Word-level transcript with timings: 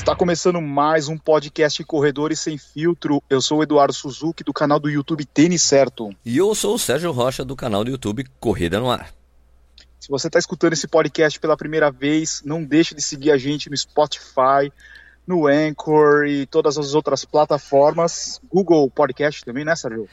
Está 0.00 0.16
começando 0.16 0.62
mais 0.62 1.08
um 1.08 1.18
podcast 1.18 1.84
Corredores 1.84 2.40
Sem 2.40 2.56
Filtro. 2.56 3.22
Eu 3.28 3.42
sou 3.42 3.58
o 3.58 3.62
Eduardo 3.62 3.92
Suzuki, 3.92 4.42
do 4.42 4.50
canal 4.50 4.80
do 4.80 4.88
YouTube 4.88 5.26
Tênis 5.26 5.62
Certo. 5.62 6.08
E 6.24 6.38
eu 6.38 6.54
sou 6.54 6.76
o 6.76 6.78
Sérgio 6.78 7.12
Rocha, 7.12 7.44
do 7.44 7.54
canal 7.54 7.84
do 7.84 7.90
YouTube 7.90 8.24
Corrida 8.40 8.80
no 8.80 8.90
Ar. 8.90 9.12
Se 10.00 10.08
você 10.08 10.28
está 10.28 10.38
escutando 10.38 10.72
esse 10.72 10.88
podcast 10.88 11.38
pela 11.38 11.54
primeira 11.54 11.90
vez, 11.90 12.40
não 12.46 12.64
deixe 12.64 12.94
de 12.94 13.02
seguir 13.02 13.30
a 13.30 13.36
gente 13.36 13.68
no 13.68 13.76
Spotify, 13.76 14.72
no 15.26 15.46
Anchor 15.46 16.24
e 16.24 16.46
todas 16.46 16.78
as 16.78 16.94
outras 16.94 17.26
plataformas. 17.26 18.40
Google 18.50 18.90
Podcast 18.90 19.44
também, 19.44 19.66
né, 19.66 19.76
Sérgio? 19.76 20.08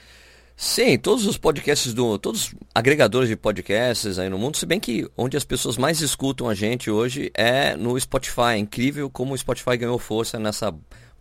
Sim, 0.60 0.98
todos 0.98 1.28
os 1.28 1.38
podcasts 1.38 1.94
do. 1.94 2.18
Todos 2.18 2.48
os 2.48 2.56
agregadores 2.74 3.30
de 3.30 3.36
podcasts 3.36 4.18
aí 4.18 4.28
no 4.28 4.40
mundo, 4.40 4.58
se 4.58 4.66
bem 4.66 4.80
que 4.80 5.08
onde 5.16 5.38
as 5.38 5.46
pessoas 5.46 5.78
mais 5.78 6.02
escutam 6.02 6.50
a 6.50 6.56
gente 6.56 6.90
hoje 6.90 7.32
é 7.36 7.76
no 7.76 7.98
Spotify. 8.00 8.54
É 8.54 8.58
incrível 8.58 9.08
como 9.08 9.36
o 9.36 9.38
Spotify 9.38 9.78
ganhou 9.78 10.00
força 10.00 10.40
nessa 10.40 10.74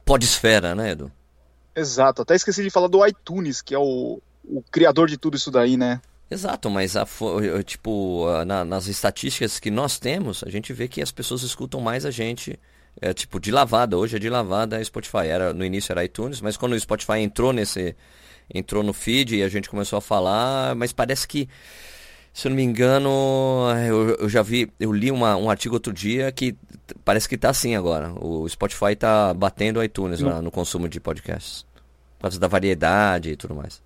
podesfera, 0.06 0.74
né, 0.74 0.92
Edu? 0.92 1.12
Exato, 1.76 2.22
até 2.22 2.34
esqueci 2.34 2.62
de 2.62 2.70
falar 2.70 2.88
do 2.88 3.06
iTunes, 3.06 3.60
que 3.60 3.74
é 3.74 3.78
o, 3.78 4.22
o 4.42 4.62
criador 4.70 5.06
de 5.06 5.18
tudo 5.18 5.36
isso 5.36 5.50
daí, 5.50 5.76
né? 5.76 6.00
Exato, 6.30 6.70
mas 6.70 6.96
a, 6.96 7.06
tipo, 7.62 8.24
na, 8.46 8.64
nas 8.64 8.86
estatísticas 8.86 9.60
que 9.60 9.70
nós 9.70 9.98
temos, 9.98 10.42
a 10.44 10.48
gente 10.48 10.72
vê 10.72 10.88
que 10.88 11.02
as 11.02 11.12
pessoas 11.12 11.42
escutam 11.42 11.78
mais 11.78 12.06
a 12.06 12.10
gente. 12.10 12.58
É 12.98 13.12
tipo 13.12 13.38
de 13.38 13.50
lavada, 13.50 13.98
hoje 13.98 14.16
é 14.16 14.18
de 14.18 14.30
lavada 14.30 14.82
Spotify. 14.82 15.26
Era, 15.26 15.52
no 15.52 15.62
início 15.62 15.92
era 15.92 16.02
iTunes, 16.02 16.40
mas 16.40 16.56
quando 16.56 16.72
o 16.72 16.80
Spotify 16.80 17.18
entrou 17.18 17.52
nesse 17.52 17.94
entrou 18.52 18.82
no 18.82 18.92
feed 18.92 19.36
e 19.36 19.42
a 19.42 19.48
gente 19.48 19.68
começou 19.68 19.96
a 19.96 20.02
falar, 20.02 20.74
mas 20.74 20.92
parece 20.92 21.26
que, 21.26 21.48
se 22.32 22.46
eu 22.46 22.50
não 22.50 22.56
me 22.56 22.62
engano, 22.62 23.10
eu, 23.86 24.16
eu 24.16 24.28
já 24.28 24.42
vi, 24.42 24.70
eu 24.78 24.92
li 24.92 25.10
uma, 25.10 25.36
um 25.36 25.50
artigo 25.50 25.74
outro 25.74 25.92
dia 25.92 26.30
que 26.32 26.56
parece 27.04 27.28
que 27.28 27.36
tá 27.36 27.50
assim 27.50 27.74
agora. 27.74 28.12
O 28.20 28.48
Spotify 28.48 28.94
tá 28.96 29.34
batendo 29.34 29.80
o 29.80 29.84
iTunes 29.84 30.20
lá 30.20 30.40
no 30.40 30.50
consumo 30.50 30.88
de 30.88 31.00
podcasts. 31.00 31.64
Por 32.18 32.22
causa 32.22 32.40
da 32.40 32.48
variedade 32.48 33.30
e 33.30 33.36
tudo 33.36 33.54
mais. 33.54 33.82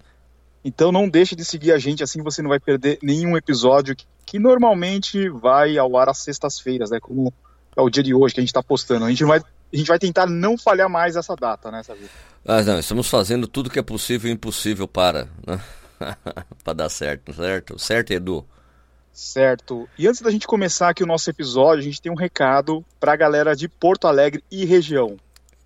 Então 0.64 0.92
não 0.92 1.08
deixe 1.08 1.34
de 1.34 1.45
seguir 1.45 1.72
a 1.72 1.78
gente, 1.78 2.02
assim 2.02 2.22
você 2.22 2.42
não 2.42 2.50
vai 2.50 2.61
perder 2.61 2.98
nenhum 3.02 3.36
episódio 3.36 3.97
que, 3.97 4.05
que 4.27 4.39
normalmente 4.39 5.28
vai 5.28 5.78
ao 5.78 5.97
ar 5.97 6.08
às 6.11 6.19
sextas-feiras, 6.19 6.91
né? 6.91 7.00
Como 7.00 7.33
é 7.77 7.80
o 7.80 7.89
dia 7.89 8.02
de 8.02 8.14
hoje 8.14 8.34
que 8.34 8.41
a 8.41 8.42
gente 8.42 8.50
está 8.50 8.62
postando. 8.62 9.05
A 9.05 9.08
gente 9.08 9.24
vai 9.24 9.41
a 9.73 9.77
gente 9.77 9.89
vai 9.89 9.99
tentar 9.99 10.27
não 10.27 10.59
falhar 10.59 10.89
mais 10.89 11.17
essa 11.17 11.35
data, 11.37 11.71
né, 11.71 11.83
Sabe? 11.83 12.01
Ah, 12.45 12.63
não, 12.63 12.79
estamos 12.79 13.09
fazendo 13.09 13.47
tudo 13.47 13.71
que 13.71 13.79
é 13.79 13.83
possível 13.83 14.31
e 14.31 14.35
impossível 14.35 14.89
para, 14.89 15.29
né? 15.47 15.61
para 16.65 16.73
dar 16.73 16.89
certo, 16.89 17.33
certo? 17.35 17.79
Certo, 17.79 18.13
Edu? 18.13 18.47
Certo. 19.13 19.89
E 19.98 20.09
antes 20.09 20.23
da 20.23 20.31
gente 20.31 20.47
começar 20.47 20.89
aqui 20.89 21.03
o 21.03 21.07
nosso 21.07 21.29
episódio, 21.29 21.81
a 21.81 21.85
gente 21.85 22.01
tem 22.01 22.11
um 22.11 22.17
recado 22.17 22.85
para 22.98 23.13
a 23.13 23.17
galera 23.17 23.55
de 23.55 23.69
Porto 23.69 24.07
Alegre 24.07 24.43
e 24.51 24.65
região. 24.65 25.17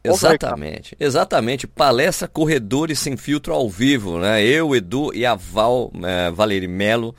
Exatamente, 0.03 0.95
exatamente. 1.01 1.67
Palestra 1.67 2.29
Corredores 2.29 2.99
Sem 2.99 3.17
Filtro 3.17 3.55
ao 3.55 3.71
vivo, 3.71 4.19
né? 4.19 4.45
Eu, 4.45 4.75
Edu 4.77 5.15
e 5.15 5.25
a 5.25 5.35
Val 5.35 5.91
é, 6.03 6.31
Valeri 6.31 6.69
Melo, 6.69 7.15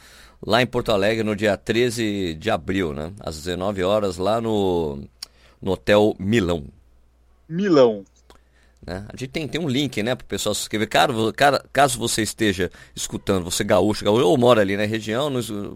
lá 0.45 0.61
em 0.61 0.67
Porto 0.67 0.91
Alegre, 0.91 1.23
no 1.23 1.36
dia 1.36 1.58
13 1.58 2.36
de 2.36 2.52
abril, 2.52 2.94
né? 2.94 3.11
Às 3.19 3.38
19 3.38 3.83
horas, 3.83 4.17
lá 4.17 4.39
no, 4.39 5.00
no 5.59 5.72
Hotel 5.72 6.16
Milão. 6.19 6.66
Milão. 7.47 8.03
Né? 8.85 9.05
A 9.11 9.17
gente 9.17 9.31
tem, 9.31 9.47
tem 9.47 9.59
um 9.59 9.67
link, 9.67 10.01
né, 10.03 10.13
para 10.13 10.23
o 10.23 10.27
pessoal 10.27 10.53
se 10.53 10.61
inscrever. 10.61 10.88
Cara, 10.88 11.13
cara, 11.33 11.65
caso 11.73 11.97
você 11.97 12.21
esteja 12.21 12.69
escutando, 12.95 13.43
você 13.43 13.63
gaúcho, 13.63 14.05
gaúcho 14.05 14.25
ou 14.25 14.38
mora 14.38 14.61
ali 14.61 14.77
na 14.77 14.85
região, 14.85 15.31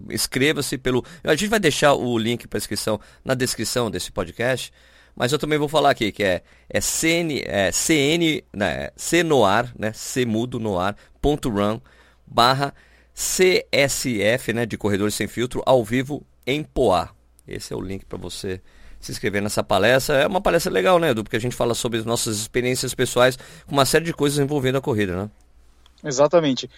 inscreva-se 0.09 0.77
pelo. 0.77 1.03
A 1.23 1.35
gente 1.35 1.49
vai 1.49 1.59
deixar 1.59 1.93
o 1.93 2.17
link 2.17 2.47
para 2.47 2.57
inscrição 2.57 2.99
na 3.25 3.33
descrição 3.33 3.89
desse 3.89 4.11
podcast. 4.11 4.71
Mas 5.15 5.33
eu 5.33 5.39
também 5.39 5.57
vou 5.57 5.67
falar 5.67 5.89
aqui 5.89 6.11
que 6.13 6.23
é, 6.23 6.41
é 6.69 6.79
CN, 6.79 7.41
é 7.45 7.71
CN, 7.71 8.43
né, 8.53 8.89
Cnoar, 8.91 9.73
né, 9.77 9.91
Cmudo 9.91 10.59
noar, 10.59 10.95
ponto 11.19 11.49
run, 11.49 11.79
barra 12.25 12.73
CSF, 13.13 14.53
né, 14.53 14.65
de 14.65 14.77
Corredores 14.77 15.15
Sem 15.15 15.27
Filtro, 15.27 15.61
ao 15.65 15.83
vivo 15.83 16.25
em 16.47 16.63
Poá. 16.63 17.09
Esse 17.45 17.73
é 17.73 17.75
o 17.75 17.81
link 17.81 18.05
para 18.05 18.17
você 18.17 18.61
se 18.99 19.11
inscrever 19.11 19.41
nessa 19.41 19.63
palestra. 19.63 20.17
É 20.17 20.27
uma 20.27 20.41
palestra 20.41 20.71
legal, 20.71 20.99
né, 20.99 21.11
Edu? 21.11 21.23
Porque 21.23 21.37
a 21.37 21.41
gente 21.41 21.55
fala 21.55 21.73
sobre 21.73 22.01
nossas 22.03 22.37
experiências 22.37 22.93
pessoais 22.93 23.37
com 23.65 23.73
uma 23.73 23.85
série 23.85 24.05
de 24.05 24.13
coisas 24.13 24.39
envolvendo 24.39 24.77
a 24.77 24.81
corrida, 24.81 25.15
né? 25.15 25.29
Exatamente. 26.03 26.69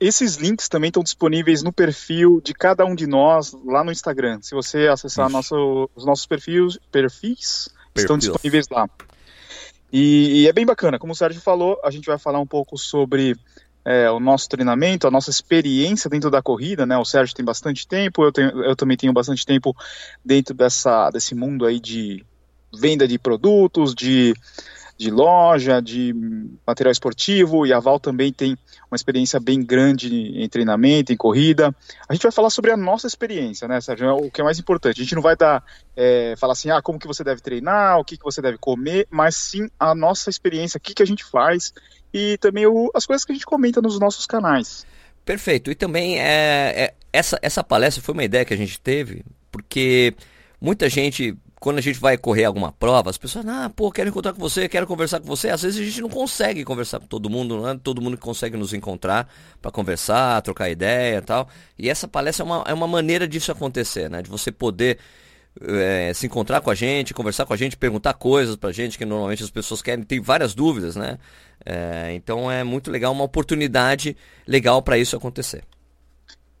Esses 0.00 0.36
links 0.36 0.68
também 0.68 0.88
estão 0.88 1.02
disponíveis 1.02 1.62
no 1.62 1.72
perfil 1.72 2.40
de 2.42 2.54
cada 2.54 2.84
um 2.84 2.94
de 2.94 3.06
nós 3.06 3.54
lá 3.64 3.84
no 3.84 3.92
Instagram. 3.92 4.40
Se 4.40 4.54
você 4.54 4.88
acessar 4.88 5.28
nosso, 5.28 5.90
os 5.94 6.04
nossos 6.04 6.26
perfis, 6.26 6.78
perfis, 6.90 7.68
estão 7.94 8.16
disponíveis 8.16 8.66
lá. 8.70 8.88
E, 9.92 10.42
e, 10.42 10.48
é 10.48 10.52
bem 10.52 10.64
bacana. 10.64 10.98
Como 10.98 11.12
o 11.12 11.16
Sérgio 11.16 11.42
falou, 11.42 11.78
a 11.84 11.90
gente 11.90 12.06
vai 12.06 12.16
falar 12.16 12.38
um 12.40 12.46
pouco 12.46 12.78
sobre 12.78 13.36
é, 13.90 14.10
o 14.10 14.20
nosso 14.20 14.48
treinamento, 14.48 15.08
a 15.08 15.10
nossa 15.10 15.30
experiência 15.30 16.08
dentro 16.08 16.30
da 16.30 16.40
corrida, 16.40 16.86
né? 16.86 16.96
O 16.96 17.04
Sérgio 17.04 17.34
tem 17.34 17.44
bastante 17.44 17.88
tempo, 17.88 18.22
eu, 18.22 18.30
tenho, 18.30 18.62
eu 18.62 18.76
também 18.76 18.96
tenho 18.96 19.12
bastante 19.12 19.44
tempo 19.44 19.74
dentro 20.24 20.54
dessa, 20.54 21.10
desse 21.10 21.34
mundo 21.34 21.66
aí 21.66 21.80
de 21.80 22.24
venda 22.72 23.08
de 23.08 23.18
produtos, 23.18 23.92
de, 23.92 24.32
de 24.96 25.10
loja, 25.10 25.80
de 25.82 26.14
material 26.64 26.92
esportivo, 26.92 27.66
e 27.66 27.72
a 27.72 27.80
Val 27.80 27.98
também 27.98 28.32
tem 28.32 28.56
uma 28.88 28.94
experiência 28.94 29.40
bem 29.40 29.60
grande 29.60 30.08
em 30.14 30.48
treinamento, 30.48 31.12
em 31.12 31.16
corrida. 31.16 31.74
A 32.08 32.14
gente 32.14 32.22
vai 32.22 32.30
falar 32.30 32.50
sobre 32.50 32.70
a 32.70 32.76
nossa 32.76 33.08
experiência, 33.08 33.66
né, 33.66 33.80
Sérgio? 33.80 34.06
É 34.06 34.12
o 34.12 34.30
que 34.30 34.40
é 34.40 34.44
mais 34.44 34.60
importante. 34.60 35.00
A 35.00 35.02
gente 35.02 35.16
não 35.16 35.22
vai 35.22 35.34
dar, 35.34 35.64
é, 35.96 36.34
falar 36.38 36.52
assim, 36.52 36.70
ah, 36.70 36.80
como 36.80 36.98
que 36.98 37.08
você 37.08 37.24
deve 37.24 37.40
treinar, 37.40 37.98
o 37.98 38.04
que, 38.04 38.16
que 38.16 38.24
você 38.24 38.40
deve 38.40 38.56
comer, 38.56 39.08
mas 39.10 39.36
sim 39.36 39.68
a 39.80 39.96
nossa 39.96 40.30
experiência, 40.30 40.78
o 40.78 40.80
que, 40.80 40.94
que 40.94 41.02
a 41.02 41.06
gente 41.06 41.24
faz 41.24 41.72
e 42.12 42.36
também 42.38 42.66
o, 42.66 42.90
as 42.94 43.06
coisas 43.06 43.24
que 43.24 43.32
a 43.32 43.34
gente 43.34 43.46
comenta 43.46 43.80
nos 43.80 43.98
nossos 43.98 44.26
canais. 44.26 44.86
Perfeito. 45.24 45.70
E 45.70 45.74
também 45.74 46.18
é, 46.18 46.74
é, 46.76 46.94
essa, 47.12 47.38
essa 47.42 47.62
palestra 47.62 48.02
foi 48.02 48.12
uma 48.12 48.24
ideia 48.24 48.44
que 48.44 48.54
a 48.54 48.56
gente 48.56 48.80
teve, 48.80 49.24
porque 49.50 50.14
muita 50.60 50.88
gente, 50.88 51.36
quando 51.60 51.78
a 51.78 51.80
gente 51.80 51.98
vai 51.98 52.16
correr 52.16 52.44
alguma 52.44 52.72
prova, 52.72 53.10
as 53.10 53.18
pessoas, 53.18 53.46
ah, 53.46 53.70
pô, 53.74 53.92
quero 53.92 54.08
encontrar 54.08 54.32
com 54.32 54.40
você, 54.40 54.68
quero 54.68 54.86
conversar 54.86 55.20
com 55.20 55.26
você. 55.26 55.50
Às 55.50 55.62
vezes 55.62 55.80
a 55.80 55.84
gente 55.84 56.00
não 56.00 56.08
consegue 56.08 56.64
conversar 56.64 57.00
com 57.00 57.06
todo 57.06 57.30
mundo, 57.30 57.56
não 57.58 57.68
é 57.68 57.76
todo 57.76 58.02
mundo 58.02 58.16
que 58.16 58.22
consegue 58.22 58.56
nos 58.56 58.72
encontrar 58.72 59.32
para 59.60 59.70
conversar, 59.70 60.42
trocar 60.42 60.68
ideia 60.68 61.18
e 61.18 61.22
tal. 61.22 61.48
E 61.78 61.88
essa 61.88 62.08
palestra 62.08 62.44
é 62.44 62.46
uma, 62.46 62.64
é 62.66 62.74
uma 62.74 62.88
maneira 62.88 63.28
disso 63.28 63.52
acontecer, 63.52 64.10
né? 64.10 64.22
De 64.22 64.30
você 64.30 64.50
poder 64.50 64.98
é, 65.60 66.12
se 66.14 66.26
encontrar 66.26 66.60
com 66.60 66.70
a 66.70 66.74
gente, 66.74 67.14
conversar 67.14 67.46
com 67.46 67.52
a 67.52 67.56
gente, 67.56 67.76
perguntar 67.76 68.14
coisas 68.14 68.56
pra 68.56 68.72
gente 68.72 68.96
que 68.96 69.04
normalmente 69.04 69.42
as 69.42 69.50
pessoas 69.50 69.82
querem, 69.82 70.04
tem 70.04 70.20
várias 70.20 70.54
dúvidas, 70.54 70.94
né? 70.96 71.18
É, 71.64 72.12
então 72.14 72.50
é 72.50 72.64
muito 72.64 72.90
legal, 72.90 73.12
uma 73.12 73.24
oportunidade 73.24 74.16
legal 74.46 74.80
para 74.82 74.98
isso 74.98 75.16
acontecer. 75.16 75.62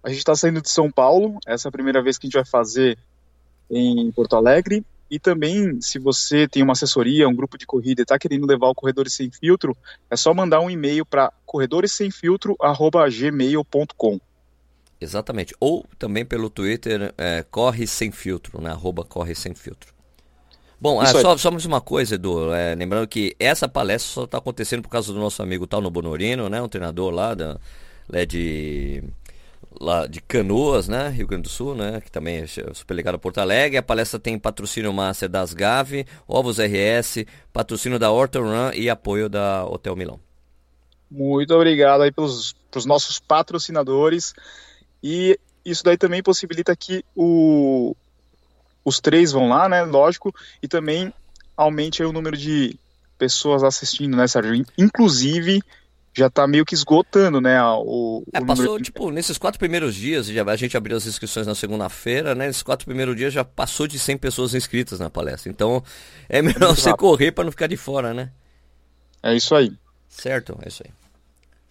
A 0.02 0.08
gente 0.08 0.18
está 0.18 0.34
saindo 0.34 0.60
de 0.60 0.70
São 0.70 0.90
Paulo, 0.90 1.38
essa 1.46 1.68
é 1.68 1.70
a 1.70 1.72
primeira 1.72 2.02
vez 2.02 2.18
que 2.18 2.26
a 2.26 2.28
gente 2.28 2.34
vai 2.34 2.44
fazer 2.44 2.98
em 3.70 4.10
Porto 4.12 4.36
Alegre. 4.36 4.84
E 5.10 5.18
também, 5.18 5.80
se 5.80 5.98
você 5.98 6.46
tem 6.46 6.62
uma 6.62 6.72
assessoria, 6.72 7.28
um 7.28 7.34
grupo 7.34 7.58
de 7.58 7.66
corrida 7.66 8.00
e 8.00 8.04
está 8.04 8.16
querendo 8.16 8.46
levar 8.46 8.68
o 8.68 8.74
Corredores 8.74 9.12
Sem 9.12 9.28
Filtro, 9.28 9.76
é 10.08 10.14
só 10.14 10.32
mandar 10.32 10.60
um 10.60 10.70
e-mail 10.70 11.04
para 11.04 11.32
corredoressemfiltro.gmail.com. 11.44 14.20
Exatamente. 15.00 15.54
Ou 15.58 15.84
também 15.98 16.24
pelo 16.24 16.50
Twitter, 16.50 17.14
é, 17.16 17.44
corre 17.50 17.86
sem 17.86 18.10
filtro, 18.10 18.60
né? 18.60 18.70
Arroba 18.70 19.02
corre 19.02 19.34
sem 19.34 19.54
filtro. 19.54 19.94
Bom, 20.80 21.00
ah, 21.00 21.06
só, 21.06 21.36
só, 21.36 21.50
mais 21.50 21.64
uma 21.66 21.80
coisa, 21.80 22.14
Edu. 22.14 22.52
É, 22.54 22.74
lembrando 22.74 23.06
que 23.06 23.34
essa 23.38 23.68
palestra 23.68 24.12
só 24.12 24.24
está 24.24 24.38
acontecendo 24.38 24.82
por 24.82 24.88
causa 24.88 25.12
do 25.12 25.18
nosso 25.18 25.42
amigo 25.42 25.66
Tal 25.66 25.82
Bonorino, 25.90 26.48
né? 26.48 26.60
Um 26.60 26.68
treinador 26.68 27.10
lá, 27.12 27.34
da, 27.34 27.58
lá 28.08 28.24
de 28.24 29.02
lá 29.78 30.06
de 30.06 30.20
Canoas, 30.20 30.88
né, 30.88 31.08
Rio 31.08 31.26
Grande 31.26 31.44
do 31.44 31.48
Sul, 31.48 31.74
né, 31.74 32.00
que 32.00 32.10
também 32.10 32.38
é 32.38 32.46
super 32.46 32.94
ligado 32.94 33.14
a 33.14 33.18
Porto 33.18 33.38
Alegre. 33.38 33.76
A 33.76 33.82
palestra 33.82 34.18
tem 34.18 34.38
patrocínio 34.38 34.92
master 34.92 35.28
das 35.28 35.54
Gave, 35.54 36.06
Ovos 36.26 36.58
RS, 36.58 37.24
patrocínio 37.52 37.98
da 37.98 38.10
Horton 38.10 38.42
Run 38.42 38.72
e 38.74 38.90
apoio 38.90 39.28
da 39.28 39.64
Hotel 39.64 39.94
Milão. 39.94 40.18
Muito 41.10 41.54
obrigado 41.54 42.02
aí 42.02 42.12
pelos, 42.12 42.54
pelos 42.70 42.86
nossos 42.86 43.18
patrocinadores. 43.18 44.32
E 45.02 45.38
isso 45.64 45.84
daí 45.84 45.96
também 45.96 46.22
possibilita 46.22 46.74
que 46.76 47.04
o, 47.14 47.94
os 48.84 49.00
três 49.00 49.32
vão 49.32 49.48
lá, 49.48 49.68
né? 49.68 49.82
Lógico, 49.82 50.34
e 50.62 50.68
também 50.68 51.12
aumente 51.56 52.02
o 52.02 52.12
número 52.12 52.36
de 52.36 52.78
pessoas 53.18 53.62
assistindo, 53.62 54.16
né, 54.16 54.26
Sérgio? 54.26 54.64
Inclusive, 54.78 55.62
já 56.14 56.28
tá 56.28 56.46
meio 56.46 56.64
que 56.64 56.74
esgotando, 56.74 57.40
né? 57.40 57.62
O, 57.62 58.24
é, 58.32 58.40
passou, 58.40 58.78
de... 58.78 58.84
tipo, 58.84 59.10
nesses 59.10 59.38
quatro 59.38 59.58
primeiros 59.58 59.94
dias, 59.94 60.26
já, 60.26 60.42
a 60.42 60.56
gente 60.56 60.76
abriu 60.76 60.96
as 60.96 61.06
inscrições 61.06 61.46
na 61.46 61.54
segunda-feira, 61.54 62.34
né? 62.34 62.46
Nesses 62.46 62.62
quatro 62.62 62.86
primeiros 62.86 63.14
dias 63.16 63.32
já 63.32 63.44
passou 63.44 63.86
de 63.86 63.98
100 63.98 64.18
pessoas 64.18 64.54
inscritas 64.54 64.98
na 64.98 65.10
palestra. 65.10 65.50
Então, 65.50 65.82
é 66.28 66.42
melhor 66.42 66.72
é 66.72 66.74
você 66.74 66.92
correr 66.94 67.32
para 67.32 67.44
não 67.44 67.50
ficar 67.50 67.66
de 67.66 67.76
fora, 67.76 68.12
né? 68.12 68.30
É 69.22 69.34
isso 69.34 69.54
aí. 69.54 69.72
Certo, 70.08 70.58
é 70.62 70.68
isso 70.68 70.82
aí. 70.84 70.99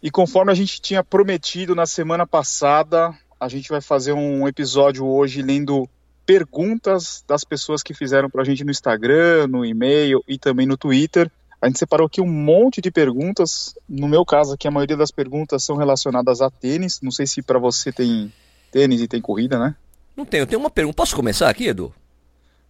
E 0.01 0.09
conforme 0.09 0.51
a 0.51 0.55
gente 0.55 0.81
tinha 0.81 1.03
prometido 1.03 1.75
na 1.75 1.85
semana 1.85 2.25
passada, 2.25 3.13
a 3.39 3.47
gente 3.49 3.69
vai 3.69 3.81
fazer 3.81 4.13
um 4.13 4.47
episódio 4.47 5.05
hoje 5.05 5.41
lendo 5.41 5.87
perguntas 6.25 7.23
das 7.27 7.43
pessoas 7.43 7.81
que 7.81 7.93
fizeram 7.93 8.29
para 8.29 8.43
a 8.43 8.45
gente 8.45 8.63
no 8.63 8.71
Instagram, 8.71 9.47
no 9.47 9.65
e-mail 9.65 10.23
e 10.27 10.37
também 10.37 10.65
no 10.65 10.77
Twitter. 10.77 11.29
A 11.61 11.67
gente 11.67 11.79
separou 11.79 12.07
aqui 12.07 12.21
um 12.21 12.31
monte 12.31 12.79
de 12.79 12.89
perguntas. 12.89 13.75
No 13.87 14.07
meu 14.07 14.23
caso 14.23 14.53
aqui, 14.53 14.67
a 14.67 14.71
maioria 14.71 14.95
das 14.95 15.11
perguntas 15.11 15.63
são 15.63 15.75
relacionadas 15.75 16.39
a 16.39 16.49
tênis. 16.49 17.01
Não 17.01 17.11
sei 17.11 17.27
se 17.27 17.41
para 17.41 17.59
você 17.59 17.91
tem 17.91 18.31
tênis 18.71 19.01
e 19.01 19.07
tem 19.07 19.19
corrida, 19.19 19.59
né? 19.59 19.75
Não 20.15 20.25
tenho. 20.25 20.43
Eu 20.43 20.47
tenho 20.47 20.61
uma 20.61 20.69
pergunta. 20.69 20.95
Posso 20.95 21.15
começar 21.15 21.49
aqui, 21.49 21.67
Edu? 21.67 21.93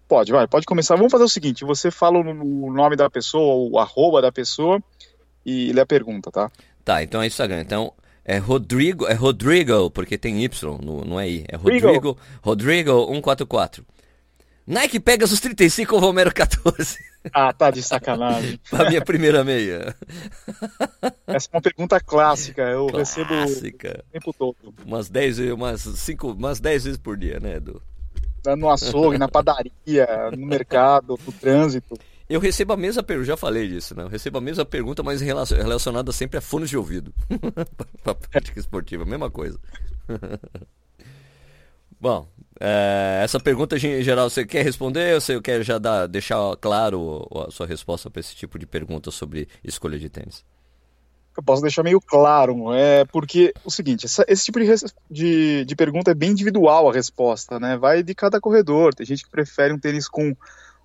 Pode, 0.07 0.31
vai. 0.31 0.47
Pode 0.47 0.65
começar. 0.65 0.95
Vamos 0.95 1.11
fazer 1.11 1.23
o 1.23 1.29
seguinte. 1.29 1.63
Você 1.63 1.91
fala 1.91 2.17
o 2.17 2.71
nome 2.71 2.95
da 2.95 3.09
pessoa, 3.11 3.69
o 3.69 3.77
arroba 3.77 4.23
da 4.23 4.31
pessoa 4.31 4.81
e 5.45 5.71
lê 5.71 5.81
a 5.81 5.85
pergunta, 5.85 6.31
tá? 6.31 6.51
Tá, 6.89 7.03
então 7.03 7.21
é 7.21 7.27
Instagram. 7.27 7.61
Então 7.61 7.93
é 8.25 8.39
Rodrigo, 8.39 9.05
é 9.05 9.13
Rodrigo, 9.13 9.91
porque 9.91 10.17
tem 10.17 10.43
Y, 10.43 10.79
não, 10.83 11.01
não 11.01 11.19
é 11.19 11.29
I. 11.29 11.45
É 11.47 11.55
Rodrigo, 11.55 12.17
Rodrigo 12.41 13.05
144. 13.05 13.85
Nike 14.65 14.99
Pegasus 14.99 15.39
35 15.39 15.93
ou 15.93 16.01
Romero 16.01 16.33
14? 16.33 16.97
Ah, 17.31 17.53
tá 17.53 17.69
de 17.69 17.83
sacanagem. 17.83 18.59
a 18.73 18.89
minha 18.89 19.05
primeira 19.05 19.43
meia. 19.43 19.95
Essa 21.27 21.49
é 21.53 21.57
uma 21.57 21.61
pergunta 21.61 21.99
clássica, 21.99 22.63
eu 22.63 22.87
clássica. 22.87 23.21
recebo 23.21 23.99
o 23.99 24.11
tempo 24.11 24.33
todo. 24.33 24.73
Umas 24.83 25.11
10, 25.11 25.39
umas 25.51 25.81
5, 25.81 26.31
umas 26.31 26.59
10 26.59 26.85
vezes 26.85 26.97
por 26.97 27.15
dia, 27.15 27.39
né, 27.39 27.57
Edu? 27.57 27.79
No 28.57 28.67
açougue, 28.71 29.19
na 29.19 29.27
padaria, 29.27 30.07
no 30.35 30.47
mercado, 30.47 31.19
no 31.23 31.33
trânsito. 31.33 31.95
Eu 32.29 32.39
recebo 32.39 32.73
a 32.73 32.77
mesma 32.77 33.01
pergunta, 33.01 33.27
já 33.27 33.35
falei 33.35 33.67
disso, 33.67 33.95
né? 33.95 34.03
Eu 34.03 34.07
recebo 34.07 34.37
a 34.37 34.41
mesma 34.41 34.63
pergunta, 34.63 35.01
mas 35.01 35.19
relacionada 35.19 36.11
sempre 36.11 36.37
a 36.37 36.41
fones 36.41 36.69
de 36.69 36.77
ouvido. 36.77 37.11
Para 38.03 38.13
prática 38.13 38.59
esportiva, 38.59 39.03
mesma 39.03 39.31
coisa. 39.31 39.59
Bom, 41.99 42.27
é, 42.59 43.21
essa 43.23 43.39
pergunta 43.39 43.75
em 43.77 44.03
geral 44.03 44.29
você 44.29 44.45
quer 44.45 44.63
responder 44.63 45.15
ou 45.15 45.21
você 45.21 45.41
quer 45.41 45.63
já 45.63 45.79
dar, 45.79 46.07
deixar 46.07 46.37
claro 46.57 47.27
a 47.47 47.51
sua 47.51 47.65
resposta 47.65 48.11
para 48.11 48.19
esse 48.19 48.35
tipo 48.35 48.59
de 48.59 48.67
pergunta 48.67 49.09
sobre 49.09 49.47
escolha 49.63 49.97
de 49.97 50.07
tênis? 50.07 50.45
Eu 51.35 51.43
posso 51.43 51.61
deixar 51.61 51.83
meio 51.83 51.99
claro, 51.99 52.73
é 52.73 53.05
porque 53.05 53.53
o 53.65 53.71
seguinte, 53.71 54.05
essa, 54.05 54.23
esse 54.27 54.45
tipo 54.45 54.59
de, 54.59 54.67
de, 55.09 55.65
de, 55.65 55.75
pergunta 55.75 56.11
é 56.11 56.13
bem 56.13 56.31
individual 56.31 56.89
a 56.89 56.93
resposta, 56.93 57.59
né? 57.59 57.77
Vai 57.77 58.03
de 58.03 58.13
cada 58.13 58.41
corredor. 58.41 58.93
Tem 58.93 59.05
gente 59.05 59.23
que 59.23 59.29
prefere 59.31 59.73
um 59.73 59.79
tênis 59.79 60.07
com 60.07 60.35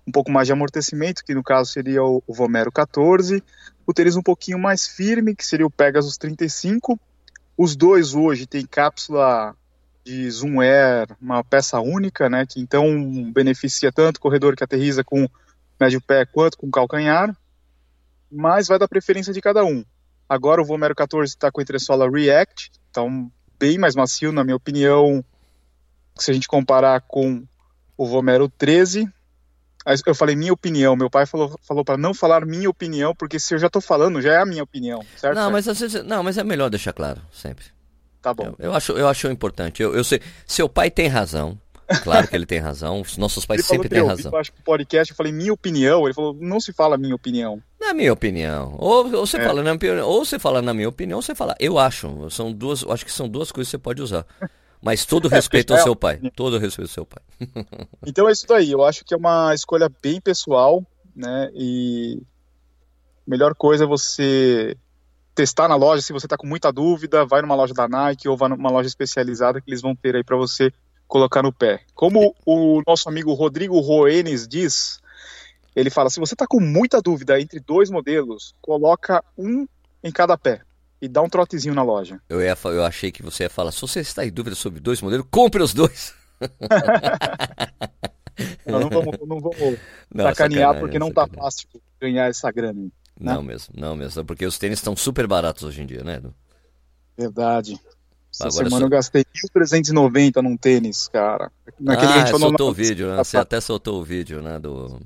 um 0.07 0.11
pouco 0.11 0.31
mais 0.31 0.47
de 0.47 0.53
amortecimento, 0.53 1.23
que 1.23 1.33
no 1.33 1.43
caso 1.43 1.71
seria 1.71 2.03
o, 2.03 2.23
o 2.27 2.33
Vomero 2.33 2.71
14, 2.71 3.43
o 3.85 3.93
tênis 3.93 4.15
um 4.15 4.21
pouquinho 4.21 4.59
mais 4.59 4.87
firme, 4.87 5.35
que 5.35 5.45
seria 5.45 5.65
o 5.65 5.71
Pegasus 5.71 6.17
35. 6.17 6.99
Os 7.57 7.75
dois 7.75 8.13
hoje 8.13 8.45
têm 8.45 8.65
cápsula 8.65 9.55
de 10.03 10.29
Zoom 10.29 10.61
Air, 10.61 11.07
uma 11.19 11.43
peça 11.43 11.79
única, 11.79 12.29
né, 12.29 12.45
que 12.45 12.59
então 12.59 13.31
beneficia 13.31 13.91
tanto 13.91 14.17
o 14.17 14.19
corredor 14.21 14.55
que 14.55 14.63
aterriza 14.63 15.03
com 15.03 15.27
médio 15.79 16.01
pé 16.01 16.25
quanto 16.25 16.57
com 16.57 16.69
calcanhar, 16.69 17.35
mas 18.31 18.67
vai 18.67 18.77
da 18.77 18.87
preferência 18.87 19.33
de 19.33 19.41
cada 19.41 19.65
um. 19.65 19.83
Agora 20.29 20.61
o 20.61 20.65
Vomero 20.65 20.95
14 20.95 21.31
está 21.31 21.51
com 21.51 21.59
a 21.59 21.63
entressola 21.63 22.09
React, 22.09 22.71
então 22.89 23.31
bem 23.59 23.77
mais 23.77 23.95
macio, 23.95 24.31
na 24.31 24.43
minha 24.43 24.55
opinião, 24.55 25.23
se 26.17 26.31
a 26.31 26.33
gente 26.33 26.47
comparar 26.47 27.01
com 27.01 27.43
o 27.97 28.05
Vomero 28.05 28.49
13. 28.49 29.07
Eu 30.05 30.15
falei 30.15 30.35
minha 30.35 30.51
opinião, 30.51 30.95
meu 30.95 31.09
pai 31.09 31.27
falou, 31.27 31.59
falou 31.61 31.85
para 31.85 31.95
não 31.95 32.13
falar 32.13 32.43
minha 32.43 32.69
opinião, 32.69 33.13
porque 33.13 33.39
se 33.39 33.53
eu 33.53 33.59
já 33.59 33.67
estou 33.67 33.81
falando, 33.81 34.19
já 34.19 34.33
é 34.33 34.37
a 34.37 34.45
minha 34.45 34.63
opinião, 34.63 35.05
certo? 35.15 35.35
Não, 35.35 35.51
mas 35.51 35.65
vezes, 35.65 36.03
não, 36.03 36.23
mas 36.23 36.37
é 36.37 36.43
melhor 36.43 36.69
deixar 36.69 36.91
claro, 36.91 37.21
sempre. 37.31 37.65
Tá 38.19 38.33
bom. 38.33 38.55
Eu, 38.57 38.65
eu, 38.65 38.73
acho, 38.73 38.91
eu 38.93 39.07
acho 39.07 39.27
importante. 39.29 39.83
Eu, 39.83 39.95
eu 39.95 40.03
sei, 40.03 40.19
seu 40.47 40.67
pai 40.67 40.89
tem 40.89 41.07
razão. 41.07 41.59
Claro 42.03 42.27
que 42.27 42.35
ele 42.35 42.45
tem 42.45 42.57
razão. 42.57 43.03
Nossos 43.17 43.45
pais 43.45 43.59
ele 43.59 43.67
sempre 43.67 43.89
têm 43.89 44.03
razão. 44.03 44.31
Eu 44.31 44.39
acho 44.39 44.51
que 44.51 44.59
o 44.59 44.63
podcast 44.63 45.11
eu 45.11 45.15
falei 45.15 45.31
minha 45.31 45.53
opinião. 45.53 46.05
Ele 46.05 46.13
falou, 46.13 46.35
não 46.39 46.59
se 46.59 46.73
fala 46.73 46.97
minha 46.97 47.13
opinião. 47.13 47.61
Na 47.79 47.93
minha 47.93 48.11
opinião. 48.11 48.75
Ou, 48.79 49.13
ou 49.13 49.27
você 49.27 49.37
é. 49.37 49.43
fala 49.43 49.57
na 49.57 49.63
minha 49.63 49.75
opinião, 49.75 50.07
ou 50.07 50.25
você 50.25 50.39
fala 50.39 50.61
na 50.61 50.73
minha 50.73 50.89
opinião, 50.89 51.17
ou 51.17 51.21
você 51.21 51.35
fala, 51.35 51.55
eu 51.59 51.77
acho. 51.77 52.29
São 52.31 52.51
duas, 52.51 52.83
acho 52.83 53.05
que 53.05 53.11
são 53.11 53.29
duas 53.29 53.51
coisas 53.51 53.69
que 53.69 53.77
você 53.77 53.77
pode 53.77 54.01
usar. 54.01 54.25
Mas 54.85 55.03
todo 55.03 55.27
é, 55.27 55.31
respeito 55.31 55.73
é, 55.73 55.77
ao 55.77 55.83
seu 55.83 55.95
pai. 55.95 56.21
Todo 56.35 56.59
respeito 56.59 56.87
ao 56.87 56.93
seu 56.93 57.05
pai. 57.07 57.23
então 58.05 58.29
é 58.29 58.31
isso 58.31 58.45
daí. 58.45 58.71
Eu 58.71 58.83
acho 58.83 59.03
que 59.03 59.15
é 59.15 59.17
uma 59.17 59.51
escolha 59.55 59.89
bem 59.99 60.21
pessoal, 60.21 60.85
né? 61.15 61.49
E 61.55 62.21
melhor 63.25 63.55
coisa 63.55 63.85
é 63.85 63.87
você 63.87 64.77
testar 65.33 65.67
na 65.67 65.75
loja, 65.75 66.03
se 66.03 66.13
você 66.13 66.27
está 66.27 66.37
com 66.37 66.45
muita 66.45 66.71
dúvida, 66.71 67.25
vai 67.25 67.41
numa 67.41 67.55
loja 67.55 67.73
da 67.73 67.87
Nike 67.87 68.29
ou 68.29 68.37
vai 68.37 68.47
numa 68.47 68.69
loja 68.69 68.87
especializada 68.87 69.59
que 69.59 69.71
eles 69.71 69.81
vão 69.81 69.95
ter 69.95 70.15
aí 70.15 70.23
para 70.23 70.37
você 70.37 70.71
colocar 71.07 71.41
no 71.41 71.51
pé. 71.51 71.81
Como 71.95 72.35
o 72.45 72.83
nosso 72.85 73.09
amigo 73.09 73.33
Rodrigo 73.33 73.79
Roenes 73.79 74.47
diz, 74.47 74.99
ele 75.75 75.89
fala, 75.89 76.11
se 76.11 76.19
você 76.19 76.35
está 76.35 76.45
com 76.47 76.59
muita 76.59 77.01
dúvida 77.01 77.41
entre 77.41 77.59
dois 77.59 77.89
modelos, 77.89 78.53
coloca 78.61 79.23
um 79.35 79.67
em 80.03 80.11
cada 80.11 80.37
pé 80.37 80.61
e 81.05 81.07
dá 81.07 81.21
um 81.21 81.29
trotezinho 81.29 81.75
na 81.75 81.83
loja. 81.83 82.19
Eu, 82.27 82.41
ia, 82.41 82.57
eu 82.65 82.83
achei 82.83 83.11
que 83.11 83.21
você 83.21 83.43
ia 83.43 83.49
falar, 83.49 83.71
se 83.71 83.79
você 83.79 83.99
está 83.99 84.25
em 84.25 84.31
dúvida 84.31 84.55
sobre 84.55 84.79
dois 84.79 85.01
modelos, 85.01 85.27
compre 85.29 85.61
os 85.61 85.73
dois. 85.73 86.15
não, 88.65 88.79
não 88.79 88.89
vamos, 88.89 89.15
não 89.25 89.39
vamos 89.39 89.79
não, 90.13 90.25
sacanear 90.25 90.79
porque 90.79 90.97
não 90.97 91.09
está 91.09 91.27
fácil 91.27 91.69
ganhar 92.01 92.27
essa 92.27 92.51
grana. 92.51 92.81
Né? 92.81 92.89
Não 93.19 93.43
mesmo, 93.43 93.73
não 93.77 93.95
mesmo. 93.95 94.25
Porque 94.25 94.45
os 94.45 94.57
tênis 94.57 94.79
estão 94.79 94.95
super 94.95 95.27
baratos 95.27 95.63
hoje 95.63 95.83
em 95.83 95.85
dia, 95.85 96.03
né? 96.03 96.21
Verdade. 97.15 97.79
Essa 98.33 98.47
Agora 98.47 98.51
semana 98.51 98.75
eu, 98.75 98.79
sou... 98.79 98.81
eu 98.81 98.89
gastei 98.89 99.25
1.390 99.55 100.41
num 100.41 100.57
tênis, 100.57 101.07
cara. 101.07 101.51
Naquele 101.79 102.11
ah, 102.11 102.27
soltou 102.27 102.71
o 102.71 102.73
vídeo, 102.73 103.15
né? 103.15 103.23
Você 103.23 103.37
até 103.37 103.61
soltou 103.61 104.01
o 104.01 104.03
vídeo, 104.03 104.41
né? 104.41 104.59
Do... 104.59 104.99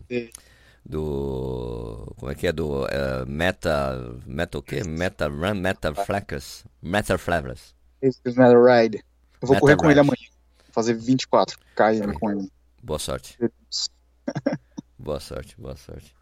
Do... 0.90 2.16
Como 2.18 2.32
é 2.32 2.36
que 2.36 2.48
é? 2.48 2.52
Do 2.52 2.84
uh, 2.84 3.26
Meta... 3.28 4.18
Meta 4.26 4.58
o 4.58 4.62
quê? 4.62 4.84
Meta 4.84 5.28
Run, 5.28 5.54
Meta 5.54 5.94
Flackers. 5.94 6.66
Meta 6.82 7.16
Flavors. 7.16 7.76
Esse 8.02 8.20
Meta 8.26 8.56
Ride. 8.58 8.98
Eu 9.40 9.48
vou 9.48 9.52
Meta 9.52 9.62
correr 9.62 9.78
com 9.78 9.84
Ride. 9.84 9.94
ele 9.94 10.00
amanhã. 10.00 10.28
Vou 10.66 10.74
fazer 10.74 10.96
24 10.96 11.60
km 11.76 12.20
com 12.20 12.32
ele. 12.32 12.52
Boa 12.82 12.98
sorte. 12.98 13.38
boa 14.98 15.20
sorte, 15.20 15.56
boa 15.60 15.76
sorte. 15.76 16.16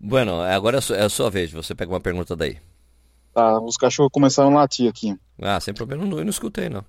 Bueno, 0.00 0.40
agora 0.40 0.80
é 0.90 1.04
a 1.04 1.08
sua 1.08 1.30
vez. 1.30 1.52
Você 1.52 1.72
pega 1.72 1.92
uma 1.92 2.00
pergunta 2.00 2.34
daí. 2.34 2.58
Tá, 3.32 3.60
os 3.60 3.76
cachorros 3.76 4.10
começaram 4.12 4.50
a 4.50 4.62
latir 4.62 4.90
aqui. 4.90 5.16
Ah, 5.40 5.60
sem 5.60 5.72
problema, 5.72 6.04
não, 6.04 6.18
eu 6.18 6.24
não 6.24 6.30
escutei, 6.30 6.68
não. 6.68 6.84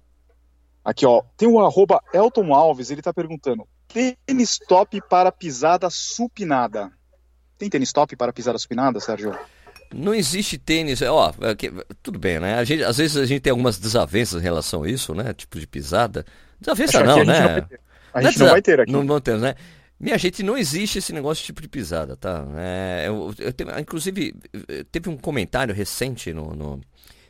Aqui, 0.83 1.05
ó, 1.05 1.21
tem 1.37 1.47
o 1.47 1.59
arroba 1.59 2.03
Elton 2.11 2.53
Alves, 2.53 2.89
ele 2.89 3.01
tá 3.01 3.13
perguntando, 3.13 3.65
tênis 3.93 4.57
top 4.57 5.01
para 5.09 5.31
pisada 5.31 5.89
supinada. 5.89 6.91
Tem 7.57 7.69
tênis 7.69 7.93
top 7.93 8.15
para 8.15 8.33
pisada 8.33 8.57
supinada, 8.57 8.99
Sérgio? 8.99 9.37
Não 9.93 10.13
existe 10.13 10.57
tênis, 10.57 11.01
ó, 11.03 11.31
é 11.41 11.55
tudo 12.01 12.17
bem, 12.17 12.39
né? 12.39 12.55
A 12.55 12.63
gente, 12.63 12.83
às 12.83 12.97
vezes 12.97 13.15
a 13.15 13.25
gente 13.25 13.41
tem 13.41 13.51
algumas 13.51 13.77
desavenças 13.77 14.41
em 14.41 14.43
relação 14.43 14.83
a 14.83 14.89
isso, 14.89 15.13
né? 15.13 15.33
Tipo 15.33 15.59
de 15.59 15.67
pisada. 15.67 16.25
Desavença 16.59 17.03
não, 17.03 17.23
né? 17.23 17.57
Não 17.57 17.67
a 18.13 18.21
gente 18.23 18.39
não, 18.39 18.49
vai 18.49 18.61
ter 18.61 18.79
aqui. 18.79 18.91
Não, 18.91 19.03
não 19.03 19.19
temos, 19.21 19.41
né? 19.41 19.55
Minha 19.99 20.17
gente, 20.17 20.43
não 20.43 20.57
existe 20.57 20.99
esse 20.99 21.13
negócio 21.13 21.41
de 21.41 21.45
tipo 21.45 21.61
de 21.61 21.67
pisada, 21.67 22.17
tá? 22.17 22.45
É, 22.57 23.05
eu, 23.07 23.33
eu, 23.39 23.53
eu, 23.57 23.79
inclusive, 23.79 24.35
teve 24.91 25.09
um 25.09 25.17
comentário 25.17 25.73
recente 25.73 26.33
no, 26.33 26.55
no, 26.55 26.81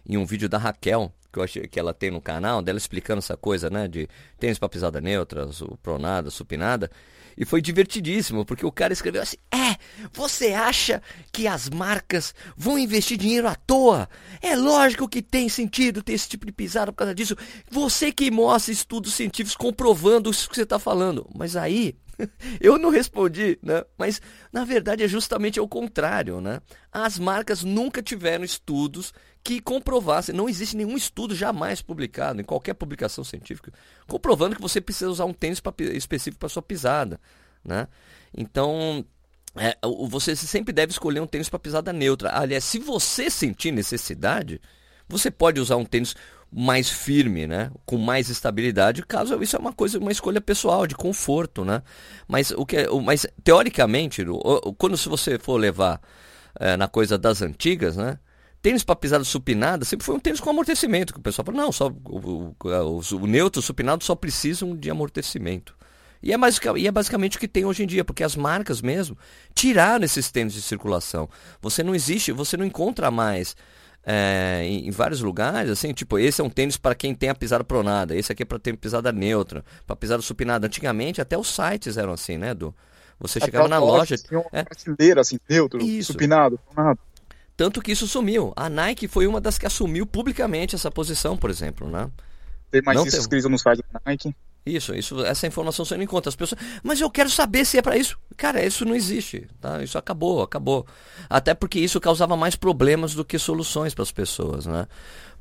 em 0.07 0.17
um 0.17 0.25
vídeo 0.25 0.49
da 0.49 0.57
Raquel, 0.57 1.11
que 1.33 1.39
eu 1.39 1.43
achei 1.43 1.67
que 1.67 1.79
ela 1.79 1.93
tem 1.93 2.11
no 2.11 2.21
canal, 2.21 2.61
dela 2.61 2.77
explicando 2.77 3.19
essa 3.19 3.35
coisa, 3.35 3.69
né? 3.69 3.87
De 3.87 4.07
tênis 4.39 4.59
para 4.59 4.69
pisada 4.69 5.01
neutra, 5.01 5.49
pronada, 5.81 6.29
supinada. 6.29 6.91
E 7.35 7.43
foi 7.43 7.59
divertidíssimo, 7.59 8.45
porque 8.45 8.63
o 8.63 8.71
cara 8.71 8.93
escreveu 8.93 9.23
assim: 9.23 9.37
É, 9.51 9.75
você 10.11 10.53
acha 10.53 11.01
que 11.31 11.47
as 11.47 11.67
marcas 11.67 12.35
vão 12.55 12.77
investir 12.77 13.17
dinheiro 13.17 13.47
à 13.47 13.55
toa? 13.55 14.07
É 14.39 14.55
lógico 14.55 15.09
que 15.09 15.23
tem 15.23 15.49
sentido 15.49 16.03
ter 16.03 16.13
esse 16.13 16.29
tipo 16.29 16.45
de 16.45 16.51
pisada 16.51 16.91
por 16.91 16.99
causa 16.99 17.15
disso. 17.15 17.35
Você 17.71 18.11
que 18.11 18.29
mostra 18.29 18.71
estudos 18.71 19.15
científicos 19.15 19.55
comprovando 19.55 20.29
isso 20.29 20.47
que 20.47 20.55
você 20.55 20.61
está 20.61 20.77
falando. 20.77 21.27
Mas 21.33 21.55
aí 21.55 21.95
Eu 22.59 22.77
não 22.77 22.89
respondi, 22.89 23.57
né? 23.61 23.83
Mas 23.97 24.21
na 24.51 24.65
verdade 24.65 25.03
é 25.03 25.07
justamente 25.07 25.59
o 25.59 25.67
contrário, 25.67 26.41
né? 26.41 26.61
As 26.91 27.17
marcas 27.19 27.63
nunca 27.63 28.01
tiveram 28.01 28.43
estudos 28.43 29.13
que 29.43 29.59
comprovassem, 29.59 30.33
não 30.33 30.47
existe 30.47 30.77
nenhum 30.77 30.95
estudo 30.95 31.35
jamais 31.35 31.81
publicado 31.81 32.39
em 32.39 32.45
qualquer 32.45 32.73
publicação 32.73 33.23
científica 33.23 33.73
comprovando 34.07 34.55
que 34.55 34.61
você 34.61 34.79
precisa 34.79 35.09
usar 35.09 35.25
um 35.25 35.33
tênis 35.33 35.59
pra, 35.59 35.73
específico 35.93 36.39
para 36.39 36.49
sua 36.49 36.61
pisada, 36.61 37.19
né? 37.63 37.87
Então, 38.35 39.05
é, 39.55 39.77
você 40.09 40.35
sempre 40.35 40.73
deve 40.73 40.91
escolher 40.91 41.19
um 41.19 41.27
tênis 41.27 41.49
para 41.49 41.59
pisada 41.59 41.93
neutra. 41.93 42.37
Aliás, 42.37 42.63
se 42.63 42.79
você 42.79 43.29
sentir 43.29 43.71
necessidade, 43.71 44.59
você 45.07 45.29
pode 45.29 45.59
usar 45.59 45.75
um 45.75 45.85
tênis 45.85 46.15
mais 46.55 46.89
firme, 46.89 47.47
né? 47.47 47.71
Com 47.85 47.97
mais 47.97 48.29
estabilidade, 48.29 49.03
caso 49.05 49.41
isso 49.41 49.55
é 49.55 49.59
uma 49.59 49.73
coisa, 49.73 49.97
uma 49.97 50.11
escolha 50.11 50.39
pessoal 50.39 50.85
de 50.85 50.95
conforto, 50.95 51.65
né? 51.65 51.81
Mas 52.27 52.51
o 52.51 52.65
que, 52.65 52.77
é, 52.77 52.87
mas 53.03 53.25
teoricamente, 53.43 54.23
quando 54.77 54.95
se 54.95 55.09
você 55.09 55.39
for 55.39 55.57
levar 55.57 55.99
é, 56.59 56.77
na 56.77 56.87
coisa 56.87 57.17
das 57.17 57.41
antigas, 57.41 57.97
né? 57.97 58.19
Tênis 58.61 58.83
para 58.83 58.95
pisada 58.95 59.23
supinada 59.25 59.83
sempre 59.83 60.05
foi 60.05 60.15
um 60.15 60.19
tênis 60.19 60.39
com 60.39 60.49
amortecimento, 60.49 61.11
que 61.13 61.19
o 61.19 61.23
pessoal 61.23 61.45
fala, 61.45 61.57
não, 61.57 61.71
só 61.71 61.89
o, 61.89 62.17
o, 62.17 62.55
o, 62.63 63.15
o 63.17 63.27
neutro, 63.27 63.61
supinado 63.61 64.03
só 64.03 64.15
precisam 64.15 64.73
de 64.75 64.89
amortecimento. 64.89 65.75
E 66.21 66.31
é, 66.31 66.37
mais, 66.37 66.57
e 66.77 66.87
é 66.87 66.91
basicamente 66.91 67.35
o 67.35 67.39
que 67.39 67.49
tem 67.49 67.65
hoje 67.65 67.83
em 67.83 67.87
dia, 67.87 68.05
porque 68.05 68.23
as 68.23 68.37
marcas 68.37 68.81
mesmo 68.81 69.17
tiraram 69.53 70.05
esses 70.05 70.31
tênis 70.31 70.53
de 70.53 70.61
circulação. 70.61 71.29
Você 71.61 71.83
não 71.83 71.93
existe, 71.93 72.31
você 72.31 72.55
não 72.55 72.65
encontra 72.65 73.11
mais 73.11 73.57
é, 74.05 74.63
em, 74.65 74.87
em, 74.87 74.91
vários 74.91 75.21
lugares, 75.21 75.69
assim, 75.69 75.93
tipo, 75.93 76.19
esse 76.19 76.41
é 76.41 76.43
um 76.43 76.49
tênis 76.49 76.77
para 76.77 76.93
quem 76.93 77.15
tem 77.15 77.29
a 77.29 77.35
pisada 77.35 77.63
pronada, 77.63 78.15
esse 78.15 78.31
aqui 78.31 78.43
é 78.43 78.45
para 78.45 78.59
ter 78.59 78.75
pisada 78.75 79.11
neutra, 79.11 79.63
para 79.87 79.95
pisada 79.95 80.21
supinada. 80.21 80.67
Antigamente 80.67 81.21
até 81.21 81.37
os 81.37 81.47
sites 81.47 81.97
eram 81.97 82.13
assim, 82.13 82.37
né, 82.37 82.51
Edu? 82.51 82.75
Você 83.19 83.39
chegava 83.39 83.67
na 83.67 83.79
loja. 83.79 84.17
Tinha 84.17 84.39
uma 84.39 84.49
é, 84.51 84.63
prateleira 84.63 85.21
assim, 85.21 85.39
neutro, 85.49 85.81
isso. 85.81 86.11
supinado, 86.11 86.59
pronado. 86.73 86.99
Tanto 87.55 87.81
que 87.81 87.91
isso 87.91 88.07
sumiu. 88.07 88.51
A 88.55 88.69
Nike 88.69 89.07
foi 89.07 89.27
uma 89.27 89.39
das 89.39 89.57
que 89.57 89.65
assumiu 89.65 90.05
publicamente 90.05 90.75
essa 90.75 90.91
posição, 90.91 91.37
por 91.37 91.49
exemplo, 91.49 91.87
né? 91.87 92.09
Tem 92.71 92.81
mais 92.81 92.97
não 92.97 93.05
isso 93.05 93.15
tem... 93.15 93.21
escrito 93.21 93.47
no 93.47 93.57
site 93.57 93.83
da 93.93 94.01
Nike. 94.05 94.35
Isso, 94.65 94.95
isso, 94.95 95.23
essa 95.25 95.45
informação 95.45 95.83
você 95.83 95.97
não 95.97 96.03
encontra. 96.03 96.29
As 96.29 96.35
pessoas, 96.35 96.61
mas 96.81 97.01
eu 97.01 97.09
quero 97.09 97.29
saber 97.29 97.65
se 97.65 97.77
é 97.77 97.81
para 97.81 97.97
isso. 97.97 98.17
Cara, 98.37 98.65
isso 98.65 98.85
não 98.85 98.95
existe, 98.95 99.47
tá? 99.59 99.83
Isso 99.83 99.97
acabou, 99.97 100.41
acabou. 100.41 100.85
Até 101.29 101.53
porque 101.53 101.79
isso 101.79 101.99
causava 101.99 102.37
mais 102.37 102.55
problemas 102.55 103.13
do 103.13 103.25
que 103.25 103.37
soluções 103.37 103.93
para 103.93 104.03
as 104.03 104.11
pessoas, 104.11 104.65
né? 104.65 104.87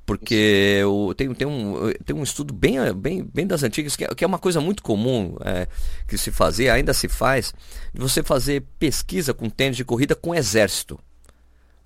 Porque 0.04 0.82
o, 0.84 1.14
tem, 1.14 1.32
tem, 1.32 1.46
um, 1.46 1.92
tem 2.04 2.16
um 2.16 2.24
estudo 2.24 2.52
bem, 2.52 2.92
bem, 2.92 3.22
bem 3.22 3.46
das 3.46 3.62
antigas, 3.62 3.94
que 3.94 4.04
é, 4.04 4.08
que 4.08 4.24
é 4.24 4.26
uma 4.26 4.38
coisa 4.38 4.60
muito 4.60 4.82
comum 4.82 5.36
é, 5.44 5.68
que 6.08 6.18
se 6.18 6.32
fazia, 6.32 6.74
ainda 6.74 6.92
se 6.92 7.08
faz, 7.08 7.54
de 7.94 8.00
você 8.00 8.20
fazer 8.22 8.64
pesquisa 8.80 9.32
com 9.32 9.48
tênis 9.48 9.76
de 9.76 9.84
corrida 9.84 10.16
com 10.16 10.34
exército 10.34 10.98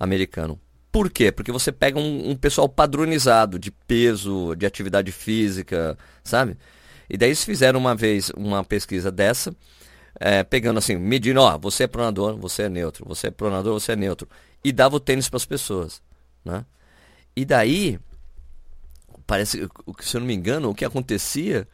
americano. 0.00 0.58
Por 0.90 1.10
quê? 1.10 1.30
Porque 1.30 1.52
você 1.52 1.70
pega 1.70 1.98
um, 1.98 2.30
um 2.30 2.34
pessoal 2.34 2.66
padronizado 2.70 3.58
de 3.58 3.70
peso, 3.70 4.54
de 4.56 4.64
atividade 4.64 5.12
física, 5.12 5.98
sabe? 6.24 6.56
E 7.08 7.16
daí 7.16 7.28
eles 7.28 7.44
fizeram 7.44 7.78
uma 7.78 7.94
vez 7.94 8.30
uma 8.36 8.64
pesquisa 8.64 9.10
dessa, 9.10 9.54
é, 10.18 10.42
pegando 10.42 10.78
assim, 10.78 10.96
medindo, 10.96 11.40
ó, 11.40 11.58
você 11.58 11.84
é 11.84 11.86
pronador, 11.86 12.36
você 12.36 12.64
é 12.64 12.68
neutro, 12.68 13.04
você 13.06 13.28
é 13.28 13.30
pronador, 13.30 13.78
você 13.78 13.92
é 13.92 13.96
neutro. 13.96 14.28
E 14.64 14.72
dava 14.72 14.96
o 14.96 15.00
tênis 15.00 15.28
para 15.28 15.36
as 15.36 15.44
pessoas, 15.44 16.02
né? 16.44 16.64
E 17.34 17.44
daí, 17.44 17.98
parece 19.26 19.68
que, 19.98 20.04
se 20.04 20.16
eu 20.16 20.20
não 20.20 20.26
me 20.26 20.34
engano, 20.34 20.70
o 20.70 20.74
que 20.74 20.84
acontecia 20.84 21.68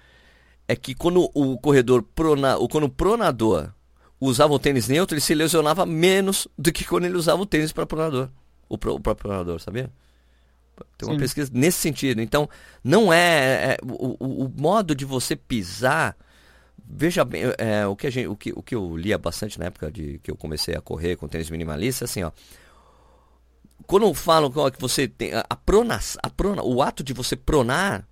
é 0.66 0.74
que 0.74 0.94
quando 0.94 1.30
o 1.34 1.58
corredor, 1.58 2.02
prona, 2.02 2.56
quando 2.68 2.84
o 2.84 2.88
pronador 2.88 3.72
usava 4.20 4.52
o 4.52 4.58
tênis 4.58 4.88
neutro, 4.88 5.14
ele 5.14 5.20
se 5.20 5.34
lesionava 5.34 5.86
menos 5.86 6.48
do 6.56 6.72
que 6.72 6.84
quando 6.84 7.04
ele 7.04 7.16
usava 7.16 7.42
o 7.42 7.46
tênis 7.46 7.72
para 7.72 7.86
pronador. 7.86 8.28
O, 8.68 8.78
pro, 8.78 8.94
o 8.94 9.00
próprio 9.00 9.28
pronador, 9.28 9.60
sabia? 9.60 9.90
Tem 10.96 11.08
uma 11.08 11.14
Sim. 11.14 11.20
pesquisa 11.20 11.50
nesse 11.52 11.78
sentido. 11.78 12.20
Então, 12.20 12.48
não 12.82 13.12
é, 13.12 13.72
é 13.72 13.78
o, 13.82 14.16
o, 14.18 14.44
o, 14.44 14.52
modo 14.56 14.94
de 14.94 15.04
você 15.04 15.36
pisar. 15.36 16.16
Veja 16.84 17.24
bem, 17.24 17.42
é, 17.58 17.86
o, 17.86 17.96
que 17.96 18.06
a 18.06 18.10
gente, 18.10 18.28
o, 18.28 18.36
que, 18.36 18.52
o 18.52 18.62
que 18.62 18.74
eu 18.74 18.96
lia 18.96 19.18
bastante 19.18 19.58
na 19.58 19.66
época 19.66 19.90
de 19.90 20.18
que 20.22 20.30
eu 20.30 20.36
comecei 20.36 20.74
a 20.74 20.80
correr 20.80 21.16
com 21.16 21.28
tênis 21.28 21.50
minimalista, 21.50 22.04
assim, 22.04 22.22
ó. 22.22 22.30
Quando 23.86 24.06
eu 24.06 24.14
falo 24.14 24.50
que 24.70 24.80
você 24.80 25.08
tem 25.08 25.32
a, 25.32 25.40
a 25.40 25.56
a 26.22 26.30
prona, 26.30 26.62
o 26.62 26.82
ato 26.82 27.02
de 27.02 27.12
você 27.12 27.34
pronar 27.34 28.06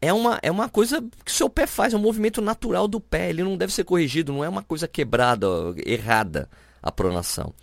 é 0.00 0.12
uma, 0.12 0.38
é 0.42 0.50
uma 0.50 0.68
coisa 0.68 1.02
que 1.24 1.32
seu 1.32 1.48
pé 1.48 1.66
faz, 1.66 1.94
é 1.94 1.96
um 1.96 2.00
movimento 2.00 2.42
natural 2.42 2.86
do 2.86 3.00
pé, 3.00 3.30
ele 3.30 3.42
não 3.42 3.56
deve 3.56 3.72
ser 3.72 3.84
corrigido, 3.84 4.32
não 4.32 4.44
é 4.44 4.48
uma 4.48 4.62
coisa 4.62 4.86
quebrada, 4.86 5.46
errada 5.84 6.48
a 6.82 6.92
pronação. 6.92 7.54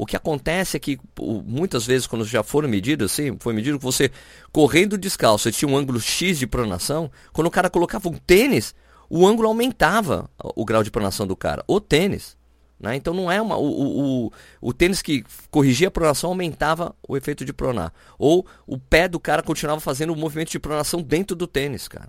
O 0.00 0.06
que 0.06 0.16
acontece 0.16 0.78
é 0.78 0.80
que 0.80 0.98
muitas 1.44 1.84
vezes 1.84 2.06
quando 2.06 2.24
já 2.24 2.42
foram 2.42 2.66
medidos, 2.66 3.12
assim, 3.12 3.36
foi 3.38 3.52
medido 3.52 3.76
que 3.76 3.84
você 3.84 4.10
correndo 4.50 4.96
descalço, 4.96 5.52
tinha 5.52 5.70
um 5.70 5.76
ângulo 5.76 6.00
X 6.00 6.38
de 6.38 6.46
pronação, 6.46 7.10
quando 7.34 7.48
o 7.48 7.50
cara 7.50 7.68
colocava 7.68 8.08
um 8.08 8.14
tênis, 8.14 8.74
o 9.10 9.26
ângulo 9.26 9.48
aumentava 9.48 10.30
o 10.38 10.64
grau 10.64 10.82
de 10.82 10.90
pronação 10.90 11.26
do 11.26 11.36
cara, 11.36 11.62
o 11.68 11.78
tênis. 11.78 12.34
Né? 12.80 12.96
Então 12.96 13.12
não 13.12 13.30
é 13.30 13.42
uma. 13.42 13.58
O, 13.58 14.24
o, 14.26 14.32
o, 14.58 14.72
tênis 14.72 15.02
que 15.02 15.22
corrigia 15.50 15.88
a 15.88 15.90
pronação 15.90 16.30
aumentava 16.30 16.96
o 17.06 17.14
efeito 17.14 17.44
de 17.44 17.52
pronar. 17.52 17.92
Ou 18.18 18.46
o 18.66 18.78
pé 18.78 19.06
do 19.06 19.20
cara 19.20 19.42
continuava 19.42 19.82
fazendo 19.82 20.14
o 20.14 20.16
movimento 20.16 20.50
de 20.50 20.58
pronação 20.58 21.02
dentro 21.02 21.36
do 21.36 21.46
tênis, 21.46 21.86
cara. 21.88 22.08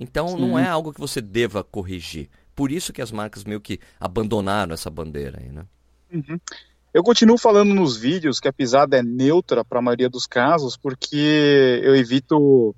Então 0.00 0.28
Sim. 0.28 0.40
não 0.40 0.58
é 0.58 0.66
algo 0.66 0.90
que 0.90 1.00
você 1.00 1.20
deva 1.20 1.62
corrigir. 1.62 2.30
Por 2.56 2.72
isso 2.72 2.94
que 2.94 3.02
as 3.02 3.12
marcas 3.12 3.44
meio 3.44 3.60
que 3.60 3.78
abandonaram 4.00 4.72
essa 4.72 4.88
bandeira 4.88 5.38
aí, 5.38 5.52
né? 5.52 5.66
Uhum. 6.10 6.40
Eu 6.92 7.04
continuo 7.04 7.38
falando 7.38 7.72
nos 7.72 7.96
vídeos 7.96 8.40
que 8.40 8.48
a 8.48 8.52
pisada 8.52 8.98
é 8.98 9.02
neutra 9.02 9.64
para 9.64 9.78
a 9.78 9.82
maioria 9.82 10.08
dos 10.08 10.26
casos, 10.26 10.76
porque 10.76 11.80
eu 11.82 11.94
evito 11.94 12.74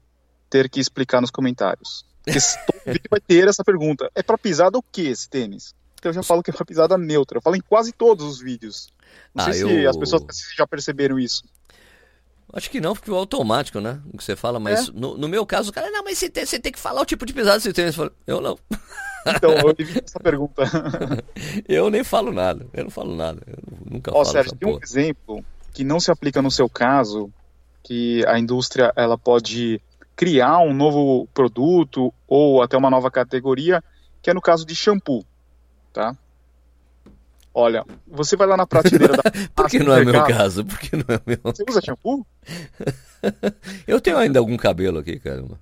ter 0.51 0.69
que 0.69 0.81
explicar 0.81 1.21
nos 1.21 1.31
comentários. 1.31 2.05
Porque 2.23 2.39
todo 2.67 2.83
vídeo 2.93 3.09
vai 3.11 3.21
ter 3.21 3.49
essa 3.49 3.65
pergunta: 3.65 4.11
é 4.15 4.23
para 4.23 4.37
pisada 4.37 4.77
o 4.77 4.83
que 4.83 5.03
esse 5.03 5.29
tênis? 5.29 5.75
Então 5.95 6.11
eu 6.11 6.15
já 6.15 6.23
falo 6.23 6.43
que 6.43 6.51
é 6.51 6.55
uma 6.55 6.67
pisada 6.67 6.99
neutra. 6.99 7.39
Eu 7.39 7.43
falo 7.43 7.57
em 7.57 7.61
quase 7.61 7.93
todos 7.93 8.27
os 8.27 8.41
vídeos. 8.41 8.89
Não 9.35 9.45
ah, 9.45 9.53
sei 9.53 9.67
se 9.67 9.87
as 9.87 9.97
pessoas 9.97 10.23
já 10.57 10.67
perceberam 10.67 11.19
isso. 11.19 11.43
Acho 12.53 12.71
que 12.71 12.81
não, 12.81 12.93
porque 12.93 13.11
é 13.11 13.15
automático, 13.15 13.81
né? 13.81 14.01
O 14.13 14.19
que 14.19 14.25
você 14.25 14.37
fala, 14.37 14.61
mas 14.61 14.89
é. 14.89 14.93
no, 14.93 15.17
no, 15.17 15.27
meu 15.27 15.47
caso, 15.47 15.71
o 15.71 15.73
cara, 15.73 15.91
não, 15.91 16.05
mas 16.05 16.19
você 16.19 16.29
tem, 16.29 16.45
você 16.45 16.59
tem 16.59 16.71
que 16.71 16.79
falar 16.79 17.01
o 17.01 17.07
tipo 17.07 17.25
de 17.25 17.33
pisada 17.33 17.57
que 17.57 17.63
você 17.63 17.73
tem. 17.73 17.87
Eu, 17.87 17.93
falo, 17.95 18.13
eu 18.27 18.41
não. 18.43 18.59
Então, 19.27 19.53
eu 19.53 19.75
evito 19.79 20.05
essa 20.05 20.21
pergunta. 20.21 20.65
eu 21.69 21.91
nem 21.91 22.03
falo 22.05 22.33
nada, 22.33 22.67
eu 22.73 22.85
não 22.85 22.91
falo 22.91 23.15
nada. 23.15 23.41
Eu 23.47 23.59
nunca 23.91 24.11
Ó, 24.11 24.25
falo 24.25 24.27
Sérgio, 24.27 24.57
tem 24.57 24.69
um 24.69 24.79
exemplo 24.83 25.45
que 25.73 25.85
não 25.85 26.01
se 26.01 26.11
aplica 26.11 26.43
no 26.43 26.51
seu 26.51 26.69
caso, 26.69 27.31
que 27.83 28.25
a 28.27 28.39
indústria 28.39 28.93
ela 28.97 29.17
pode 29.17 29.81
criar 30.15 30.59
um 30.59 30.73
novo 30.73 31.27
produto 31.33 32.13
ou 32.29 32.63
até 32.63 32.77
uma 32.77 32.91
nova 32.91 33.11
categoria, 33.11 33.83
que 34.21 34.31
é 34.31 34.35
no 34.35 34.41
caso 34.41 34.65
de 34.65 34.75
shampoo, 34.75 35.25
tá? 35.93 36.17
Olha, 37.55 37.85
você 38.07 38.35
vai 38.35 38.47
lá 38.47 38.57
na 38.57 38.67
prateleira 38.67 39.15
da. 39.15 39.23
Por 39.55 39.69
que 39.69 39.79
não 39.79 39.95
é 39.95 40.05
meu 40.05 40.25
caso? 40.25 40.65
Por 40.65 40.79
que 40.79 40.97
não 40.97 41.05
é 41.09 41.21
meu? 41.27 41.39
Você 41.45 41.65
usa 41.69 41.83
shampoo? 41.83 42.27
eu 43.87 44.01
tenho 44.01 44.17
ainda 44.17 44.39
algum 44.39 44.57
cabelo 44.57 45.01
aqui, 45.01 45.19
caramba. 45.19 45.61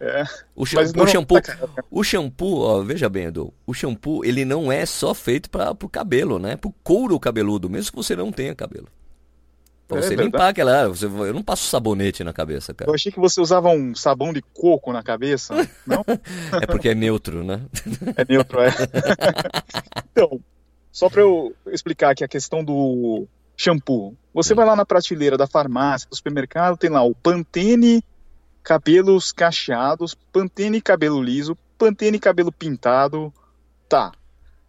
É, 0.00 0.24
o, 0.56 0.64
shampoo, 0.64 1.02
o 1.02 1.06
shampoo, 1.06 1.42
tá 1.42 1.58
o 1.90 2.02
shampoo, 2.02 2.60
ó, 2.60 2.82
veja 2.82 3.06
bem, 3.06 3.26
Edu, 3.26 3.52
o 3.66 3.74
shampoo 3.74 4.24
ele 4.24 4.46
não 4.46 4.72
é 4.72 4.86
só 4.86 5.12
feito 5.12 5.50
para 5.50 5.72
o 5.72 5.88
cabelo, 5.90 6.38
né? 6.38 6.56
Para 6.56 6.70
o 6.70 6.74
couro 6.82 7.20
cabeludo, 7.20 7.68
mesmo 7.68 7.90
que 7.90 7.96
você 7.96 8.16
não 8.16 8.32
tenha 8.32 8.54
cabelo. 8.54 8.88
Pra 9.86 9.98
é, 9.98 10.02
você 10.02 10.08
verdade. 10.10 10.26
limpar 10.28 10.48
aquela 10.48 10.88
você, 10.88 11.04
eu 11.04 11.34
não 11.34 11.42
passo 11.42 11.66
sabonete 11.66 12.24
na 12.24 12.32
cabeça, 12.32 12.72
cara. 12.72 12.90
Eu 12.90 12.94
achei 12.94 13.12
que 13.12 13.20
você 13.20 13.42
usava 13.42 13.68
um 13.68 13.94
sabão 13.94 14.32
de 14.32 14.40
coco 14.40 14.90
na 14.90 15.02
cabeça, 15.02 15.54
não? 15.86 16.02
é 16.62 16.66
porque 16.66 16.88
é 16.88 16.94
neutro, 16.94 17.44
né? 17.44 17.60
é 18.16 18.24
neutro, 18.26 18.58
é. 18.60 18.70
então, 20.12 20.40
só 20.90 21.10
para 21.10 21.20
eu 21.20 21.54
explicar 21.66 22.12
aqui 22.12 22.24
a 22.24 22.28
questão 22.28 22.64
do 22.64 23.26
shampoo. 23.54 24.16
Você 24.32 24.54
hum. 24.54 24.56
vai 24.56 24.64
lá 24.64 24.74
na 24.74 24.86
prateleira 24.86 25.36
da 25.36 25.46
farmácia, 25.46 26.08
do 26.08 26.16
supermercado, 26.16 26.78
tem 26.78 26.88
lá 26.88 27.02
o 27.02 27.14
Pantene 27.14 28.02
cabelos 28.62 29.32
cacheados, 29.32 30.14
Pantene 30.14 30.80
cabelo 30.80 31.22
liso, 31.22 31.56
Pantene 31.78 32.18
cabelo 32.18 32.52
pintado. 32.52 33.32
Tá. 33.88 34.12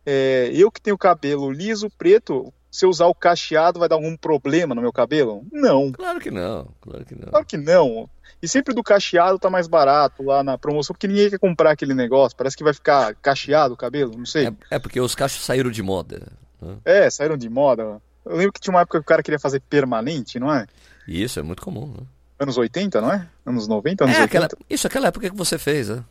É, 0.06 0.50
eu 0.54 0.72
que 0.72 0.82
tenho 0.82 0.98
cabelo 0.98 1.52
liso, 1.52 1.90
preto, 1.98 2.52
se 2.72 2.86
eu 2.86 2.90
usar 2.90 3.08
o 3.08 3.14
cacheado 3.14 3.80
vai 3.80 3.90
dar 3.90 3.96
algum 3.96 4.16
problema 4.16 4.74
no 4.74 4.82
meu 4.82 4.94
cabelo? 4.94 5.46
Não. 5.52 5.92
Claro 5.92 6.20
que 6.20 6.32
não, 6.32 6.68
claro 6.80 7.06
que 7.06 7.16
não. 7.16 7.28
Claro 7.28 7.46
que 7.46 7.58
não. 7.58 8.10
E 8.42 8.48
sempre 8.48 8.74
do 8.74 8.82
cacheado 8.82 9.38
tá 9.38 9.50
mais 9.50 9.68
barato 9.68 10.24
lá 10.24 10.44
na 10.44 10.58
promoção, 10.58 10.94
porque 10.94 11.08
ninguém 11.08 11.30
quer 11.30 11.38
comprar 11.38 11.72
aquele 11.72 11.94
negócio. 11.94 12.36
Parece 12.36 12.58
que 12.58 12.64
vai 12.64 12.74
ficar 12.74 13.14
cacheado 13.16 13.74
o 13.74 13.78
cabelo, 13.78 14.18
não 14.18 14.26
sei. 14.26 14.48
É, 14.48 14.54
é 14.72 14.80
porque 14.80 15.00
os 15.00 15.14
cachos 15.14 15.46
saíram 15.46 15.70
de 15.70 15.84
moda. 15.84 16.32
Né? 16.60 16.78
É, 16.84 17.10
saíram 17.10 17.38
de 17.38 17.50
moda. 17.50 18.02
Eu 18.26 18.36
lembro 18.36 18.54
que 18.54 18.60
tinha 18.60 18.74
uma 18.74 18.82
época 18.82 19.00
que 19.00 19.04
o 19.04 19.08
cara 19.08 19.22
queria 19.22 19.40
fazer 19.40 19.60
permanente, 19.60 20.40
não 20.40 20.52
é? 20.52 20.66
Isso, 21.08 21.40
é 21.40 21.44
muito 21.44 21.62
comum, 21.62 21.88
né? 21.88 22.06
Anos 22.42 22.58
80, 22.58 23.02
não 23.02 23.12
é? 23.12 23.28
Anos 23.46 23.68
90, 23.68 24.04
anos 24.04 24.16
é, 24.16 24.22
80? 24.22 24.46
Aquela, 24.46 24.50
isso, 24.70 24.88
aquela 24.88 25.08
época 25.08 25.30
que 25.30 25.36
você 25.36 25.58
fez, 25.58 25.90
né? 25.90 26.04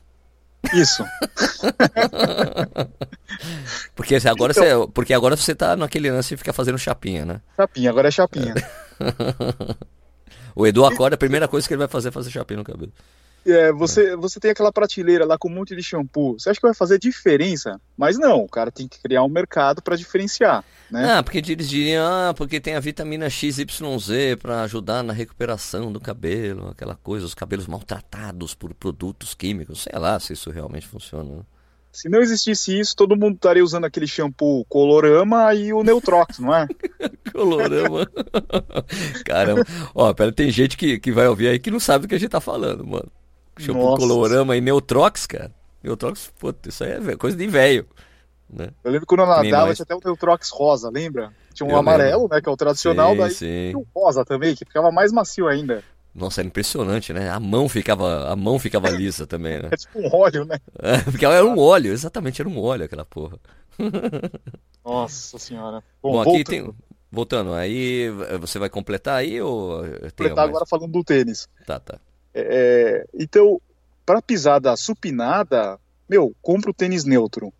Isso. 0.74 1.04
porque 3.96 4.16
agora 4.16 4.52
então, 4.52 4.84
você, 4.84 4.92
porque 4.92 5.14
agora 5.14 5.36
você 5.36 5.54
tá 5.54 5.76
naquele 5.76 6.10
lance 6.10 6.30
de 6.30 6.36
ficar 6.36 6.52
fazendo 6.52 6.78
chapinha, 6.78 7.24
né? 7.24 7.40
Chapinha, 7.56 7.90
agora 7.90 8.08
é 8.08 8.10
chapinha. 8.10 8.54
o 10.54 10.66
Edu 10.66 10.84
acorda, 10.84 11.14
a 11.14 11.18
primeira 11.18 11.48
coisa 11.48 11.66
que 11.66 11.72
ele 11.72 11.78
vai 11.78 11.88
fazer 11.88 12.10
é 12.10 12.12
fazer 12.12 12.30
chapinha 12.30 12.58
no 12.58 12.64
cabelo. 12.64 12.92
É, 13.46 13.72
você, 13.72 14.14
você 14.16 14.38
tem 14.38 14.50
aquela 14.50 14.72
prateleira 14.72 15.24
lá 15.24 15.38
com 15.38 15.48
um 15.48 15.54
monte 15.54 15.74
de 15.74 15.82
shampoo. 15.82 16.38
Você 16.38 16.50
acha 16.50 16.60
que 16.60 16.66
vai 16.66 16.74
fazer 16.74 16.98
diferença? 16.98 17.80
Mas 17.96 18.18
não, 18.18 18.42
o 18.42 18.48
cara 18.48 18.70
tem 18.70 18.86
que 18.86 19.00
criar 19.00 19.24
um 19.24 19.28
mercado 19.28 19.82
para 19.82 19.96
diferenciar. 19.96 20.64
Né? 20.90 21.12
Ah, 21.12 21.22
porque 21.22 21.38
eles 21.38 21.68
diriam, 21.68 22.04
ah, 22.04 22.34
porque 22.34 22.60
tem 22.60 22.74
a 22.74 22.80
vitamina 22.80 23.30
XYZ 23.30 24.36
para 24.40 24.62
ajudar 24.62 25.02
na 25.02 25.12
recuperação 25.12 25.92
do 25.92 26.00
cabelo, 26.00 26.68
aquela 26.68 26.96
coisa, 26.96 27.24
os 27.24 27.34
cabelos 27.34 27.66
maltratados 27.66 28.54
por 28.54 28.74
produtos 28.74 29.34
químicos. 29.34 29.82
Sei 29.82 29.98
lá 29.98 30.18
se 30.20 30.32
isso 30.32 30.50
realmente 30.50 30.86
funciona. 30.86 31.36
Né? 31.36 31.42
Se 31.92 32.08
não 32.08 32.20
existisse 32.20 32.78
isso, 32.78 32.94
todo 32.94 33.16
mundo 33.16 33.34
estaria 33.34 33.64
usando 33.64 33.84
aquele 33.84 34.06
shampoo 34.06 34.64
Colorama 34.66 35.54
e 35.54 35.72
o 35.72 35.82
Neutrox, 35.82 36.38
não 36.38 36.54
é? 36.54 36.66
Colorama. 37.32 38.06
Caramba. 39.24 39.64
Ó, 39.94 40.12
pera, 40.12 40.30
tem 40.30 40.50
gente 40.50 40.76
que, 40.76 41.00
que 41.00 41.10
vai 41.10 41.26
ouvir 41.26 41.48
aí 41.48 41.58
que 41.58 41.70
não 41.70 41.80
sabe 41.80 42.02
do 42.02 42.08
que 42.08 42.14
a 42.14 42.18
gente 42.18 42.30
tá 42.30 42.40
falando, 42.40 42.86
mano. 42.86 43.10
Shampoo. 43.60 43.96
Colorama 43.96 44.56
e 44.56 44.60
Neutrox, 44.60 45.26
cara. 45.26 45.52
Neutrox, 45.82 46.32
puta, 46.38 46.68
isso 46.68 46.84
aí 46.84 46.92
é 46.92 47.16
coisa 47.16 47.36
de 47.36 47.46
velho. 47.46 47.86
Né? 48.52 48.68
Eu 48.82 48.90
lembro 48.90 49.06
que 49.06 49.14
quando 49.14 49.20
eu 49.20 49.26
nadava 49.26 49.74
tinha 49.74 49.84
até 49.84 49.94
o 49.94 50.00
Neutrox 50.04 50.50
rosa, 50.50 50.90
lembra? 50.90 51.32
Tinha 51.54 51.66
um 51.66 51.72
eu 51.72 51.78
amarelo, 51.78 52.22
lembro. 52.22 52.34
né, 52.34 52.42
que 52.42 52.48
é 52.48 52.52
o 52.52 52.56
tradicional, 52.56 53.12
sim, 53.12 53.18
daí 53.18 53.30
sim. 53.30 53.74
o 53.74 53.86
rosa 53.94 54.24
também, 54.24 54.54
que 54.54 54.64
ficava 54.64 54.90
mais 54.90 55.12
macio 55.12 55.46
ainda. 55.46 55.82
Nossa, 56.14 56.40
era 56.40 56.48
impressionante, 56.48 57.12
né? 57.12 57.30
A 57.30 57.38
mão 57.38 57.68
ficava, 57.68 58.28
a 58.28 58.34
mão 58.34 58.58
ficava 58.58 58.90
lisa 58.90 59.26
também, 59.26 59.62
né? 59.62 59.68
É 59.72 59.76
tipo 59.76 60.00
um 60.00 60.12
óleo, 60.12 60.44
né? 60.44 60.58
É, 60.80 60.98
porque 60.98 61.24
era 61.24 61.44
um 61.44 61.58
óleo, 61.58 61.92
exatamente, 61.92 62.42
era 62.42 62.48
um 62.48 62.60
óleo 62.60 62.84
aquela 62.84 63.04
porra. 63.04 63.38
Nossa 64.84 65.38
senhora. 65.38 65.82
Bom, 66.02 66.12
Bom 66.12 66.20
aqui 66.20 66.30
voltando. 66.30 66.44
tem. 66.46 66.74
Voltando, 67.12 67.54
aí 67.54 68.08
você 68.40 68.58
vai 68.58 68.68
completar 68.68 69.16
aí 69.16 69.40
ou. 69.40 69.82
Completar 69.82 70.48
agora 70.48 70.64
falando 70.64 70.92
do 70.92 71.02
tênis. 71.02 71.48
Tá, 71.66 71.78
tá. 71.78 71.98
É, 72.34 73.06
então, 73.14 73.60
para 74.06 74.22
pisada 74.22 74.76
supinada, 74.76 75.78
meu, 76.08 76.34
compra 76.42 76.70
o 76.70 76.74
tênis 76.74 77.04
neutro. 77.04 77.52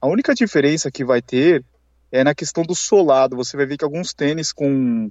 A 0.00 0.06
única 0.06 0.34
diferença 0.34 0.90
que 0.90 1.04
vai 1.04 1.20
ter 1.20 1.64
é 2.10 2.24
na 2.24 2.34
questão 2.34 2.62
do 2.62 2.74
solado. 2.74 3.36
Você 3.36 3.56
vai 3.56 3.66
ver 3.66 3.76
que 3.76 3.84
alguns 3.84 4.14
tênis 4.14 4.52
com 4.52 5.10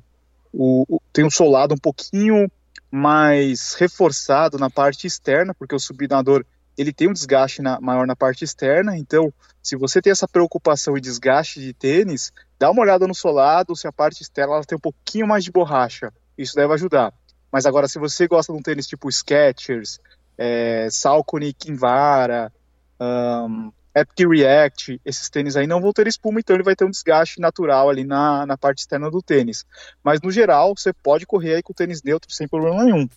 o, 0.52 0.86
o 0.88 1.02
tem 1.12 1.26
um 1.26 1.30
solado 1.30 1.74
um 1.74 1.78
pouquinho 1.78 2.50
mais 2.90 3.74
reforçado 3.74 4.58
na 4.58 4.70
parte 4.70 5.06
externa, 5.06 5.54
porque 5.54 5.76
o 5.76 5.80
supinador 5.80 6.46
ele 6.78 6.94
tem 6.94 7.10
um 7.10 7.14
desgaste 7.14 7.62
na, 7.62 7.80
maior 7.82 8.06
na 8.06 8.16
parte 8.16 8.44
externa. 8.44 8.98
Então, 8.98 9.34
se 9.62 9.76
você 9.76 10.02
tem 10.02 10.12
essa 10.12 10.28
preocupação 10.28 10.98
e 10.98 11.02
desgaste 11.02 11.60
de 11.60 11.74
tênis, 11.74 12.32
dá 12.60 12.70
uma 12.70 12.82
olhada 12.82 13.08
no 13.08 13.16
solado, 13.16 13.76
se 13.76 13.88
a 13.88 13.92
parte 13.92 14.22
externa 14.22 14.54
ela 14.54 14.64
tem 14.64 14.78
um 14.78 14.82
pouquinho 14.82 15.28
mais 15.28 15.44
de 15.44 15.52
borracha. 15.52 16.14
Isso 16.38 16.56
deve 16.56 16.74
ajudar. 16.74 17.14
Mas 17.58 17.66
agora, 17.66 17.88
se 17.88 17.98
você 17.98 18.28
gosta 18.28 18.54
de 18.54 18.60
um 18.60 18.62
tênis 18.62 18.86
tipo 18.86 19.12
Skechers, 19.12 20.00
é, 20.38 20.88
Salcone 20.92 21.52
Kinvara, 21.52 22.54
um, 23.02 23.72
Epic 23.96 24.30
React, 24.30 25.02
esses 25.04 25.28
tênis 25.28 25.56
aí 25.56 25.66
não 25.66 25.82
vão 25.82 25.92
ter 25.92 26.06
espuma, 26.06 26.40
então 26.40 26.56
ele 26.56 26.62
vai 26.62 26.76
ter 26.76 26.86
um 26.86 26.92
desgaste 26.92 27.42
natural 27.42 27.90
ali 27.90 28.04
na, 28.04 28.46
na 28.46 28.56
parte 28.56 28.82
externa 28.82 29.10
do 29.10 29.24
tênis. 29.24 29.66
Mas 30.04 30.22
no 30.22 30.30
geral, 30.30 30.76
você 30.78 30.94
pode 30.94 31.26
correr 31.26 31.56
aí 31.56 31.64
com 31.64 31.72
o 31.72 31.76
tênis 31.76 32.04
neutro 32.04 32.32
sem 32.32 32.48
problema 32.48 32.84
nenhum. 32.84 33.10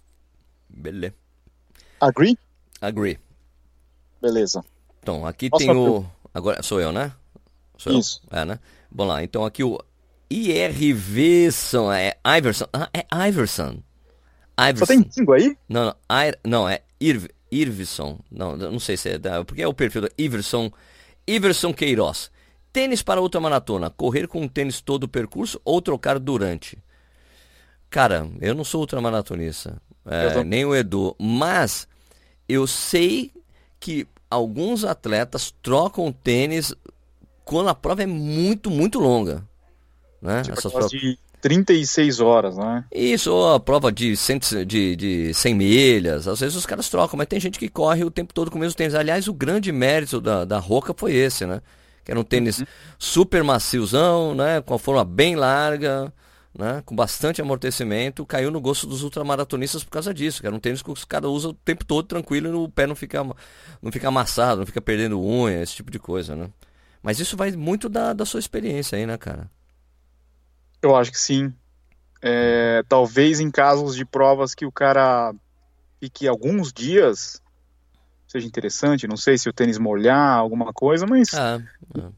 Beleza. 0.67 1.15
Agree? 2.01 2.39
Agree. 2.81 3.21
Beleza. 4.23 4.65
Então, 5.03 5.27
aqui 5.27 5.51
Nossa, 5.53 5.67
tem 5.67 5.77
o. 5.77 6.07
Agora 6.33 6.63
sou 6.63 6.81
eu, 6.81 6.93
né? 6.93 7.13
Sou 7.77 7.93
Isso. 7.93 8.23
Eu. 8.33 8.39
É, 8.39 8.45
né? 8.47 8.59
Vamos 8.91 9.13
lá, 9.13 9.23
então 9.23 9.45
aqui 9.45 9.63
o 9.63 9.79
IRVson, 10.31 11.93
é 11.93 12.17
Iverson. 12.39 12.65
Ah, 12.73 12.89
é 12.95 13.29
Iverson. 13.29 13.83
Iverson. 14.69 14.87
Só 14.87 14.87
tem 14.87 15.11
língua 15.17 15.37
aí? 15.37 15.57
Não, 15.69 15.85
não, 15.87 15.95
I, 16.11 16.35
não 16.45 16.69
é 16.69 16.83
Irv, 17.01 17.29
Irvison. 17.51 18.19
Não, 18.31 18.57
não 18.57 18.81
sei 18.81 18.97
se 18.97 19.09
é. 19.09 19.19
Porque 19.45 19.63
é 19.63 19.67
o 19.67 19.75
perfil 19.75 20.03
do 20.03 20.11
Iverson. 20.19 20.71
Iverson 21.27 21.73
Queiroz. 21.73 22.31
Tênis 22.73 23.03
para 23.03 23.21
ultramaratona. 23.21 23.91
Correr 23.91 24.27
com 24.29 24.45
o 24.45 24.49
tênis 24.49 24.81
todo 24.81 25.05
o 25.05 25.09
percurso 25.09 25.61
ou 25.65 25.81
trocar 25.81 26.19
durante? 26.19 26.79
Cara, 27.89 28.29
eu 28.41 28.55
não 28.55 28.65
sou 28.65 28.81
ultramaratonista. 28.81 29.81
É, 30.07 30.45
nem 30.45 30.65
o 30.65 30.75
Edu. 30.75 31.17
Mas 31.19 31.89
eu 32.49 32.67
sei 32.67 33.33
que 33.81 34.07
alguns 34.31 34.85
atletas 34.85 35.53
trocam 35.63 36.13
tênis 36.13 36.75
quando 37.45 37.69
a 37.69 37.75
prova 37.75 38.03
é 38.03 38.07
muito, 38.07 38.71
muito 38.71 39.01
longa. 39.01 39.45
Né? 40.23 40.43
Tipo 40.43 40.59
Essas 40.59 40.71
provas... 40.71 40.91
de 40.91 41.19
36 41.41 42.21
horas, 42.21 42.57
né? 42.57 42.85
Isso, 42.93 43.33
ou 43.33 43.55
a 43.55 43.61
prova 43.61 43.91
de 43.91 44.17
100, 44.17 44.65
de, 44.67 44.97
de 44.97 45.35
100 45.35 45.55
milhas. 45.55 46.29
Às 46.29 46.41
vezes 46.41 46.57
os 46.57 46.67
caras 46.67 46.89
trocam, 46.89 47.17
mas 47.17 47.27
tem 47.27 47.41
gente 47.41 47.59
que 47.59 47.69
corre 47.69 48.05
o 48.05 48.11
tempo 48.11 48.35
todo 48.35 48.51
com 48.51 48.59
o 48.59 48.61
mesmo 48.61 48.77
tênis. 48.77 48.95
Aliás, 48.95 49.29
o 49.29 49.33
grande 49.35 49.73
mérito 49.73 50.21
da, 50.21 50.45
da 50.45 50.59
Roca 50.59 50.95
foi 50.97 51.15
esse, 51.15 51.47
né? 51.47 51.61
Que 52.05 52.11
era 52.11 52.21
um 52.21 52.25
tênis 52.25 52.59
uhum. 52.59 52.67
super 52.99 53.43
maciozão, 53.43 54.35
né? 54.35 54.61
Com 54.61 54.75
a 54.75 54.79
forma 54.79 55.05
bem 55.05 55.37
larga, 55.37 56.13
né? 56.57 56.83
Com 56.85 56.95
bastante 56.95 57.41
amortecimento. 57.41 58.27
Caiu 58.27 58.51
no 58.51 58.61
gosto 58.61 58.87
dos 58.87 59.03
ultramaratonistas 59.03 59.83
por 59.83 59.91
causa 59.91 60.13
disso. 60.13 60.41
Que 60.41 60.47
era 60.47 60.57
um 60.57 60.61
tênis 60.61 60.83
que 60.83 60.91
os 60.91 61.05
caras 61.05 61.31
usam 61.31 61.53
o 61.53 61.55
tempo 61.55 61.85
todo 61.85 62.07
tranquilo 62.07 62.49
e 62.49 62.53
o 62.53 62.69
pé 62.69 62.87
não 62.87 62.95
fica, 62.95 63.23
não 63.83 63.91
fica 63.91 64.09
amassado, 64.09 64.61
não 64.61 64.67
fica 64.67 64.81
perdendo 64.81 65.21
unha, 65.21 65.63
esse 65.63 65.75
tipo 65.75 65.91
de 65.91 65.99
coisa, 65.99 66.37
né? 66.37 66.51
Mas 67.03 67.19
isso 67.19 67.37
vai 67.37 67.51
muito 67.53 67.89
da, 67.89 68.13
da 68.13 68.27
sua 68.27 68.41
experiência 68.41 68.99
aí, 68.99 69.07
né, 69.07 69.17
cara? 69.17 69.51
Eu 70.83 70.97
acho 70.97 71.11
que 71.11 71.19
sim. 71.19 71.53
É, 72.23 72.83
talvez 72.89 73.41
em 73.41 73.51
casos 73.51 73.97
de 73.97 74.05
provas 74.05 74.55
que 74.55 74.67
o 74.67 74.73
cara 74.73 75.35
fique 76.01 76.29
alguns 76.29 76.73
dias 76.73 77.43
seja 78.31 78.47
interessante, 78.47 79.09
não 79.09 79.17
sei 79.17 79.37
se 79.37 79.49
o 79.49 79.53
tênis 79.53 79.77
molhar, 79.77 80.39
alguma 80.39 80.73
coisa, 80.73 81.05
mas 81.05 81.35
ah, 81.35 81.59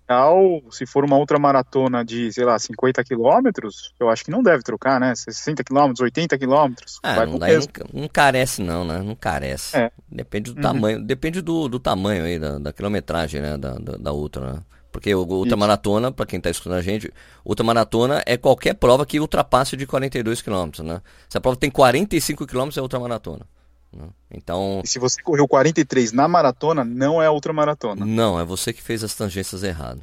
ah. 0.07 0.31
se 0.70 0.85
for 0.85 1.07
uma 1.07 1.16
outra 1.16 1.38
maratona 1.38 2.05
de, 2.05 2.31
sei 2.31 2.44
lá, 2.44 2.59
50 2.59 3.03
quilômetros, 3.03 3.94
eu 3.98 4.11
acho 4.11 4.22
que 4.22 4.31
não 4.31 4.42
deve 4.42 4.62
trocar, 4.62 5.01
né? 5.01 5.14
60 5.14 5.64
quilômetros, 5.64 6.01
80 6.01 6.37
quilômetros. 6.37 7.01
Ah, 7.03 7.25
não, 7.25 7.38
daí 7.38 7.57
não, 7.57 8.03
não, 8.03 8.09
carece 8.09 8.61
não, 8.61 8.85
né? 8.85 9.01
Não 9.01 9.14
carece. 9.14 9.75
É. 9.75 9.90
Depende 10.11 10.53
do 10.53 10.57
uhum. 10.57 10.62
tamanho, 10.62 11.03
depende 11.03 11.40
do, 11.40 11.66
do 11.66 11.81
tamanho 11.81 12.25
aí, 12.25 12.38
da, 12.38 12.59
da 12.59 12.72
quilometragem, 12.75 13.40
né? 13.40 13.57
Da, 13.57 13.79
da, 13.79 13.96
da 13.96 14.12
outra, 14.12 14.53
né? 14.53 14.62
Porque 14.92 15.14
o 15.14 15.22
ultramaratona, 15.22 16.12
para 16.12 16.26
quem 16.26 16.37
está 16.37 16.50
escutando 16.50 16.74
a 16.74 16.83
gente, 16.83 17.11
ultramaratona 17.44 18.22
é 18.26 18.37
qualquer 18.37 18.74
prova 18.74 19.07
que 19.07 19.18
ultrapasse 19.18 19.74
de 19.74 19.87
42 19.87 20.42
km, 20.42 20.83
né? 20.85 21.00
Se 21.31 21.38
a 21.38 21.40
prova 21.40 21.57
tem 21.57 21.70
45 21.70 22.46
km 22.46 22.68
é 22.76 22.81
ultramaratona. 22.83 23.46
Né? 23.90 24.09
Então. 24.31 24.83
E 24.85 24.87
se 24.87 24.98
você 24.98 25.22
correu 25.22 25.48
43 25.48 26.12
na 26.12 26.28
maratona, 26.28 26.85
não 26.85 27.22
é 27.22 27.31
ultramaratona. 27.31 28.05
Não, 28.05 28.38
é 28.38 28.44
você 28.44 28.72
que 28.72 28.83
fez 28.83 29.02
as 29.02 29.14
tangências 29.14 29.62
errado. 29.62 30.02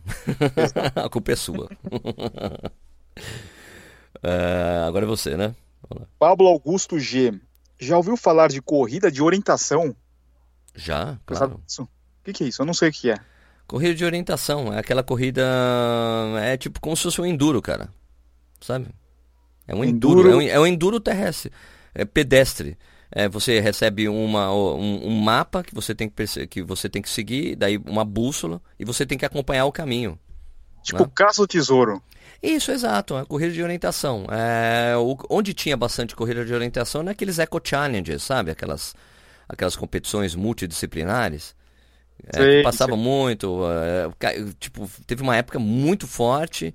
a 0.95 1.07
culpa 1.07 1.33
é 1.33 1.35
sua. 1.35 1.69
é, 4.23 4.83
agora 4.87 5.05
é 5.05 5.07
você, 5.07 5.37
né? 5.37 5.55
Pablo 6.17 6.47
Augusto 6.47 6.99
G. 6.99 7.39
Já 7.79 7.95
ouviu 7.95 8.17
falar 8.17 8.49
de 8.49 8.61
corrida 8.61 9.11
de 9.11 9.21
orientação? 9.21 9.95
Já, 10.75 11.17
claro. 11.25 11.61
O 11.79 11.87
que, 12.23 12.33
que 12.33 12.43
é 12.43 12.47
isso? 12.47 12.61
Eu 12.61 12.65
não 12.65 12.73
sei 12.73 12.89
o 12.89 12.91
que 12.91 13.09
é. 13.09 13.17
Corrida 13.69 13.93
de 13.93 14.03
orientação, 14.03 14.73
é 14.73 14.79
aquela 14.79 15.03
corrida. 15.03 15.45
É 16.41 16.57
tipo 16.57 16.81
como 16.81 16.97
se 16.97 17.03
fosse 17.03 17.21
um 17.21 17.25
enduro, 17.25 17.61
cara. 17.61 17.87
Sabe? 18.59 18.87
É 19.67 19.75
um 19.75 19.85
enduro, 19.85 20.21
enduro. 20.21 20.31
É, 20.31 20.35
um, 20.35 20.41
é 20.41 20.59
um 20.59 20.65
enduro 20.65 20.99
terrestre, 20.99 21.51
é 21.93 22.03
pedestre. 22.03 22.75
É, 23.11 23.29
você 23.29 23.59
recebe 23.59 24.09
uma, 24.09 24.51
um, 24.51 25.09
um, 25.09 25.21
mapa 25.21 25.61
que 25.61 25.75
você, 25.75 25.93
tem 25.93 26.09
que, 26.09 26.47
que 26.47 26.63
você 26.63 26.89
tem 26.89 26.99
que 26.99 27.09
seguir, 27.11 27.55
daí 27.55 27.77
uma 27.77 28.03
bússola, 28.03 28.59
e 28.79 28.83
você 28.83 29.05
tem 29.05 29.19
que 29.19 29.25
acompanhar 29.25 29.65
o 29.65 29.71
caminho. 29.71 30.17
Tipo 30.81 31.03
né? 31.03 31.11
caça 31.13 31.43
do 31.43 31.47
tesouro. 31.47 32.01
Isso, 32.41 32.71
exato, 32.71 33.15
a 33.15 33.23
corrida 33.23 33.53
de 33.53 33.61
orientação. 33.61 34.25
É, 34.31 34.97
o, 34.97 35.15
onde 35.29 35.53
tinha 35.53 35.77
bastante 35.77 36.15
corrida 36.15 36.43
de 36.43 36.55
orientação 36.55 37.03
naqueles 37.03 37.37
Eco 37.37 37.61
Challenges, 37.63 38.23
sabe? 38.23 38.49
Aquelas, 38.49 38.95
aquelas 39.47 39.75
competições 39.75 40.33
multidisciplinares. 40.33 41.53
É, 42.33 42.61
passava 42.61 42.95
muito, 42.95 43.61
é, 43.65 44.45
tipo, 44.59 44.89
teve 45.07 45.21
uma 45.21 45.35
época 45.35 45.57
muito 45.57 46.07
forte, 46.07 46.73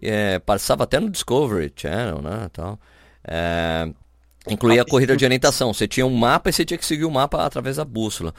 é, 0.00 0.38
passava 0.38 0.84
até 0.84 1.00
no 1.00 1.10
Discovery 1.10 1.72
Channel, 1.74 2.22
né, 2.22 2.48
tal. 2.52 2.78
É, 3.24 3.88
incluía 4.48 4.82
a 4.82 4.84
corrida 4.84 5.16
de 5.16 5.24
orientação. 5.24 5.72
Você 5.72 5.86
tinha 5.86 6.06
um 6.06 6.14
mapa 6.14 6.50
e 6.50 6.52
você 6.52 6.64
tinha 6.64 6.78
que 6.78 6.86
seguir 6.86 7.04
o 7.04 7.10
mapa 7.10 7.44
através 7.44 7.76
da 7.76 7.84
bússola. 7.84 8.34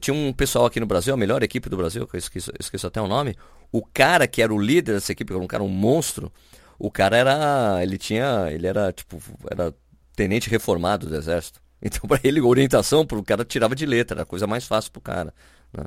tinha 0.00 0.14
um 0.14 0.32
pessoal 0.32 0.66
aqui 0.66 0.80
no 0.80 0.86
Brasil, 0.86 1.14
a 1.14 1.16
melhor 1.16 1.42
equipe 1.42 1.68
do 1.68 1.76
Brasil, 1.76 2.06
que 2.06 2.16
eu 2.16 2.18
esqueço, 2.18 2.52
esqueço 2.58 2.86
até 2.86 3.00
o 3.00 3.08
nome. 3.08 3.36
O 3.70 3.82
cara 3.82 4.26
que 4.26 4.42
era 4.42 4.52
o 4.52 4.60
líder 4.60 4.94
dessa 4.94 5.12
equipe, 5.12 5.32
um 5.34 5.46
cara 5.46 5.62
um 5.62 5.68
monstro. 5.68 6.32
O 6.78 6.90
cara 6.90 7.16
era, 7.16 7.78
ele 7.82 7.96
tinha, 7.96 8.48
ele 8.50 8.66
era 8.66 8.92
tipo, 8.92 9.22
era 9.50 9.72
tenente 10.14 10.50
reformado 10.50 11.06
do 11.06 11.16
exército. 11.16 11.60
Então, 11.84 12.02
para 12.02 12.20
ele, 12.22 12.40
orientação, 12.40 13.00
o 13.00 13.24
cara 13.24 13.44
tirava 13.44 13.74
de 13.74 13.84
letra, 13.84 14.14
era 14.14 14.22
a 14.22 14.24
coisa 14.24 14.46
mais 14.46 14.64
fácil 14.64 14.92
pro 14.92 15.00
cara. 15.00 15.34
Né? 15.72 15.84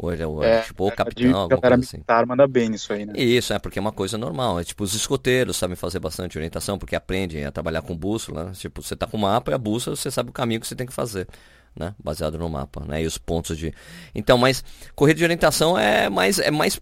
Hoje 0.00 0.22
é, 0.22 0.46
é 0.46 0.62
tipo 0.62 0.86
o 0.86 0.92
capitão, 0.92 1.34
alguma 1.34 1.60
coisa 1.60 1.74
assim. 1.74 1.96
militar 1.96 2.24
manda 2.24 2.46
bem 2.46 2.68
nisso 2.68 2.92
aí, 2.92 3.04
né? 3.04 3.14
Isso, 3.16 3.52
é 3.52 3.58
porque 3.58 3.80
é 3.80 3.82
uma 3.82 3.90
coisa 3.90 4.16
normal. 4.16 4.60
É 4.60 4.64
tipo, 4.64 4.84
os 4.84 4.94
escoteiros 4.94 5.56
sabem 5.56 5.74
fazer 5.74 5.98
bastante 5.98 6.38
orientação, 6.38 6.78
porque 6.78 6.94
aprendem 6.94 7.44
a 7.44 7.50
trabalhar 7.50 7.82
com 7.82 7.96
bússola. 7.96 8.44
Né? 8.44 8.52
Tipo, 8.52 8.80
você 8.80 8.94
tá 8.94 9.08
com 9.08 9.16
o 9.16 9.20
mapa 9.20 9.50
e 9.50 9.54
a 9.54 9.58
bússola, 9.58 9.96
você 9.96 10.08
sabe 10.08 10.30
o 10.30 10.32
caminho 10.32 10.60
que 10.60 10.68
você 10.68 10.76
tem 10.76 10.86
que 10.86 10.92
fazer. 10.92 11.26
Né? 11.74 11.92
Baseado 12.02 12.38
no 12.38 12.48
mapa, 12.48 12.84
né? 12.86 13.02
E 13.02 13.06
os 13.06 13.18
pontos 13.18 13.58
de. 13.58 13.74
Então, 14.14 14.38
mas 14.38 14.62
corrida 14.94 15.18
de 15.18 15.24
orientação 15.24 15.76
é 15.76 16.08
mais. 16.08 16.38
É 16.38 16.50
mais, 16.50 16.80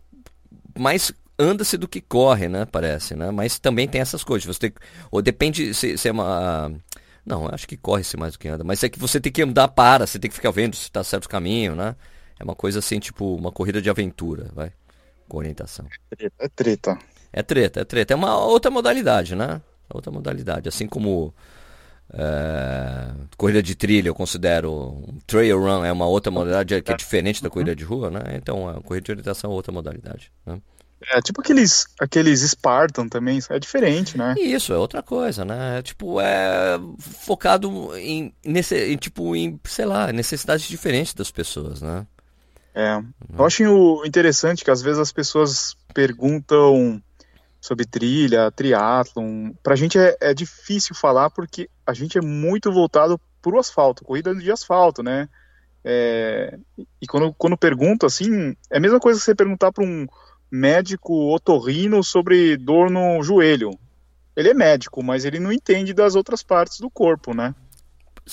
mais 0.79 1.11
anda-se 1.39 1.79
do 1.79 1.89
que 1.89 2.03
corre, 2.03 2.49
né? 2.49 2.67
Parece, 2.67 3.15
né? 3.15 3.31
Mas 3.31 3.59
também 3.59 3.89
tem 3.89 4.03
essas 4.03 4.23
coisas. 4.23 4.47
Você 4.47 4.71
tem, 4.71 4.73
ou 5.11 5.23
depende 5.23 5.73
se, 5.73 5.97
se 5.97 6.09
é 6.09 6.13
uma. 6.13 6.71
Não, 7.25 7.49
acho 7.49 7.67
que 7.67 7.79
corre-se 7.79 8.17
mais 8.17 8.35
do 8.35 8.39
que 8.39 8.47
anda. 8.47 8.63
Mas 8.63 8.85
é 8.85 8.91
que 8.91 8.99
você 8.99 9.19
tem 9.19 9.33
que 9.33 9.43
andar 9.43 9.69
para, 9.69 10.07
você 10.07 10.19
tem 10.19 10.29
que 10.31 10.37
ficar 10.37 10.51
vendo 10.51 10.77
se 10.77 10.83
está 10.83 11.03
certo 11.03 11.25
o 11.25 11.29
caminho, 11.31 11.75
né? 11.75 11.97
É 12.39 12.45
uma 12.45 12.55
coisa 12.55 12.79
assim, 12.81 12.99
tipo, 13.01 13.35
uma 13.35 13.53
corrida 13.53 13.81
de 13.83 13.91
aventura, 13.91 14.51
vai. 14.55 14.73
Com 15.29 15.39
orientação. 15.39 15.87
É 16.39 16.49
treta. 16.49 16.99
É 17.33 17.43
treta, 17.43 17.81
é 17.81 17.85
treta. 17.85 18.13
É 18.15 18.17
uma 18.17 18.37
outra 18.39 18.71
modalidade, 18.71 19.35
né? 19.35 19.61
Outra 19.93 20.11
modalidade. 20.13 20.69
Assim 20.69 20.87
como 20.87 21.35
É, 22.13 23.13
corrida 23.37 23.61
de 23.63 23.75
trilha 23.75 24.09
eu 24.09 24.15
considero 24.15 24.73
um 24.73 25.19
trail 25.27 25.59
run 25.61 25.85
é 25.85 25.91
uma 25.93 26.07
outra 26.07 26.31
modalidade 26.31 26.81
que 26.83 26.93
é 26.93 26.95
diferente 26.95 27.43
da 27.43 27.51
corrida 27.51 27.75
de 27.75 27.83
rua, 27.85 28.11
né? 28.11 28.37
Então 28.37 28.69
a 28.69 28.81
corrida 28.81 29.05
de 29.07 29.11
orientação 29.13 29.51
é 29.51 29.55
outra 29.55 29.73
modalidade. 29.73 30.31
Né? 30.47 30.61
É 31.13 31.21
tipo 31.21 31.41
aqueles, 31.41 31.87
aqueles 32.01 32.41
Spartan 32.43 33.09
também, 33.09 33.39
é 33.51 33.59
diferente, 33.59 34.17
né? 34.17 34.39
Isso, 34.39 34.73
é 34.73 34.79
outra 34.79 35.03
coisa, 35.03 35.45
né? 35.45 35.83
Tipo, 35.83 36.21
é 36.21 36.79
focado 36.99 37.97
em, 37.97 38.35
nesse, 38.45 38.93
em, 38.93 38.97
tipo, 38.97 39.35
em, 39.37 39.61
sei 39.65 39.85
lá, 39.85 40.13
necessidades 40.13 40.67
diferentes 40.69 41.13
das 41.15 41.31
pessoas, 41.31 41.83
né? 41.83 42.07
É. 42.77 43.03
Eu 43.39 43.47
acho 43.47 44.05
interessante 44.05 44.63
que 44.63 44.71
às 44.71 44.83
vezes 44.83 44.99
as 44.99 45.11
pessoas 45.11 45.75
perguntam 45.95 47.03
sobre 47.59 47.87
trilha, 47.87 48.53
triatlon. 48.53 49.53
Pra 49.63 49.75
gente 49.75 49.99
é, 49.99 50.15
é 50.21 50.35
difícil 50.35 50.95
falar 50.95 51.31
porque 51.31 51.71
a 51.87 51.95
gente 51.95 52.19
é 52.19 52.21
muito 52.21 52.71
voltado 52.71 53.19
pro 53.41 53.59
asfalto, 53.59 54.05
corrida 54.05 54.35
de 54.35 54.53
asfalto, 54.53 55.03
né? 55.03 55.27
É, 55.83 56.59
e 57.01 57.07
quando, 57.07 57.33
quando 57.33 57.57
pergunto 57.57 58.05
assim, 58.05 58.55
é 58.71 58.77
a 58.77 58.81
mesma 58.81 59.01
coisa 59.01 59.19
que 59.19 59.25
você 59.25 59.35
perguntar 59.35 59.73
para 59.73 59.85
um 59.85 60.07
médico 60.51 61.33
otorrino 61.33 62.05
sobre 62.05 62.59
dor 62.59 62.91
no 62.91 63.23
joelho. 63.23 63.71
Ele 64.37 64.51
é 64.51 64.55
médico, 64.55 65.03
mas 65.03 65.25
ele 65.25 65.41
não 65.41 65.51
entende 65.51 65.95
das 65.95 66.15
outras 66.15 66.43
partes 66.43 66.79
do 66.79 66.91
corpo, 66.91 67.33
né? 67.33 67.55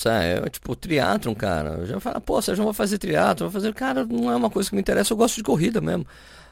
É, 0.06 0.48
tipo, 0.50 0.74
triatlon, 0.74 1.34
cara. 1.34 1.70
Eu 1.80 1.86
já 1.86 2.00
falo, 2.00 2.20
pô, 2.20 2.40
não 2.56 2.64
vai 2.64 2.74
fazer 2.74 2.98
triatlon, 2.98 3.48
vai 3.48 3.52
fazer, 3.52 3.72
cara, 3.74 4.04
não 4.04 4.30
é 4.30 4.36
uma 4.36 4.50
coisa 4.50 4.68
que 4.68 4.74
me 4.74 4.80
interessa, 4.80 5.12
eu 5.12 5.16
gosto 5.16 5.36
de 5.36 5.42
corrida 5.42 5.80
mesmo. 5.80 6.06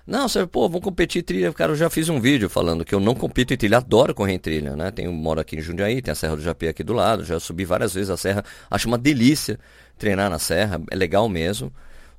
Não, 0.06 0.28
você, 0.28 0.46
pô, 0.46 0.68
vamos 0.68 0.82
competir 0.84 1.22
trilha. 1.22 1.52
Cara, 1.52 1.72
eu 1.72 1.76
já 1.76 1.88
fiz 1.88 2.08
um 2.08 2.20
vídeo 2.20 2.48
falando 2.48 2.84
que 2.84 2.94
eu 2.94 2.98
não 2.98 3.14
compito 3.14 3.54
em 3.54 3.56
trilha, 3.56 3.78
adoro 3.78 4.14
correr 4.14 4.32
em 4.32 4.38
trilha, 4.38 4.74
né? 4.74 4.90
Tenho, 4.90 5.12
moro 5.12 5.40
aqui 5.40 5.56
em 5.56 5.60
Jundiaí, 5.60 6.02
tem 6.02 6.10
a 6.10 6.14
Serra 6.14 6.36
do 6.36 6.42
Japé 6.42 6.68
aqui 6.68 6.82
do 6.82 6.92
lado, 6.92 7.24
já 7.24 7.38
subi 7.38 7.64
várias 7.64 7.94
vezes 7.94 8.10
a 8.10 8.16
serra, 8.16 8.44
acho 8.68 8.88
uma 8.88 8.98
delícia 8.98 9.58
treinar 9.96 10.28
na 10.28 10.38
serra, 10.40 10.80
é 10.90 10.96
legal 10.96 11.28
mesmo. 11.28 11.72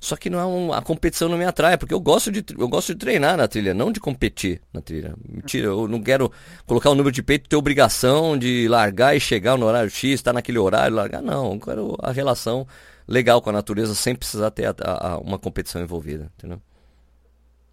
Só 0.04 0.16
que 0.16 0.28
não 0.28 0.38
é 0.38 0.44
um, 0.44 0.70
a 0.70 0.82
competição 0.82 1.30
não 1.30 1.38
me 1.38 1.46
atrai, 1.46 1.78
porque 1.78 1.94
eu 1.94 1.98
gosto, 1.98 2.30
de, 2.30 2.44
eu 2.58 2.68
gosto 2.68 2.92
de 2.92 2.98
treinar 3.00 3.38
na 3.38 3.48
trilha, 3.48 3.72
não 3.72 3.90
de 3.90 3.98
competir 3.98 4.60
na 4.70 4.82
trilha. 4.82 5.14
Mentira, 5.26 5.68
eu 5.68 5.88
não 5.88 6.02
quero 6.02 6.30
colocar 6.66 6.90
o 6.90 6.94
número 6.94 7.10
de 7.10 7.22
peito 7.22 7.46
e 7.46 7.48
ter 7.48 7.56
obrigação 7.56 8.36
de 8.36 8.68
largar 8.68 9.16
e 9.16 9.20
chegar 9.20 9.56
no 9.56 9.64
horário 9.64 9.88
X, 9.88 10.12
estar 10.12 10.34
naquele 10.34 10.58
horário, 10.58 10.94
largar. 10.94 11.22
Não, 11.22 11.54
eu 11.54 11.58
quero 11.58 11.96
a 12.02 12.12
relação 12.12 12.66
legal 13.08 13.40
com 13.40 13.48
a 13.48 13.54
natureza 13.54 13.94
sem 13.94 14.14
precisar 14.14 14.50
ter 14.50 14.66
a, 14.66 14.74
a, 14.84 15.18
uma 15.18 15.38
competição 15.38 15.80
envolvida, 15.80 16.30
entendeu? 16.36 16.60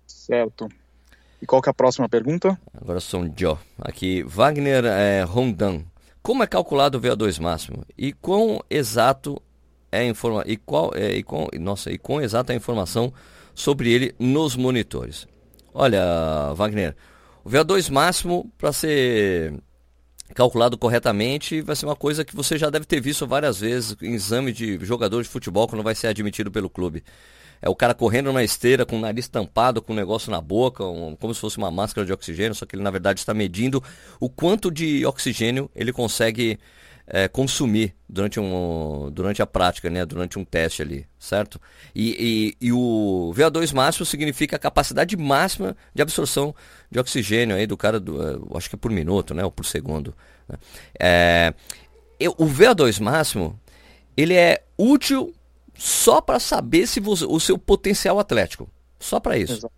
Certo. 0.08 0.70
E 1.42 1.46
qual 1.46 1.62
que 1.62 1.68
é 1.68 1.72
a 1.72 1.74
próxima 1.74 2.08
pergunta? 2.08 2.58
Agora 2.74 3.02
sou 3.02 3.24
um 3.24 3.34
Joe. 3.36 3.58
Aqui, 3.82 4.24
Wagner 4.24 4.86
é, 4.86 5.24
Rondan. 5.24 5.84
Como 6.22 6.44
é 6.44 6.48
calculado 6.48 6.98
o 6.98 7.02
VO2 7.02 7.42
máximo? 7.42 7.84
E 7.98 8.14
quão 8.14 8.64
exato 8.70 9.42
é 9.92 10.06
informa 10.06 10.44
e 10.46 10.58
qual 10.58 10.92
é 10.96 11.14
e 11.14 11.24
com 11.24 11.48
nossa 11.60 11.92
e 11.92 11.98
com 11.98 12.22
exata 12.22 12.54
informação 12.54 13.14
sobre 13.54 13.92
ele 13.92 14.16
nos 14.18 14.56
monitores. 14.56 15.28
Olha, 15.74 16.54
Wagner, 16.54 16.96
o 17.44 17.50
VO2 17.50 17.92
máximo 17.92 18.52
para 18.58 18.72
ser 18.72 19.54
calculado 20.34 20.78
corretamente 20.78 21.62
vai 21.62 21.76
ser 21.76 21.86
uma 21.86 21.96
coisa 21.96 22.24
que 22.24 22.36
você 22.36 22.58
já 22.58 22.70
deve 22.70 22.86
ter 22.86 23.02
visto 23.02 23.28
várias 23.28 23.60
vezes 23.60 23.96
em 24.02 24.14
exame 24.14 24.52
de 24.52 24.78
jogador 24.86 25.22
de 25.22 25.30
futebol 25.30 25.68
quando 25.68 25.84
vai 25.84 25.96
ser 25.96 26.08
admitido 26.08 26.52
pelo 26.52 26.70
clube. 26.70 27.04
É 27.62 27.70
o 27.70 27.76
cara 27.76 27.94
correndo 27.94 28.28
numa 28.28 28.44
esteira 28.44 28.86
com 28.86 28.98
o 28.98 29.00
nariz 29.00 29.28
tampado, 29.28 29.82
com 29.82 29.94
um 29.94 29.96
negócio 29.96 30.32
na 30.32 30.42
boca, 30.42 30.84
um, 30.84 31.16
como 31.16 31.34
se 31.34 31.40
fosse 31.40 31.58
uma 31.58 31.70
máscara 31.70 32.06
de 32.08 32.12
oxigênio, 32.12 32.56
só 32.56 32.66
que 32.66 32.76
ele 32.76 32.82
na 32.82 32.90
verdade 32.90 33.20
está 33.20 33.34
medindo 33.34 33.84
o 34.20 34.30
quanto 34.30 34.72
de 34.72 35.06
oxigênio 35.06 35.70
ele 35.76 35.94
consegue 35.94 36.58
é, 37.14 37.28
consumir 37.28 37.94
durante, 38.08 38.40
um, 38.40 39.12
durante 39.12 39.42
a 39.42 39.46
prática, 39.46 39.90
né? 39.90 40.06
durante 40.06 40.40
um 40.40 40.46
teste 40.46 40.82
ali, 40.82 41.06
certo? 41.20 41.60
E, 41.94 42.56
e, 42.62 42.68
e, 42.68 42.72
o 42.72 43.34
VO2 43.36 43.74
máximo 43.74 44.06
significa 44.06 44.56
a 44.56 44.60
capacidade 44.60 45.18
máxima 45.18 45.76
de 45.94 46.02
absorção 46.02 46.56
de 46.90 47.00
oxigênio 47.00 47.58
aí 47.58 47.68
do 47.68 47.76
cara, 47.76 48.00
do, 48.00 48.24
é, 48.24 48.58
acho 48.58 48.70
que 48.70 48.78
é 48.78 48.80
por 48.80 48.92
minuto, 48.92 49.34
né? 49.34 49.44
ou 49.44 49.52
por 49.52 49.66
segundo. 49.66 50.16
Né? 50.48 50.58
É, 50.98 51.54
eu, 52.18 52.34
o 52.38 52.46
VO2 52.46 53.02
máximo, 53.02 53.60
ele 54.16 54.36
é 54.36 54.64
útil 54.78 55.36
só 55.78 56.22
para 56.22 56.40
saber 56.40 56.88
se 56.88 57.02
você, 57.02 57.26
o 57.26 57.42
seu 57.42 57.58
potencial 57.58 58.20
atlético, 58.20 58.70
só 58.98 59.20
para 59.20 59.38
isso. 59.38 59.70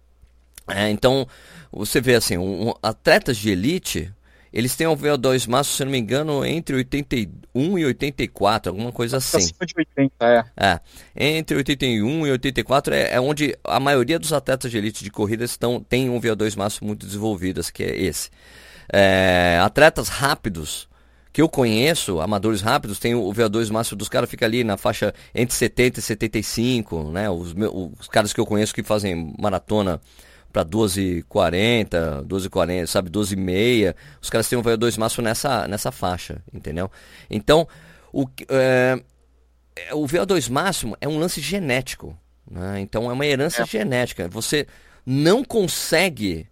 É, 0.67 0.87
então, 0.91 1.27
você 1.71 1.99
vê 1.99 2.13
assim, 2.13 2.37
um, 2.37 2.73
atletas 2.83 3.37
de 3.37 3.49
elite, 3.49 4.13
eles 4.53 4.75
têm 4.75 4.85
um 4.85 4.95
VO2 4.95 5.49
máximo, 5.49 5.75
se 5.75 5.83
não 5.83 5.91
me 5.91 5.97
engano, 5.97 6.45
entre 6.45 6.75
81 6.75 7.79
e 7.79 7.85
84, 7.85 8.71
alguma 8.71 8.91
coisa 8.91 9.17
assim. 9.17 9.37
Acima 9.37 9.65
de 9.65 9.73
80, 9.75 10.13
é. 10.21 10.45
é. 10.55 10.79
Entre 11.15 11.57
81 11.57 12.27
e 12.27 12.31
84 12.31 12.93
é, 12.93 13.13
é 13.13 13.19
onde 13.19 13.57
a 13.63 13.79
maioria 13.79 14.19
dos 14.19 14.31
atletas 14.31 14.69
de 14.69 14.77
elite 14.77 15.03
de 15.03 15.09
corrida 15.09 15.43
estão, 15.43 15.81
tem 15.81 16.07
um 16.07 16.21
VO2 16.21 16.55
máximo 16.55 16.87
muito 16.87 17.03
desenvolvido, 17.03 17.61
que 17.73 17.83
é 17.83 17.99
esse. 17.99 18.29
É, 18.91 19.59
atletas 19.59 20.07
rápidos, 20.07 20.87
que 21.31 21.41
eu 21.41 21.49
conheço, 21.49 22.21
amadores 22.21 22.61
rápidos, 22.61 22.99
tem 22.99 23.15
o 23.15 23.33
VO2 23.33 23.71
máximo 23.71 23.97
dos 23.97 24.07
caras, 24.07 24.29
fica 24.29 24.45
ali 24.45 24.63
na 24.63 24.77
faixa 24.77 25.15
entre 25.33 25.55
70 25.55 25.97
e 25.97 26.03
75, 26.03 27.11
né? 27.11 27.27
Os, 27.27 27.55
os 27.99 28.07
caras 28.07 28.31
que 28.31 28.39
eu 28.39 28.45
conheço 28.45 28.75
que 28.75 28.83
fazem 28.83 29.33
maratona 29.39 29.99
para 30.53 30.63
12,40, 30.63 32.23
12,40, 32.27 32.85
sabe, 32.85 33.09
12,6. 33.09 33.95
Os 34.21 34.29
caras 34.29 34.47
têm 34.47 34.57
um 34.57 34.61
VO2 34.61 34.99
máximo 34.99 35.23
nessa, 35.23 35.67
nessa 35.67 35.91
faixa, 35.91 36.43
entendeu? 36.53 36.91
Então, 37.27 37.67
o, 38.13 38.27
é, 38.49 39.01
o 39.93 40.05
VO2 40.05 40.51
máximo 40.51 40.95
é 41.01 41.07
um 41.07 41.17
lance 41.17 41.41
genético. 41.41 42.15
Né? 42.49 42.81
Então, 42.81 43.09
é 43.09 43.13
uma 43.13 43.25
herança 43.25 43.63
é. 43.63 43.65
genética. 43.65 44.27
Você 44.27 44.67
não 45.03 45.43
consegue 45.43 46.47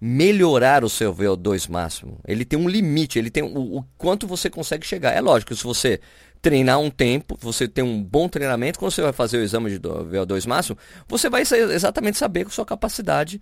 melhorar 0.00 0.82
o 0.84 0.90
seu 0.90 1.14
VO2 1.14 1.70
máximo. 1.70 2.18
Ele 2.26 2.44
tem 2.44 2.58
um 2.58 2.68
limite, 2.68 3.20
ele 3.20 3.30
tem 3.30 3.44
o, 3.44 3.78
o 3.78 3.84
quanto 3.96 4.26
você 4.26 4.50
consegue 4.50 4.84
chegar. 4.84 5.12
É 5.12 5.20
lógico, 5.20 5.54
se 5.54 5.62
você 5.62 6.00
treinar 6.44 6.78
um 6.78 6.90
tempo, 6.90 7.38
você 7.40 7.66
tem 7.66 7.82
um 7.82 8.02
bom 8.02 8.28
treinamento, 8.28 8.78
quando 8.78 8.92
você 8.92 9.00
vai 9.00 9.14
fazer 9.14 9.38
o 9.38 9.42
exame 9.42 9.70
de 9.70 9.80
VO2 9.80 10.46
máximo, 10.46 10.76
você 11.08 11.30
vai 11.30 11.40
exatamente 11.40 12.18
saber 12.18 12.44
com 12.44 12.50
sua 12.50 12.66
capacidade 12.66 13.40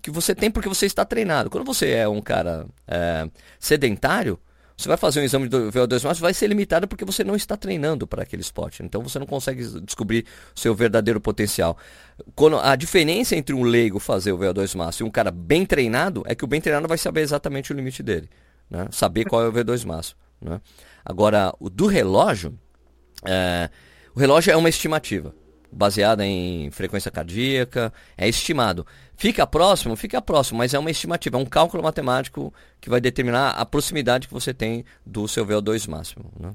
que 0.00 0.10
você 0.10 0.34
tem 0.34 0.50
porque 0.50 0.66
você 0.66 0.86
está 0.86 1.04
treinado. 1.04 1.50
Quando 1.50 1.66
você 1.66 1.90
é 1.90 2.08
um 2.08 2.22
cara 2.22 2.66
é, 2.86 3.28
sedentário, 3.60 4.40
você 4.74 4.88
vai 4.88 4.96
fazer 4.96 5.20
um 5.20 5.24
exame 5.24 5.46
de 5.46 5.56
VO2 5.58 6.04
máximo, 6.04 6.22
vai 6.22 6.32
ser 6.32 6.46
limitado 6.46 6.88
porque 6.88 7.04
você 7.04 7.22
não 7.22 7.36
está 7.36 7.54
treinando 7.54 8.06
para 8.06 8.22
aquele 8.22 8.40
esporte. 8.40 8.82
Então 8.82 9.02
você 9.02 9.18
não 9.18 9.26
consegue 9.26 9.62
descobrir 9.82 10.24
seu 10.54 10.74
verdadeiro 10.74 11.20
potencial. 11.20 11.76
Quando 12.34 12.58
a 12.58 12.74
diferença 12.76 13.36
entre 13.36 13.54
um 13.54 13.62
leigo 13.62 13.98
fazer 13.98 14.32
o 14.32 14.38
VO2 14.38 14.74
máximo 14.74 15.06
e 15.06 15.08
um 15.10 15.12
cara 15.12 15.30
bem 15.30 15.66
treinado 15.66 16.22
é 16.24 16.34
que 16.34 16.44
o 16.44 16.46
bem 16.46 16.62
treinado 16.62 16.88
vai 16.88 16.96
saber 16.96 17.20
exatamente 17.20 17.74
o 17.74 17.76
limite 17.76 18.02
dele, 18.02 18.30
né? 18.70 18.88
Saber 18.90 19.26
qual 19.26 19.42
é 19.42 19.48
o 19.48 19.52
VO2 19.52 19.84
máximo, 19.84 20.18
né? 20.40 20.62
Agora, 21.08 21.54
o 21.58 21.70
do 21.70 21.86
relógio, 21.86 22.52
é, 23.24 23.70
o 24.14 24.20
relógio 24.20 24.52
é 24.52 24.56
uma 24.56 24.68
estimativa, 24.68 25.34
baseada 25.72 26.24
em 26.26 26.70
frequência 26.70 27.10
cardíaca, 27.10 27.90
é 28.14 28.28
estimado. 28.28 28.86
Fica 29.16 29.46
próximo? 29.46 29.96
Fica 29.96 30.20
próximo, 30.20 30.58
mas 30.58 30.74
é 30.74 30.78
uma 30.78 30.90
estimativa, 30.90 31.38
é 31.38 31.40
um 31.40 31.46
cálculo 31.46 31.82
matemático 31.82 32.52
que 32.78 32.90
vai 32.90 33.00
determinar 33.00 33.52
a 33.52 33.64
proximidade 33.64 34.28
que 34.28 34.34
você 34.34 34.52
tem 34.52 34.84
do 35.04 35.26
seu 35.26 35.46
VO2 35.46 35.88
máximo. 35.88 36.26
Né? 36.38 36.54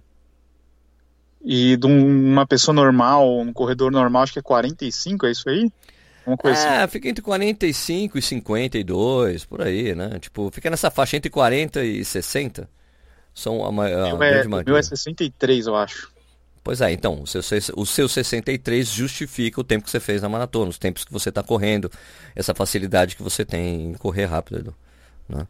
E 1.43 1.75
de 1.75 1.87
uma 1.87 2.45
pessoa 2.45 2.75
normal, 2.75 3.39
um 3.39 3.51
corredor 3.51 3.91
normal, 3.91 4.21
acho 4.21 4.33
que 4.33 4.39
é 4.39 4.43
45, 4.43 5.25
é 5.25 5.31
isso 5.31 5.49
aí? 5.49 5.71
Uma 6.27 6.37
coisa 6.37 6.59
é, 6.59 6.77
assim. 6.83 6.91
fica 6.91 7.09
entre 7.09 7.23
45 7.23 8.19
e 8.19 8.21
52, 8.21 9.45
por 9.45 9.63
aí, 9.63 9.95
né? 9.95 10.19
Tipo, 10.19 10.51
fica 10.53 10.69
nessa 10.69 10.91
faixa 10.91 11.17
entre 11.17 11.31
40 11.31 11.83
e 11.83 12.05
60 12.05 12.69
são 13.33 13.65
a, 13.65 13.71
maior. 13.71 14.13
o 14.13 14.23
é, 14.23 14.45
O 14.45 14.63
meu 14.65 14.77
é 14.77 14.81
63, 14.81 15.67
eu 15.67 15.75
acho. 15.75 16.11
Pois 16.63 16.79
é, 16.79 16.91
então, 16.93 17.21
o 17.21 17.27
seu, 17.27 17.41
o 17.75 17.85
seu 17.85 18.07
63 18.07 18.87
justifica 18.87 19.59
o 19.59 19.63
tempo 19.63 19.83
que 19.83 19.91
você 19.91 19.99
fez 19.99 20.21
na 20.21 20.29
maratona, 20.29 20.69
os 20.69 20.77
tempos 20.77 21.03
que 21.03 21.11
você 21.11 21.27
está 21.27 21.43
correndo, 21.43 21.91
essa 22.33 22.55
facilidade 22.55 23.17
que 23.17 23.23
você 23.23 23.43
tem 23.43 23.91
em 23.91 23.93
correr 23.95 24.25
rápido. 24.25 24.73
Né? 25.27 25.45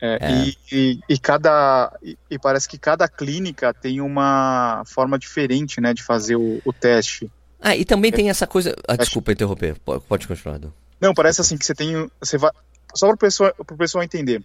É, 0.00 0.18
é. 0.20 0.44
E, 0.44 0.56
e, 0.70 1.00
e, 1.08 1.18
cada 1.18 1.96
e, 2.02 2.38
parece 2.38 2.68
que 2.68 2.78
cada 2.78 3.08
clínica 3.08 3.72
tem 3.72 4.02
uma 4.02 4.82
forma 4.86 5.18
diferente 5.18 5.80
né, 5.80 5.94
de 5.94 6.02
fazer 6.02 6.36
o, 6.36 6.60
o 6.62 6.72
teste. 6.74 7.30
Ah, 7.60 7.74
e 7.74 7.84
também 7.84 8.12
tem 8.12 8.28
essa 8.28 8.46
coisa. 8.46 8.76
Ah, 8.86 8.96
desculpa 8.96 9.32
interromper, 9.32 9.76
pode 10.06 10.28
continuar. 10.28 10.56
Edu. 10.56 10.72
Não, 11.00 11.14
parece 11.14 11.40
assim 11.40 11.56
que 11.56 11.64
você 11.64 11.74
tem. 11.74 12.08
Você 12.20 12.36
vai, 12.36 12.50
só 12.94 13.06
para 13.06 13.14
o 13.14 13.18
pessoal, 13.18 13.52
pessoal 13.78 14.04
entender. 14.04 14.42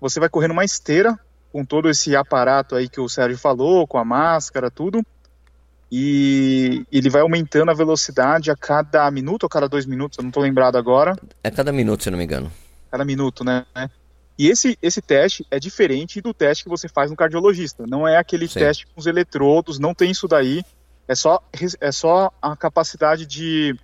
Você 0.00 0.18
vai 0.18 0.28
correr 0.28 0.48
numa 0.48 0.64
esteira 0.64 1.18
com 1.52 1.64
todo 1.64 1.88
esse 1.90 2.16
aparato 2.16 2.74
aí 2.74 2.88
que 2.88 3.00
o 3.00 3.08
Sérgio 3.08 3.38
falou, 3.38 3.86
com 3.86 3.98
a 3.98 4.04
máscara, 4.04 4.70
tudo. 4.70 5.04
E 5.90 6.86
ele 6.90 7.10
vai 7.10 7.20
aumentando 7.20 7.70
a 7.70 7.74
velocidade 7.74 8.50
a 8.50 8.56
cada 8.56 9.10
minuto 9.10 9.42
ou 9.42 9.48
cada 9.48 9.68
dois 9.68 9.84
minutos, 9.84 10.16
eu 10.16 10.22
não 10.22 10.30
estou 10.30 10.42
lembrado 10.42 10.76
agora. 10.76 11.14
É 11.44 11.50
cada 11.50 11.70
minuto, 11.70 12.02
se 12.02 12.10
não 12.10 12.16
me 12.16 12.24
engano. 12.24 12.50
Cada 12.90 13.04
minuto, 13.04 13.44
né? 13.44 13.66
E 14.38 14.48
esse, 14.48 14.78
esse 14.80 15.02
teste 15.02 15.46
é 15.50 15.60
diferente 15.60 16.22
do 16.22 16.32
teste 16.32 16.64
que 16.64 16.70
você 16.70 16.88
faz 16.88 17.10
no 17.10 17.16
cardiologista. 17.16 17.86
Não 17.86 18.08
é 18.08 18.16
aquele 18.16 18.48
Sim. 18.48 18.60
teste 18.60 18.86
com 18.86 18.98
os 18.98 19.06
eletrodos, 19.06 19.78
não 19.78 19.94
tem 19.94 20.10
isso 20.10 20.26
daí. 20.26 20.64
É 21.06 21.14
só, 21.14 21.42
é 21.80 21.92
só 21.92 22.32
a 22.40 22.56
capacidade 22.56 23.26
de 23.26 23.76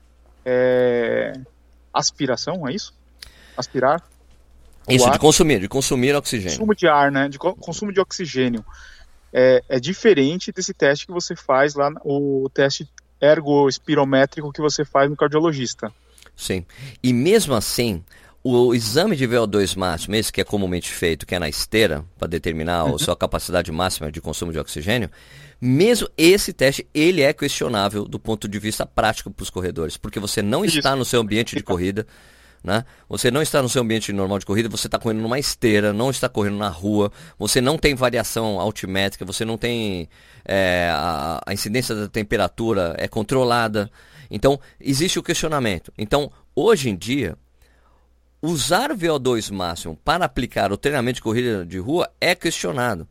é, 0.47 1.35
aspiração, 1.93 2.67
é 2.67 2.73
isso? 2.73 2.95
Aspirar? 3.55 4.03
Isso, 4.89 5.11
de 5.11 5.19
consumir, 5.19 5.61
de 5.61 5.69
consumir 5.69 6.15
oxigênio. 6.15 6.57
Consumo 6.59 6.75
de 6.75 6.87
ar, 6.87 7.11
né? 7.11 7.29
De 7.29 7.39
consumo 7.39 7.93
de 7.93 8.01
oxigênio. 8.01 8.65
É, 9.33 9.63
é 9.69 9.81
diferente 9.81 10.51
desse 10.53 10.73
teste 10.73 11.07
que 11.07 11.13
você 11.13 11.37
faz 11.37 11.75
lá, 11.75 11.91
o 12.05 12.49
teste 12.53 12.89
ergospirométrico 13.21 14.53
que 14.53 14.61
você 14.61 14.85
faz 14.85 15.11
no 15.11 15.17
cardiologista. 15.17 15.93
Sim. 16.35 16.65
E 17.03 17.13
mesmo 17.13 17.55
assim, 17.55 18.03
o 18.43 18.75
exame 18.75 19.17
de 19.17 19.27
VO2 19.27 19.77
máximo, 19.77 20.15
esse 20.15 20.33
que 20.33 20.41
é 20.41 20.45
comumente 20.45 20.91
feito, 20.91 21.27
que 21.27 21.35
é 21.35 21.39
na 21.39 21.49
esteira, 21.49 22.05
para 22.19 22.29
determinar 22.29 22.85
uhum. 22.85 22.95
a 22.95 22.99
sua 22.99 23.17
capacidade 23.17 23.71
máxima 23.73 24.11
de 24.11 24.21
consumo 24.21 24.53
de 24.53 24.59
oxigênio, 24.59 25.11
mesmo 25.61 26.09
esse 26.17 26.53
teste, 26.53 26.87
ele 26.95 27.21
é 27.21 27.33
questionável 27.33 28.05
do 28.05 28.19
ponto 28.19 28.47
de 28.47 28.59
vista 28.59 28.87
prático 28.87 29.31
para 29.31 29.43
os 29.43 29.51
corredores, 29.51 29.97
porque 29.97 30.21
você 30.21 30.41
não 30.41 30.65
Isso. 30.65 30.79
está 30.79 30.95
no 30.95 31.05
seu 31.05 31.21
ambiente 31.21 31.57
de 31.57 31.63
corrida, 31.63 32.07
né? 32.63 32.85
Você 33.09 33.31
não 33.31 33.41
está 33.41 33.63
no 33.63 33.69
seu 33.69 33.83
ambiente 33.83 34.13
normal 34.13 34.39
de 34.39 34.47
corrida, 34.47 34.69
você 34.69 34.89
está 34.89 34.99
correndo 34.99 35.23
numa 35.23 35.39
esteira, 35.39 35.93
não 35.93 36.11
está 36.11 36.29
correndo 36.29 36.57
na 36.57 36.69
rua, 36.69 37.11
você 37.39 37.61
não 37.61 37.79
tem 37.79 37.95
variação 37.95 38.61
altimétrica, 38.61 39.25
você 39.25 39.45
não 39.45 39.57
tem 39.57 40.09
é, 40.45 40.91
a, 40.93 41.41
a 41.47 41.53
incidência 41.53 41.95
da 41.95 42.09
temperatura 42.09 42.95
é 42.99 43.09
controlada. 43.09 43.91
Então, 44.31 44.61
existe 44.81 45.19
o 45.19 45.23
questionamento. 45.23 45.93
Então, 45.97 46.31
hoje 46.55 46.91
em 46.91 46.97
dia, 46.97 47.37
usar 48.43 48.91
o 48.91 48.97
VO2 48.97 49.53
máximo 49.53 49.97
para 50.05 50.25
aplicar 50.25 50.73
o 50.73 50.77
treinamento 50.77 51.17
de 51.17 51.23
corrida 51.23 51.65
de 51.65 51.79
rua 51.79 52.11
é 52.21 52.35
questionado. 52.35 53.09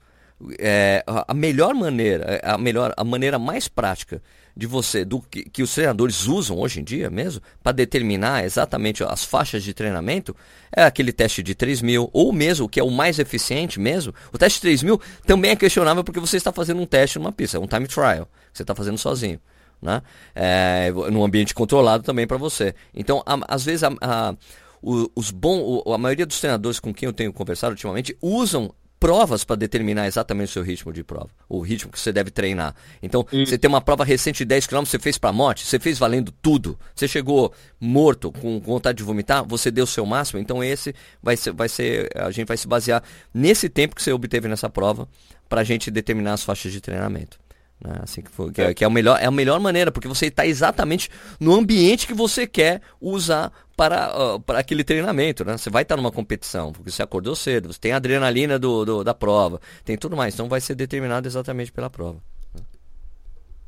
É, 0.59 1.03
a 1.07 1.33
melhor 1.33 1.73
maneira, 1.73 2.39
a 2.43 2.59
melhor, 2.59 2.93
a 2.95 3.03
maneira 3.03 3.39
mais 3.39 3.67
prática 3.67 4.21
de 4.57 4.65
você, 4.65 5.05
do 5.05 5.21
que, 5.21 5.43
que 5.43 5.61
os 5.61 5.71
treinadores 5.71 6.25
usam 6.25 6.57
hoje 6.57 6.79
em 6.79 6.83
dia 6.83 7.11
mesmo, 7.11 7.41
para 7.61 7.71
determinar 7.71 8.43
exatamente 8.43 9.03
as 9.03 9.23
faixas 9.23 9.63
de 9.63 9.71
treinamento, 9.71 10.35
é 10.75 10.83
aquele 10.83 11.13
teste 11.13 11.43
de 11.43 11.53
3 11.53 11.83
mil, 11.83 12.09
ou 12.11 12.33
mesmo, 12.33 12.65
o 12.65 12.69
que 12.69 12.79
é 12.79 12.83
o 12.83 12.89
mais 12.89 13.19
eficiente 13.19 13.79
mesmo, 13.79 14.13
o 14.33 14.37
teste 14.37 14.57
de 14.57 14.61
3 14.61 14.83
mil 14.83 14.99
também 15.27 15.51
é 15.51 15.55
questionável 15.55 16.03
porque 16.03 16.19
você 16.19 16.37
está 16.37 16.51
fazendo 16.51 16.81
um 16.81 16.87
teste 16.87 17.19
numa 17.19 17.31
pista, 17.31 17.59
um 17.59 17.67
time 17.67 17.87
trial, 17.87 18.25
que 18.51 18.57
você 18.57 18.63
está 18.63 18.73
fazendo 18.73 18.97
sozinho. 18.97 19.39
Né? 19.79 20.01
É, 20.33 20.91
num 21.11 21.23
ambiente 21.23 21.53
controlado 21.53 22.03
também 22.03 22.25
para 22.25 22.37
você. 22.37 22.73
Então, 22.95 23.21
a, 23.27 23.37
às 23.47 23.63
vezes, 23.63 23.83
a, 23.83 23.91
a 24.01 24.35
os 24.81 25.31
bom, 25.31 25.83
a 25.91 25.97
maioria 25.97 26.25
dos 26.25 26.39
treinadores 26.39 26.79
com 26.79 26.93
quem 26.93 27.07
eu 27.07 27.13
tenho 27.13 27.33
conversado 27.33 27.71
ultimamente 27.71 28.17
usam 28.21 28.73
provas 28.99 29.43
para 29.43 29.55
determinar 29.55 30.07
exatamente 30.07 30.49
o 30.49 30.53
seu 30.53 30.63
ritmo 30.63 30.91
de 30.91 31.03
prova, 31.03 31.29
o 31.47 31.59
ritmo 31.61 31.91
que 31.91 31.99
você 31.99 32.11
deve 32.11 32.31
treinar. 32.31 32.75
Então, 33.01 33.25
você 33.31 33.57
tem 33.57 33.69
uma 33.69 33.81
prova 33.81 34.03
recente 34.03 34.39
de 34.39 34.45
10 34.45 34.67
km, 34.67 34.79
você 34.79 34.99
fez 34.99 35.17
para 35.17 35.31
morte, 35.31 35.65
você 35.65 35.79
fez 35.79 35.99
valendo 35.99 36.31
tudo. 36.41 36.77
Você 36.95 37.07
chegou 37.07 37.53
morto, 37.79 38.31
com 38.31 38.59
vontade 38.59 38.97
de 38.97 39.03
vomitar, 39.03 39.45
você 39.45 39.69
deu 39.69 39.83
o 39.83 39.87
seu 39.87 40.05
máximo. 40.05 40.39
Então, 40.39 40.63
esse 40.63 40.95
vai 41.21 41.37
ser, 41.37 41.53
vai 41.53 41.69
ser 41.69 42.09
a 42.15 42.31
gente 42.31 42.47
vai 42.47 42.57
se 42.57 42.67
basear 42.67 43.03
nesse 43.33 43.69
tempo 43.69 43.95
que 43.95 44.01
você 44.01 44.11
obteve 44.11 44.47
nessa 44.47 44.69
prova 44.69 45.07
para 45.47 45.61
a 45.61 45.63
gente 45.63 45.91
determinar 45.91 46.33
as 46.33 46.43
faixas 46.43 46.71
de 46.71 46.81
treinamento. 46.81 47.39
Né? 47.83 47.99
Assim 48.01 48.21
que, 48.21 48.31
for, 48.31 48.51
que, 48.51 48.61
é, 48.61 48.73
que 48.73 48.83
é, 48.83 48.87
a 48.87 48.89
melhor, 48.89 49.19
é 49.21 49.25
a 49.25 49.31
melhor 49.31 49.59
maneira, 49.59 49.91
porque 49.91 50.07
você 50.07 50.27
está 50.27 50.45
exatamente 50.45 51.09
no 51.39 51.53
ambiente 51.53 52.07
que 52.07 52.13
você 52.13 52.47
quer 52.47 52.81
usar 52.99 53.51
para, 53.75 54.35
uh, 54.35 54.39
para 54.39 54.59
aquele 54.59 54.83
treinamento. 54.83 55.45
Né? 55.45 55.57
Você 55.57 55.69
vai 55.69 55.83
estar 55.83 55.95
tá 55.95 56.01
numa 56.01 56.11
competição, 56.11 56.71
porque 56.71 56.89
você 56.89 57.03
acordou 57.03 57.35
cedo, 57.35 57.71
você 57.71 57.79
tem 57.79 57.91
a 57.91 57.97
adrenalina 57.97 58.57
do, 58.57 58.83
do, 58.83 59.03
da 59.03 59.13
prova, 59.13 59.61
tem 59.85 59.97
tudo 59.97 60.17
mais. 60.17 60.33
Então 60.33 60.49
vai 60.49 60.59
ser 60.59 60.75
determinado 60.75 61.27
exatamente 61.27 61.71
pela 61.71 61.89
prova. 61.89 62.21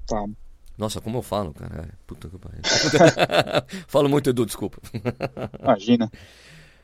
Tá. 0.07 0.25
Nossa, 0.75 0.99
como 1.01 1.17
eu 1.17 1.21
falo, 1.21 1.53
cara. 1.53 1.89
Puta 2.07 2.29
que 2.29 2.37
pariu. 2.37 2.61
falo 3.87 4.09
muito, 4.09 4.29
Edu, 4.29 4.45
desculpa. 4.45 4.79
Imagina. 5.61 6.09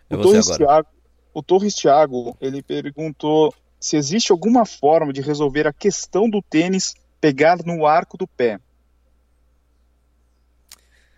É 0.07 0.15
o, 0.15 0.21
Torres 0.21 0.45
Thiago, 0.45 0.87
o 1.33 1.41
Torres 1.41 1.73
Thiago, 1.73 2.37
ele 2.39 2.61
perguntou 2.61 3.51
se 3.79 3.97
existe 3.97 4.31
alguma 4.31 4.63
forma 4.63 5.11
de 5.11 5.19
resolver 5.19 5.65
a 5.65 5.73
questão 5.73 6.29
do 6.29 6.43
tênis 6.43 6.93
pegar 7.25 7.57
no 7.65 7.87
arco 7.87 8.17
do 8.17 8.27
pé. 8.27 8.59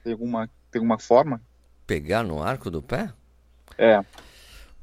Tem 0.06 0.14
alguma, 0.14 0.50
tem 0.72 0.80
alguma 0.80 0.98
forma? 0.98 1.42
Pegar 1.86 2.24
no 2.24 2.42
arco 2.42 2.72
do 2.72 2.82
pé? 2.82 3.12
É. 3.78 4.02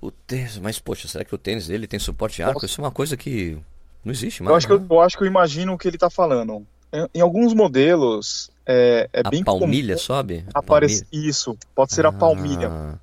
O 0.03 0.11
tênis, 0.11 0.59
mas 0.59 0.79
poxa, 0.79 1.09
será 1.09 1.25
que 1.25 1.35
o 1.35 1.39
tênis 1.39 1.69
dele 1.69 1.87
tem 1.87 1.99
suporte 1.99 2.43
arco? 2.43 2.55
Nossa. 2.55 2.67
Isso 2.67 2.79
é 2.79 2.85
uma 2.85 2.91
coisa 2.91 3.17
que 3.17 3.59
não 4.05 4.13
existe 4.13 4.43
mais. 4.43 4.51
Eu 4.51 4.57
acho, 4.57 4.69
né? 4.69 4.77
que, 4.77 4.93
eu, 4.93 4.97
eu 4.97 5.01
acho 5.01 5.17
que 5.17 5.23
eu 5.23 5.27
imagino 5.27 5.73
o 5.73 5.79
que 5.79 5.89
ele 5.89 5.97
está 5.97 6.11
falando. 6.11 6.67
Em, 6.93 7.09
em, 7.15 7.21
alguns 7.23 7.55
modelos 7.55 8.51
é, 8.67 9.09
é 9.11 9.23
a 9.25 9.31
bem 9.31 9.43
palmilha 9.43 9.97
sobe? 9.97 10.45
Aparece 10.53 11.07
isso, 11.11 11.57
pode 11.75 11.95
ser 11.95 12.05
ah. 12.05 12.11
a 12.11 12.13
palmilha. 12.13 13.01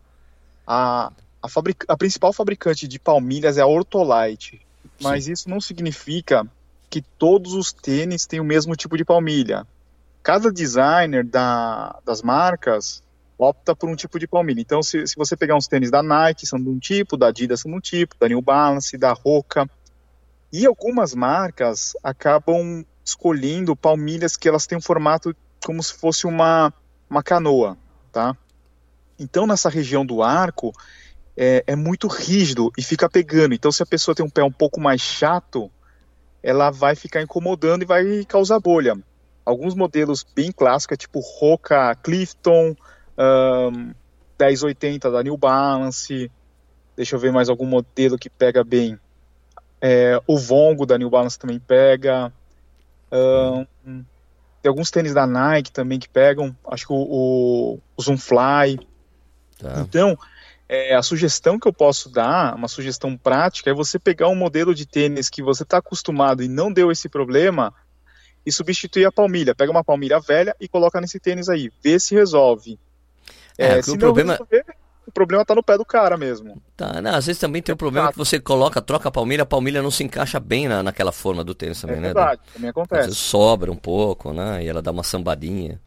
A, 0.67 1.11
a, 1.41 1.49
fabric, 1.49 1.85
a 1.87 1.97
principal 1.97 2.31
fabricante 2.31 2.87
de 2.87 2.99
palmilhas 2.99 3.57
é 3.57 3.61
a 3.61 3.67
Ortolite, 3.67 4.61
mas 5.01 5.25
Sim. 5.25 5.31
isso 5.31 5.49
não 5.49 5.59
significa 5.59 6.47
que 6.91 7.01
todos 7.01 7.53
os 7.53 7.71
tênis 7.71 8.27
têm 8.27 8.41
o 8.41 8.43
mesmo 8.43 8.75
tipo 8.75 8.97
de 8.97 9.05
palmilha. 9.05 9.65
Cada 10.21 10.51
designer 10.51 11.25
da, 11.25 11.97
das 12.05 12.21
marcas 12.21 13.01
opta 13.37 13.73
por 13.73 13.89
um 13.89 13.95
tipo 13.95 14.19
de 14.19 14.27
palmilha. 14.27 14.59
Então, 14.59 14.83
se, 14.83 15.07
se 15.07 15.15
você 15.15 15.37
pegar 15.37 15.55
uns 15.55 15.67
tênis 15.67 15.89
da 15.89 16.03
Nike, 16.03 16.45
são 16.45 16.61
de 16.61 16.69
um 16.69 16.77
tipo, 16.77 17.15
da 17.15 17.27
Adidas 17.27 17.61
são 17.61 17.71
de 17.71 17.77
um 17.77 17.79
tipo, 17.79 18.15
da 18.19 18.27
New 18.27 18.41
Balance, 18.41 18.97
da 18.97 19.13
Roca. 19.13 19.67
E 20.51 20.65
algumas 20.65 21.15
marcas 21.15 21.93
acabam 22.03 22.85
escolhendo 23.05 23.73
palmilhas 23.73 24.35
que 24.35 24.49
elas 24.49 24.67
têm 24.67 24.77
um 24.77 24.81
formato 24.81 25.33
como 25.65 25.81
se 25.81 25.93
fosse 25.93 26.27
uma, 26.27 26.73
uma 27.09 27.23
canoa, 27.23 27.77
tá? 28.11 28.35
Então, 29.17 29.47
nessa 29.47 29.69
região 29.69 30.05
do 30.05 30.21
arco, 30.21 30.73
é, 31.37 31.63
é 31.65 31.75
muito 31.75 32.07
rígido 32.07 32.69
e 32.77 32.83
fica 32.83 33.09
pegando. 33.09 33.55
Então, 33.55 33.71
se 33.71 33.81
a 33.81 33.85
pessoa 33.85 34.13
tem 34.13 34.25
um 34.25 34.29
pé 34.29 34.43
um 34.43 34.51
pouco 34.51 34.79
mais 34.81 34.99
chato, 34.99 35.71
ela 36.43 36.71
vai 36.71 36.95
ficar 36.95 37.21
incomodando 37.21 37.83
e 37.83 37.85
vai 37.85 38.25
causar 38.25 38.59
bolha. 38.59 38.95
Alguns 39.45 39.75
modelos 39.75 40.25
bem 40.35 40.51
clássicos, 40.51 40.97
tipo 40.97 41.19
Roca 41.19 41.95
Clifton, 41.95 42.75
um, 43.17 43.93
1080 44.39 45.11
da 45.11 45.23
New 45.23 45.37
Balance, 45.37 46.31
deixa 46.95 47.15
eu 47.15 47.19
ver 47.19 47.31
mais 47.31 47.49
algum 47.49 47.65
modelo 47.65 48.17
que 48.17 48.29
pega 48.29 48.63
bem. 48.63 48.99
É, 49.81 50.19
o 50.27 50.37
Vongo 50.37 50.85
da 50.85 50.97
New 50.97 51.09
Balance 51.09 51.39
também 51.39 51.59
pega. 51.59 52.31
Um, 53.11 53.65
tem 54.61 54.69
alguns 54.69 54.91
tênis 54.91 55.13
da 55.13 55.25
Nike 55.25 55.71
também 55.71 55.99
que 55.99 56.07
pegam. 56.07 56.55
Acho 56.67 56.87
que 56.87 56.93
o, 56.93 56.97
o, 56.97 57.79
o 57.97 58.01
Zoomfly. 58.01 58.79
Tá. 59.57 59.81
Então, 59.81 60.17
é, 60.71 60.95
a 60.95 61.03
sugestão 61.03 61.59
que 61.59 61.67
eu 61.67 61.73
posso 61.73 62.09
dar, 62.09 62.55
uma 62.55 62.69
sugestão 62.69 63.17
prática, 63.17 63.69
é 63.69 63.73
você 63.73 63.99
pegar 63.99 64.29
um 64.29 64.35
modelo 64.35 64.73
de 64.73 64.85
tênis 64.85 65.29
que 65.29 65.43
você 65.43 65.63
está 65.63 65.79
acostumado 65.79 66.41
e 66.41 66.47
não 66.47 66.71
deu 66.71 66.89
esse 66.89 67.09
problema 67.09 67.73
e 68.45 68.53
substituir 68.53 69.03
a 69.03 69.11
palmilha. 69.11 69.53
Pega 69.53 69.69
uma 69.69 69.83
palmilha 69.83 70.17
velha 70.21 70.55
e 70.61 70.69
coloca 70.69 71.01
nesse 71.01 71.19
tênis 71.19 71.49
aí. 71.49 71.69
Vê 71.83 71.99
se 71.99 72.15
resolve. 72.15 72.79
É, 73.57 73.79
é 73.79 73.81
se 73.81 73.91
o 73.91 73.97
problema... 73.97 74.31
Resolver, 74.31 74.63
o 75.05 75.11
problema 75.11 75.43
tá 75.43 75.53
no 75.53 75.61
pé 75.61 75.77
do 75.77 75.83
cara 75.83 76.15
mesmo. 76.15 76.61
Tá, 76.77 77.01
não, 77.01 77.15
às 77.15 77.25
vezes 77.25 77.41
também 77.41 77.61
tem 77.61 77.73
o 77.73 77.75
um 77.75 77.77
problema 77.77 78.09
que 78.09 78.17
você 78.17 78.39
coloca, 78.39 78.81
troca 78.81 79.09
a 79.09 79.11
palmilha, 79.11 79.43
a 79.43 79.45
palmilha 79.45 79.81
não 79.81 79.91
se 79.91 80.05
encaixa 80.05 80.39
bem 80.39 80.69
na, 80.69 80.81
naquela 80.81 81.11
forma 81.11 81.43
do 81.43 81.53
tênis 81.53 81.81
também, 81.81 81.97
é 81.97 81.99
né? 81.99 82.07
Verdade, 82.13 82.41
também 82.53 82.69
acontece. 82.69 83.01
Às 83.01 83.05
vezes 83.07 83.19
sobra 83.19 83.69
um 83.69 83.75
pouco, 83.75 84.31
né? 84.31 84.63
E 84.63 84.69
ela 84.69 84.81
dá 84.81 84.91
uma 84.91 85.03
sambadinha. 85.03 85.81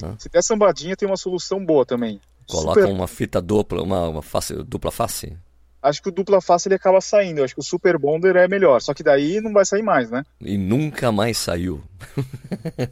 Né? 0.00 0.14
Se 0.18 0.30
der 0.30 0.42
sambadinha, 0.42 0.96
tem 0.96 1.06
uma 1.06 1.18
solução 1.18 1.62
boa 1.62 1.84
também. 1.84 2.22
Coloca 2.46 2.80
Super... 2.80 2.92
uma 2.92 3.06
fita 3.06 3.40
dupla, 3.40 3.82
uma, 3.82 4.08
uma 4.08 4.22
face, 4.22 4.54
dupla 4.64 4.90
face? 4.90 5.36
Acho 5.82 6.02
que 6.02 6.08
o 6.08 6.12
dupla 6.12 6.40
face 6.40 6.68
ele 6.68 6.74
acaba 6.74 7.00
saindo. 7.00 7.38
Eu 7.38 7.44
acho 7.44 7.54
que 7.54 7.60
o 7.60 7.64
Super 7.64 7.98
Bonder 7.98 8.36
é 8.36 8.48
melhor. 8.48 8.80
Só 8.80 8.94
que 8.94 9.02
daí 9.02 9.40
não 9.40 9.52
vai 9.52 9.66
sair 9.66 9.82
mais, 9.82 10.10
né? 10.10 10.24
E 10.40 10.56
nunca 10.56 11.12
mais 11.12 11.36
saiu. 11.36 11.82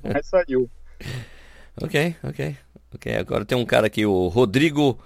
mais 0.04 0.26
saiu. 0.26 0.70
ok, 1.80 2.16
ok. 2.22 2.56
Ok, 2.94 3.16
agora 3.16 3.46
tem 3.46 3.56
um 3.56 3.64
cara 3.64 3.86
aqui, 3.86 4.04
o 4.04 4.28
Rodrigo 4.28 4.98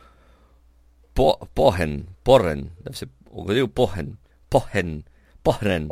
po 1.15 1.39
Porren. 1.55 2.05
Porren. 2.25 2.71
Deve 2.83 2.99
ser 2.99 3.09
o 3.31 3.43
Rodrigo 3.43 3.69
Porren. 3.69 4.19
Porren. 4.51 5.05
Porren. 5.43 5.89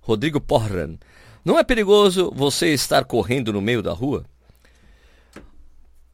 Rodrigo 0.00 0.40
Porren. 0.40 0.98
Não 1.44 1.58
é 1.58 1.64
perigoso 1.64 2.32
você 2.34 2.72
estar 2.72 3.04
correndo 3.04 3.52
no 3.52 3.60
meio 3.60 3.82
da 3.82 3.92
rua? 3.92 4.24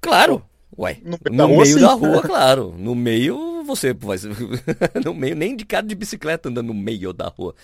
Claro. 0.00 0.44
Ué, 0.78 1.00
no, 1.04 1.18
no 1.30 1.48
meio 1.48 1.78
sim. 1.78 1.80
da 1.80 1.92
rua, 1.92 2.22
claro. 2.22 2.74
No 2.78 2.94
meio, 2.94 3.62
você 3.64 3.92
vai. 3.92 4.16
no 5.04 5.14
meio, 5.14 5.36
nem 5.36 5.54
de 5.54 5.64
cara 5.64 5.86
de 5.86 5.94
bicicleta 5.94 6.48
andando 6.48 6.68
no 6.68 6.74
meio 6.74 7.12
da 7.12 7.28
rua. 7.28 7.54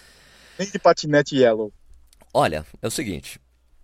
Nem 0.59 0.68
de 0.71 0.79
patinete 0.79 1.37
yellow. 1.37 1.73
Olha, 2.35 2.66
é 2.83 2.87
o 2.87 2.90
seguinte. 2.90 3.40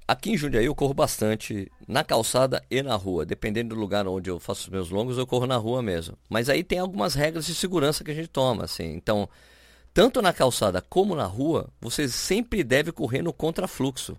aqui 0.06 0.32
em 0.32 0.36
Jundiaí 0.36 0.66
eu 0.66 0.74
corro 0.74 0.92
bastante 0.92 1.70
na 1.88 2.04
calçada 2.04 2.62
e 2.70 2.82
na 2.82 2.94
rua. 2.94 3.24
Dependendo 3.24 3.74
do 3.74 3.80
lugar 3.80 4.06
onde 4.06 4.28
eu 4.28 4.38
faço 4.38 4.62
os 4.62 4.68
meus 4.68 4.90
longos, 4.90 5.16
eu 5.16 5.26
corro 5.26 5.46
na 5.46 5.56
rua 5.56 5.82
mesmo. 5.82 6.18
Mas 6.28 6.50
aí 6.50 6.62
tem 6.62 6.78
algumas 6.78 7.14
regras 7.14 7.46
de 7.46 7.54
segurança 7.54 8.04
que 8.04 8.10
a 8.10 8.14
gente 8.14 8.28
toma, 8.28 8.64
assim. 8.64 8.92
Então, 8.92 9.28
tanto 9.94 10.20
na 10.20 10.32
calçada 10.32 10.82
como 10.82 11.14
na 11.14 11.24
rua, 11.24 11.70
você 11.80 12.08
sempre 12.08 12.62
deve 12.62 12.92
correr 12.92 13.22
no 13.22 13.32
contrafluxo, 13.32 14.18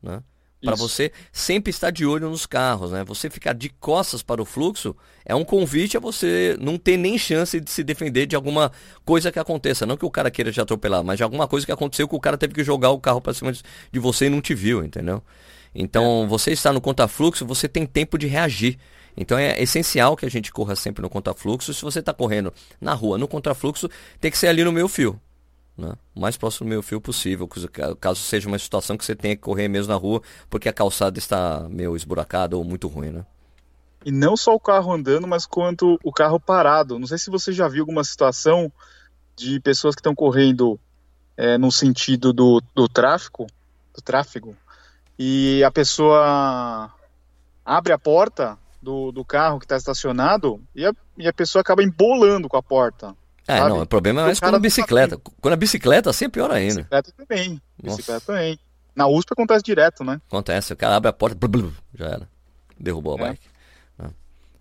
né? 0.00 0.22
Para 0.66 0.76
você 0.76 1.12
sempre 1.32 1.70
estar 1.70 1.90
de 1.90 2.04
olho 2.04 2.28
nos 2.28 2.46
carros, 2.46 2.92
né? 2.92 3.04
Você 3.04 3.30
ficar 3.30 3.52
de 3.52 3.68
costas 3.68 4.22
para 4.22 4.42
o 4.42 4.44
fluxo 4.44 4.94
é 5.24 5.34
um 5.34 5.44
convite 5.44 5.96
a 5.96 6.00
você 6.00 6.56
não 6.60 6.76
ter 6.76 6.96
nem 6.96 7.16
chance 7.18 7.60
de 7.60 7.70
se 7.70 7.82
defender 7.82 8.26
de 8.26 8.36
alguma 8.36 8.70
coisa 9.04 9.32
que 9.32 9.38
aconteça. 9.38 9.86
Não 9.86 9.96
que 9.96 10.04
o 10.04 10.10
cara 10.10 10.30
queira 10.30 10.52
te 10.52 10.60
atropelar, 10.60 11.02
mas 11.02 11.16
de 11.16 11.22
alguma 11.22 11.48
coisa 11.48 11.64
que 11.64 11.72
aconteceu 11.72 12.08
que 12.08 12.14
o 12.14 12.20
cara 12.20 12.36
teve 12.36 12.54
que 12.54 12.64
jogar 12.64 12.90
o 12.90 13.00
carro 13.00 13.20
para 13.20 13.32
cima 13.32 13.52
de 13.52 13.98
você 13.98 14.26
e 14.26 14.30
não 14.30 14.40
te 14.40 14.54
viu, 14.54 14.84
entendeu? 14.84 15.22
Então, 15.74 16.24
é. 16.24 16.26
você 16.26 16.52
está 16.52 16.72
no 16.72 16.80
contrafluxo, 16.80 17.44
você 17.44 17.68
tem 17.68 17.86
tempo 17.86 18.18
de 18.18 18.26
reagir. 18.26 18.78
Então 19.16 19.38
é 19.38 19.60
essencial 19.62 20.14
que 20.14 20.26
a 20.26 20.30
gente 20.30 20.52
corra 20.52 20.76
sempre 20.76 21.00
no 21.00 21.08
contrafluxo. 21.08 21.72
Se 21.72 21.82
você 21.82 22.00
está 22.00 22.12
correndo 22.12 22.52
na 22.78 22.92
rua 22.92 23.16
no 23.16 23.26
contrafluxo, 23.26 23.88
tem 24.20 24.30
que 24.30 24.36
ser 24.36 24.48
ali 24.48 24.62
no 24.62 24.72
meio 24.72 24.88
fio 24.88 25.18
né? 25.76 25.94
o 26.14 26.20
mais 26.20 26.36
próximo 26.36 26.66
do 26.66 26.70
meio 26.70 26.82
fio 26.82 27.00
possível, 27.00 27.48
caso 28.00 28.20
seja 28.20 28.48
uma 28.48 28.58
situação 28.58 28.96
que 28.96 29.04
você 29.04 29.14
tenha 29.14 29.36
que 29.36 29.42
correr 29.42 29.68
mesmo 29.68 29.92
na 29.92 29.98
rua, 29.98 30.22
porque 30.48 30.68
a 30.68 30.72
calçada 30.72 31.18
está 31.18 31.66
meio 31.68 31.94
esburacada 31.96 32.56
ou 32.56 32.64
muito 32.64 32.88
ruim, 32.88 33.10
né? 33.10 33.26
E 34.04 34.12
não 34.12 34.36
só 34.36 34.54
o 34.54 34.60
carro 34.60 34.92
andando, 34.92 35.26
mas 35.26 35.46
quanto 35.46 35.98
o 36.04 36.12
carro 36.12 36.38
parado. 36.38 36.98
Não 36.98 37.08
sei 37.08 37.18
se 37.18 37.28
você 37.28 37.52
já 37.52 37.66
viu 37.66 37.82
alguma 37.82 38.04
situação 38.04 38.70
de 39.34 39.58
pessoas 39.60 39.94
que 39.96 40.00
estão 40.00 40.14
correndo 40.14 40.78
é, 41.36 41.58
no 41.58 41.72
sentido 41.72 42.32
do, 42.32 42.62
do 42.74 42.88
tráfego, 42.88 43.46
do 43.94 44.00
tráfego, 44.00 44.56
e 45.18 45.62
a 45.64 45.70
pessoa 45.70 46.92
abre 47.64 47.92
a 47.92 47.98
porta 47.98 48.56
do, 48.80 49.10
do 49.10 49.24
carro 49.24 49.58
que 49.58 49.64
está 49.64 49.76
estacionado 49.76 50.62
e 50.74 50.86
a, 50.86 50.92
e 51.18 51.26
a 51.26 51.32
pessoa 51.32 51.60
acaba 51.60 51.82
embolando 51.82 52.48
com 52.48 52.56
a 52.56 52.62
porta. 52.62 53.14
É, 53.48 53.58
sabe? 53.58 53.70
não, 53.70 53.82
o 53.82 53.86
problema 53.86 54.22
é 54.22 54.24
mais 54.24 54.40
com 54.40 54.46
a 54.46 54.58
bicicleta. 54.58 55.16
Tá... 55.16 55.30
Quando 55.40 55.54
a 55.54 55.56
bicicleta, 55.56 56.10
assim 56.10 56.24
é 56.24 56.28
pior 56.28 56.50
ainda. 56.50 56.76
Bicicleta 56.76 57.12
também. 57.16 57.62
Bicicleta 57.82 58.12
Nossa. 58.12 58.26
também. 58.26 58.58
Na 58.94 59.06
USP 59.06 59.32
acontece 59.32 59.62
direto, 59.62 60.02
né? 60.02 60.20
Acontece, 60.26 60.72
o 60.72 60.76
cara 60.76 60.96
abre 60.96 61.10
a 61.10 61.12
porta, 61.12 61.36
blu, 61.36 61.48
blu, 61.48 61.74
já 61.94 62.06
era. 62.06 62.28
Derrubou 62.78 63.16
a 63.16 63.20
é. 63.20 63.28
bike. 63.28 63.46
Né? 63.98 64.10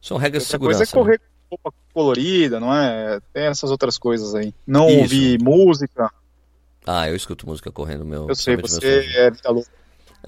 São 0.02 0.17
regras 0.17 0.43
Outra 0.43 0.48
de 0.48 0.52
segurança. 0.52 0.78
Coisa 0.80 0.91
é 0.91 0.93
correr 0.93 1.19
né? 1.21 1.28
com 1.50 1.56
roupa 1.56 1.78
colorida, 1.93 2.60
não 2.60 2.74
é? 2.76 3.19
Tem 3.34 3.45
essas 3.45 3.71
outras 3.71 3.98
coisas 3.98 4.36
aí. 4.36 4.54
Não 4.67 4.89
Isso. 4.89 5.00
ouvir 5.00 5.41
música. 5.41 6.12
Ah, 6.86 7.10
eu 7.10 7.15
escuto 7.15 7.48
música 7.48 7.71
correndo 7.71 8.06
meu. 8.06 8.28
Eu 8.28 8.36
sei, 8.36 8.58
você 8.58 9.06
é 9.15 9.32
vida 9.32 9.50
louca. 9.50 9.69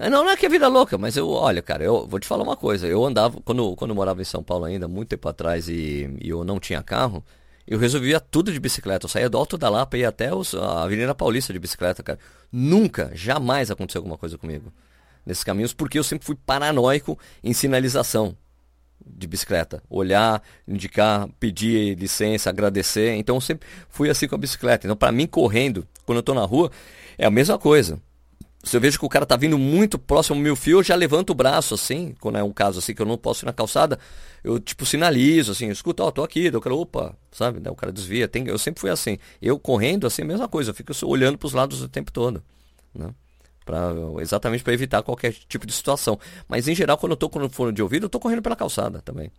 É, 0.00 0.08
não, 0.08 0.24
não 0.24 0.30
é 0.30 0.36
que 0.36 0.46
é 0.46 0.48
vida 0.48 0.68
louca, 0.68 0.96
mas 0.96 1.16
eu, 1.16 1.28
olha, 1.28 1.60
cara, 1.60 1.82
eu 1.82 2.06
vou 2.06 2.20
te 2.20 2.26
falar 2.26 2.44
uma 2.44 2.56
coisa. 2.56 2.86
Eu 2.86 3.04
andava, 3.04 3.40
quando, 3.44 3.74
quando 3.74 3.90
eu 3.90 3.96
morava 3.96 4.22
em 4.22 4.24
São 4.24 4.42
Paulo 4.42 4.64
ainda, 4.64 4.86
muito 4.86 5.08
tempo 5.08 5.28
atrás, 5.28 5.68
e, 5.68 6.16
e 6.20 6.28
eu 6.28 6.44
não 6.44 6.60
tinha 6.60 6.82
carro, 6.82 7.22
eu 7.68 7.78
resolvia 7.78 8.18
tudo 8.18 8.50
de 8.50 8.58
bicicleta. 8.58 9.04
Eu 9.04 9.10
saía 9.10 9.28
do 9.28 9.36
Alto 9.36 9.58
da 9.58 9.68
Lapa 9.68 9.96
e 9.96 10.00
ia 10.00 10.08
até 10.08 10.34
os, 10.34 10.54
a 10.54 10.84
Avenida 10.84 11.14
Paulista 11.14 11.52
de 11.52 11.58
bicicleta, 11.58 12.02
cara. 12.02 12.18
Nunca, 12.50 13.10
jamais 13.14 13.70
aconteceu 13.70 13.98
alguma 13.98 14.16
coisa 14.16 14.38
comigo 14.38 14.72
nesses 15.26 15.44
caminhos, 15.44 15.74
porque 15.74 15.98
eu 15.98 16.04
sempre 16.04 16.24
fui 16.24 16.34
paranoico 16.34 17.18
em 17.44 17.52
sinalização 17.52 18.34
de 19.06 19.26
bicicleta. 19.26 19.82
Olhar, 19.90 20.42
indicar, 20.66 21.28
pedir 21.38 21.98
licença, 21.98 22.48
agradecer. 22.48 23.14
Então 23.16 23.36
eu 23.36 23.40
sempre 23.40 23.68
fui 23.90 24.08
assim 24.08 24.26
com 24.26 24.34
a 24.34 24.38
bicicleta. 24.38 24.86
Então, 24.86 24.96
para 24.96 25.12
mim, 25.12 25.26
correndo, 25.26 25.86
quando 26.06 26.16
eu 26.16 26.22
tô 26.22 26.32
na 26.32 26.44
rua, 26.44 26.70
é 27.18 27.26
a 27.26 27.30
mesma 27.30 27.58
coisa. 27.58 28.00
Se 28.62 28.76
eu 28.76 28.80
vejo 28.80 28.98
que 28.98 29.06
o 29.06 29.08
cara 29.08 29.24
tá 29.24 29.36
vindo 29.36 29.56
muito 29.56 29.98
próximo 29.98 30.36
ao 30.36 30.42
meu 30.42 30.56
fio, 30.56 30.78
eu 30.78 30.82
já 30.82 30.96
levanto 30.96 31.30
o 31.30 31.34
braço, 31.34 31.74
assim, 31.74 32.14
quando 32.20 32.38
é 32.38 32.42
um 32.42 32.52
caso 32.52 32.80
assim 32.80 32.92
que 32.92 33.00
eu 33.00 33.06
não 33.06 33.16
posso 33.16 33.44
ir 33.44 33.46
na 33.46 33.52
calçada, 33.52 33.98
eu 34.42 34.58
tipo 34.58 34.84
sinalizo, 34.84 35.52
assim, 35.52 35.68
escuta, 35.68 36.02
ó, 36.02 36.10
tô 36.10 36.24
aqui, 36.24 36.48
o 36.48 36.60
cara, 36.60 36.74
opa, 36.74 37.16
sabe? 37.30 37.60
Daí 37.60 37.72
o 37.72 37.76
cara 37.76 37.92
desvia. 37.92 38.26
Tem, 38.26 38.46
eu 38.48 38.58
sempre 38.58 38.80
fui 38.80 38.90
assim. 38.90 39.16
Eu 39.40 39.58
correndo, 39.58 40.06
assim, 40.06 40.22
a 40.22 40.24
mesma 40.24 40.48
coisa, 40.48 40.70
eu 40.70 40.74
fico 40.74 40.92
olhando 41.06 41.38
pros 41.38 41.52
lados 41.52 41.80
o 41.82 41.88
tempo 41.88 42.10
todo, 42.10 42.42
né? 42.94 43.14
Pra, 43.64 43.92
exatamente 44.20 44.64
para 44.64 44.72
evitar 44.72 45.02
qualquer 45.02 45.32
tipo 45.32 45.66
de 45.66 45.72
situação. 45.72 46.18
Mas 46.48 46.66
em 46.66 46.74
geral, 46.74 46.98
quando 46.98 47.12
eu 47.12 47.16
tô 47.16 47.28
com 47.28 47.38
o 47.38 47.50
fone 47.50 47.72
de 47.72 47.82
ouvido, 47.82 48.06
eu 48.06 48.10
tô 48.10 48.18
correndo 48.18 48.42
pela 48.42 48.56
calçada 48.56 49.00
também, 49.02 49.30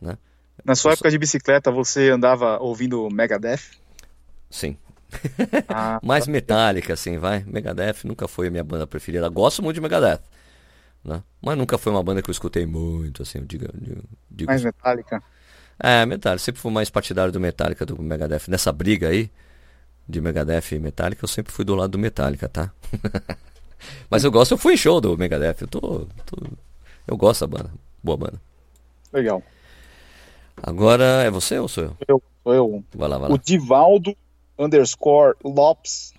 né? 0.00 0.16
Na 0.64 0.74
sua 0.74 0.92
época 0.92 1.10
de 1.10 1.18
bicicleta, 1.18 1.70
você 1.72 2.10
andava 2.10 2.58
ouvindo 2.58 3.08
Megadeth? 3.10 3.60
Sim, 4.50 4.76
ah, 5.68 6.00
Mais 6.04 6.26
tá 6.26 6.32
metálica, 6.32 6.94
assim, 6.94 7.18
vai. 7.18 7.44
Megadeth 7.46 8.04
nunca 8.04 8.28
foi 8.28 8.48
a 8.48 8.50
minha 8.50 8.64
banda 8.64 8.86
preferida. 8.86 9.28
Gosto 9.28 9.62
muito 9.62 9.74
de 9.74 9.80
Megadeth. 9.80 10.20
Né? 11.04 11.22
Mas 11.40 11.56
nunca 11.56 11.78
foi 11.78 11.92
uma 11.92 12.02
banda 12.02 12.22
que 12.22 12.28
eu 12.28 12.32
escutei 12.32 12.66
muito, 12.66 13.22
assim, 13.22 13.38
eu 13.38 13.44
digo, 13.44 13.66
digo, 13.74 14.02
digo 14.30 14.50
Mais 14.50 14.62
metálica? 14.62 15.22
É, 15.78 16.04
Metallica. 16.04 16.44
Sempre 16.44 16.60
fui 16.60 16.70
mais 16.70 16.90
partidário 16.90 17.32
do 17.32 17.40
Metallica 17.40 17.86
do 17.86 18.00
Megadeth. 18.00 18.48
Nessa 18.48 18.70
briga 18.70 19.08
aí 19.08 19.30
de 20.06 20.20
Megadeth 20.20 20.72
e 20.72 20.78
Metallica, 20.78 21.24
eu 21.24 21.28
sempre 21.28 21.52
fui 21.52 21.64
do 21.64 21.74
lado 21.74 21.92
do 21.92 21.98
Metallica, 21.98 22.48
tá? 22.48 22.70
Mas 24.10 24.22
eu 24.22 24.30
gosto, 24.30 24.52
eu 24.52 24.58
fui 24.58 24.74
em 24.74 24.76
show 24.76 25.00
do 25.00 25.16
Megadeth. 25.16 25.62
Eu 25.62 25.68
tô, 25.68 26.06
tô, 26.26 26.36
Eu 27.06 27.16
gosto 27.16 27.46
da 27.46 27.58
banda. 27.58 27.70
Boa 28.02 28.16
banda. 28.18 28.40
Legal. 29.10 29.42
Agora 30.62 31.04
é 31.22 31.30
você 31.30 31.58
ou 31.58 31.66
sou 31.66 31.84
eu? 31.84 31.96
Eu, 32.06 32.22
sou 32.44 32.54
eu. 32.54 32.84
Vai 32.94 33.08
lá, 33.08 33.16
vai 33.16 33.28
lá. 33.30 33.34
O 33.34 33.38
Divaldo 33.38 34.14
underscore 34.60 35.34
Lopes, 35.42 36.12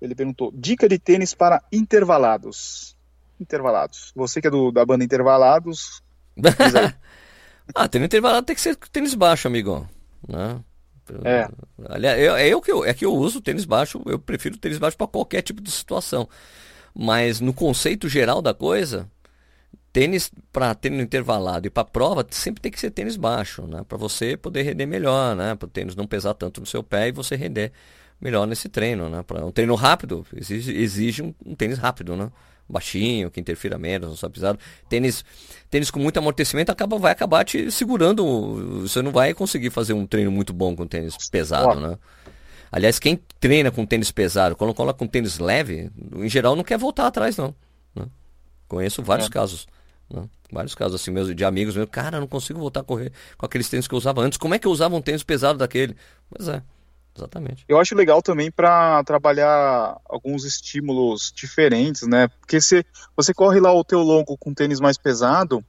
ele 0.00 0.14
perguntou, 0.14 0.52
dica 0.54 0.88
de 0.88 0.98
tênis 0.98 1.34
para 1.34 1.62
intervalados. 1.72 2.96
Intervalados. 3.40 4.12
Você 4.14 4.40
que 4.40 4.48
é 4.48 4.50
do, 4.50 4.70
da 4.70 4.84
banda 4.84 5.04
Intervalados. 5.04 6.02
ah, 7.74 7.88
tênis 7.88 8.06
intervalado 8.06 8.46
tem 8.46 8.54
que 8.54 8.62
ser 8.62 8.76
tênis 8.76 9.14
baixo, 9.14 9.48
amigo. 9.48 9.88
Né? 10.28 10.60
É. 11.24 11.48
Aliás, 11.88 12.20
eu, 12.20 12.36
é, 12.36 12.48
eu 12.48 12.60
que 12.60 12.70
eu, 12.70 12.84
é 12.84 12.94
que 12.94 13.04
eu 13.04 13.14
uso 13.14 13.40
tênis 13.40 13.64
baixo, 13.64 14.00
eu 14.06 14.18
prefiro 14.18 14.56
tênis 14.56 14.78
baixo 14.78 14.96
para 14.96 15.06
qualquer 15.06 15.42
tipo 15.42 15.60
de 15.60 15.70
situação. 15.70 16.28
Mas 16.94 17.40
no 17.40 17.54
conceito 17.54 18.08
geral 18.08 18.42
da 18.42 18.52
coisa, 18.52 19.08
tênis 19.92 20.32
para 20.50 20.74
tênis 20.74 21.00
intervalado 21.00 21.66
e 21.66 21.70
para 21.70 21.84
prova 21.84 22.26
sempre 22.30 22.62
tem 22.62 22.72
que 22.72 22.80
ser 22.80 22.90
tênis 22.90 23.16
baixo, 23.16 23.66
né? 23.66 23.84
Para 23.86 23.98
você 23.98 24.36
poder 24.36 24.62
render 24.62 24.86
melhor, 24.86 25.36
né? 25.36 25.54
Para 25.54 25.66
o 25.66 25.70
tênis 25.70 25.94
não 25.94 26.06
pesar 26.06 26.34
tanto 26.34 26.60
no 26.60 26.66
seu 26.66 26.82
pé 26.82 27.08
e 27.08 27.12
você 27.12 27.36
render 27.36 27.72
melhor 28.20 28.46
nesse 28.46 28.68
treino, 28.68 29.08
né? 29.08 29.22
Para 29.22 29.44
um 29.44 29.52
treino 29.52 29.74
rápido 29.74 30.24
exige, 30.34 30.72
exige 30.76 31.22
um, 31.22 31.34
um, 31.44 31.54
tênis 31.54 31.78
rápido, 31.78 32.16
né? 32.16 32.30
Baixinho, 32.68 33.30
que 33.30 33.38
interfira 33.38 33.76
menos, 33.76 34.08
não 34.08 34.16
só 34.16 34.28
pisado. 34.28 34.58
Tênis, 34.88 35.24
tênis 35.68 35.90
com 35.90 35.98
muito 35.98 36.16
amortecimento 36.16 36.72
acaba, 36.72 36.96
vai 36.96 37.12
acabar 37.12 37.44
te 37.44 37.70
segurando. 37.70 38.80
Você 38.82 39.02
não 39.02 39.10
vai 39.10 39.34
conseguir 39.34 39.68
fazer 39.68 39.92
um 39.92 40.06
treino 40.06 40.30
muito 40.30 40.54
bom 40.54 40.74
com 40.74 40.86
tênis 40.86 41.16
pesado, 41.28 41.78
né? 41.80 41.98
Aliás, 42.70 42.98
quem 42.98 43.20
treina 43.38 43.70
com 43.70 43.84
tênis 43.84 44.10
pesado, 44.10 44.56
quando 44.56 44.72
coloca 44.72 44.98
com 44.98 45.06
tênis 45.06 45.38
leve, 45.38 45.90
em 46.16 46.28
geral 46.30 46.56
não 46.56 46.64
quer 46.64 46.78
voltar 46.78 47.06
atrás, 47.06 47.36
não. 47.36 47.54
Né? 47.94 48.06
Conheço 48.66 49.02
vários 49.02 49.26
é. 49.26 49.30
casos. 49.30 49.66
Né? 50.12 50.28
Vários 50.52 50.74
casos 50.74 51.00
assim 51.00 51.10
mesmo, 51.10 51.34
de 51.34 51.44
amigos 51.44 51.74
meus, 51.74 51.88
cara, 51.90 52.20
não 52.20 52.26
consigo 52.26 52.60
voltar 52.60 52.80
a 52.80 52.84
correr 52.84 53.12
com 53.38 53.46
aqueles 53.46 53.68
tênis 53.68 53.88
que 53.88 53.94
eu 53.94 53.98
usava 53.98 54.20
antes. 54.20 54.38
Como 54.38 54.54
é 54.54 54.58
que 54.58 54.66
eu 54.66 54.70
usava 54.70 54.94
um 54.94 55.00
tênis 55.00 55.22
pesado 55.22 55.58
daquele? 55.58 55.96
Pois 56.28 56.48
é, 56.48 56.62
exatamente. 57.16 57.64
Eu 57.66 57.80
acho 57.80 57.94
legal 57.94 58.20
também 58.20 58.50
para 58.50 59.02
trabalhar 59.04 59.98
alguns 60.04 60.44
estímulos 60.44 61.32
diferentes, 61.34 62.06
né? 62.06 62.28
Porque 62.28 62.60
se 62.60 62.84
você 63.16 63.32
corre 63.32 63.60
lá 63.60 63.72
o 63.72 63.84
teu 63.84 64.00
longo 64.00 64.36
com 64.36 64.52
tênis 64.52 64.78
mais 64.78 64.98
pesado 64.98 65.64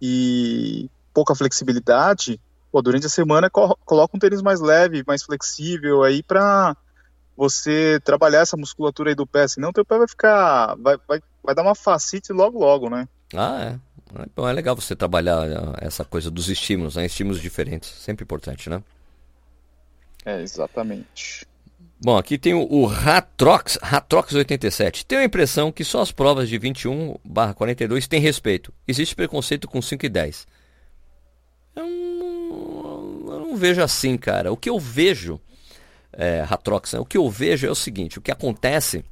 e 0.00 0.88
pouca 1.12 1.34
flexibilidade, 1.34 2.40
pô, 2.72 2.80
durante 2.80 3.06
a 3.06 3.10
semana 3.10 3.50
coloca 3.50 4.16
um 4.16 4.18
tênis 4.18 4.40
mais 4.40 4.60
leve, 4.60 5.04
mais 5.06 5.22
flexível 5.22 6.02
aí 6.02 6.22
para 6.22 6.74
você 7.36 8.00
trabalhar 8.02 8.40
essa 8.40 8.56
musculatura 8.56 9.10
aí 9.10 9.14
do 9.14 9.26
pé, 9.26 9.46
senão 9.46 9.72
teu 9.72 9.84
pé 9.84 9.98
vai 9.98 10.08
ficar, 10.08 10.74
vai, 10.76 10.96
vai, 11.06 11.20
vai 11.44 11.54
dar 11.54 11.62
uma 11.62 11.74
facite 11.74 12.32
logo 12.32 12.58
logo, 12.58 12.88
né? 12.88 13.06
Ah, 13.34 13.74
é. 13.74 14.26
Bom, 14.34 14.48
é 14.48 14.52
legal 14.52 14.76
você 14.76 14.94
trabalhar 14.94 15.48
eh, 15.48 15.86
essa 15.86 16.04
coisa 16.04 16.30
dos 16.30 16.48
estímulos, 16.48 16.96
né? 16.96 17.06
Estímulos 17.06 17.40
diferentes. 17.40 17.90
Sempre 17.90 18.24
importante, 18.24 18.70
né? 18.70 18.82
É, 20.24 20.40
exatamente. 20.40 21.46
Bom, 22.00 22.16
aqui 22.16 22.36
tem 22.36 22.52
o, 22.54 22.70
o 22.70 22.86
Ratrox, 22.86 23.78
Ratrox 23.82 24.34
87. 24.34 25.06
Tenho 25.06 25.22
a 25.22 25.24
impressão 25.24 25.72
que 25.72 25.82
só 25.82 26.02
as 26.02 26.12
provas 26.12 26.48
de 26.48 26.58
21 26.58 27.16
barra 27.24 27.54
42 27.54 28.06
têm 28.06 28.20
respeito. 28.20 28.72
Existe 28.86 29.14
preconceito 29.14 29.66
com 29.66 29.80
5 29.80 30.04
e 30.04 30.08
10. 30.08 30.46
Eu 31.74 31.86
não, 31.86 33.32
eu 33.32 33.40
não 33.40 33.56
vejo 33.56 33.82
assim, 33.82 34.16
cara. 34.16 34.52
O 34.52 34.56
que 34.56 34.68
eu 34.68 34.78
vejo, 34.78 35.40
é, 36.12 36.42
Ratrox, 36.42 36.92
né? 36.92 37.00
o 37.00 37.04
que 37.04 37.16
eu 37.16 37.28
vejo 37.30 37.66
é 37.66 37.70
o 37.70 37.74
seguinte, 37.74 38.18
o 38.18 38.22
que 38.22 38.30
acontece 38.30 39.04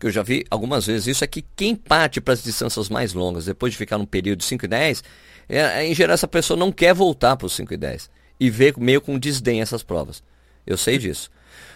que 0.00 0.06
eu 0.06 0.10
já 0.10 0.22
vi 0.22 0.46
algumas 0.50 0.86
vezes 0.86 1.06
isso, 1.06 1.22
é 1.22 1.26
que 1.26 1.44
quem 1.54 1.76
parte 1.76 2.22
para 2.22 2.32
as 2.32 2.42
distâncias 2.42 2.88
mais 2.88 3.12
longas, 3.12 3.44
depois 3.44 3.72
de 3.72 3.78
ficar 3.78 3.98
num 3.98 4.06
período 4.06 4.38
de 4.38 4.46
5 4.46 4.64
e 4.64 4.68
10, 4.68 5.04
é, 5.46 5.58
é, 5.58 5.86
em 5.86 5.94
geral 5.94 6.14
essa 6.14 6.26
pessoa 6.26 6.56
não 6.56 6.72
quer 6.72 6.94
voltar 6.94 7.36
para 7.36 7.46
os 7.46 7.52
5 7.52 7.74
e 7.74 7.76
10 7.76 8.10
e 8.40 8.48
vê 8.48 8.72
meio 8.78 9.02
com 9.02 9.18
desdém 9.18 9.60
essas 9.60 9.82
provas. 9.82 10.22
Eu 10.66 10.78
sei 10.78 10.96
disso. 10.96 11.30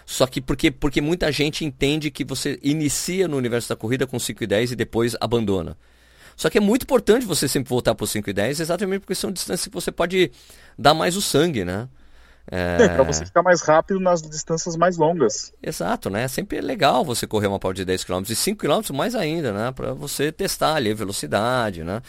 Só 0.07 0.25
que 0.25 0.41
porque, 0.41 0.71
porque 0.71 1.01
muita 1.01 1.31
gente 1.31 1.63
entende 1.63 2.09
que 2.09 2.25
você 2.25 2.59
inicia 2.63 3.27
no 3.27 3.37
universo 3.37 3.69
da 3.69 3.75
corrida 3.75 4.07
com 4.07 4.17
5 4.17 4.43
e 4.43 4.47
10 4.47 4.71
e 4.71 4.75
depois 4.75 5.15
abandona. 5.21 5.77
Só 6.35 6.49
que 6.49 6.57
é 6.57 6.61
muito 6.61 6.83
importante 6.83 7.25
você 7.25 7.47
sempre 7.47 7.69
voltar 7.69 7.93
para 7.93 8.03
os 8.03 8.09
5 8.09 8.27
e 8.27 8.33
10, 8.33 8.59
exatamente 8.59 9.01
porque 9.01 9.15
são 9.15 9.31
distâncias 9.31 9.67
que 9.67 9.73
você 9.73 9.91
pode 9.91 10.31
dar 10.77 10.95
mais 10.95 11.15
o 11.15 11.21
sangue, 11.21 11.63
né? 11.63 11.87
É, 12.51 12.83
é 12.83 12.89
para 12.89 13.03
você 13.03 13.25
ficar 13.25 13.41
mais 13.41 13.61
rápido 13.61 13.99
nas 13.99 14.21
distâncias 14.21 14.77
mais 14.77 14.97
longas. 14.97 15.51
Exato, 15.61 16.09
né? 16.09 16.27
Sempre 16.27 16.59
é 16.59 16.61
legal 16.61 17.03
você 17.03 17.25
correr 17.25 17.47
uma 17.47 17.59
prova 17.59 17.73
de 17.73 17.83
10 17.83 18.03
km 18.03 18.21
e 18.29 18.35
5 18.35 18.59
km 18.59 18.93
mais 18.93 19.15
ainda, 19.15 19.51
né? 19.51 19.71
Para 19.71 19.93
você 19.93 20.31
testar 20.31 20.75
ali 20.75 20.91
a 20.91 20.95
velocidade, 20.95 21.83
né? 21.83 22.01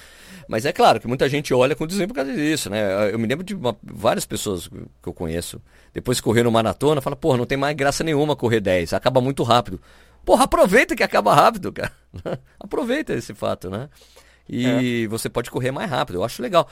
Mas 0.47 0.67
é 0.67 0.73
claro 0.73 1.01
que 1.01 1.09
muita 1.09 1.29
gente 1.29 1.55
olha 1.55 1.75
com 1.75 1.87
desânimo 1.87 2.09
por 2.09 2.17
causa 2.17 2.35
disso, 2.35 2.69
né? 2.69 3.11
Eu 3.13 3.19
me 3.19 3.27
lembro 3.27 3.45
de 3.45 3.55
uma, 3.55 3.75
várias 3.83 4.27
pessoas 4.27 4.69
que 4.69 5.09
eu 5.09 5.13
conheço, 5.13 5.61
depois 5.95 6.19
de 6.19 6.23
correr 6.23 6.43
no 6.43 6.53
maratona, 6.53 7.01
fala, 7.01 7.17
porra, 7.17 7.39
não 7.39 7.47
tem 7.47 7.57
mais 7.57 7.75
graça 7.75 8.05
nenhuma 8.05 8.37
correr 8.37 8.61
10, 8.61 8.93
acaba 8.93 9.21
muito 9.21 9.43
rápido. 9.43 9.81
Porra, 10.25 10.45
aproveita 10.45 10.95
que 10.95 11.03
acaba 11.03 11.35
rápido, 11.35 11.73
cara. 11.73 11.93
aproveita 12.61 13.15
esse 13.15 13.33
fato, 13.33 13.71
né? 13.71 13.89
E 14.49 15.05
é. 15.05 15.09
você 15.09 15.29
pode 15.29 15.51
correr 15.51 15.71
mais 15.71 15.91
rápido, 15.91 16.17
eu 16.17 16.25
acho 16.25 16.43
legal. 16.43 16.69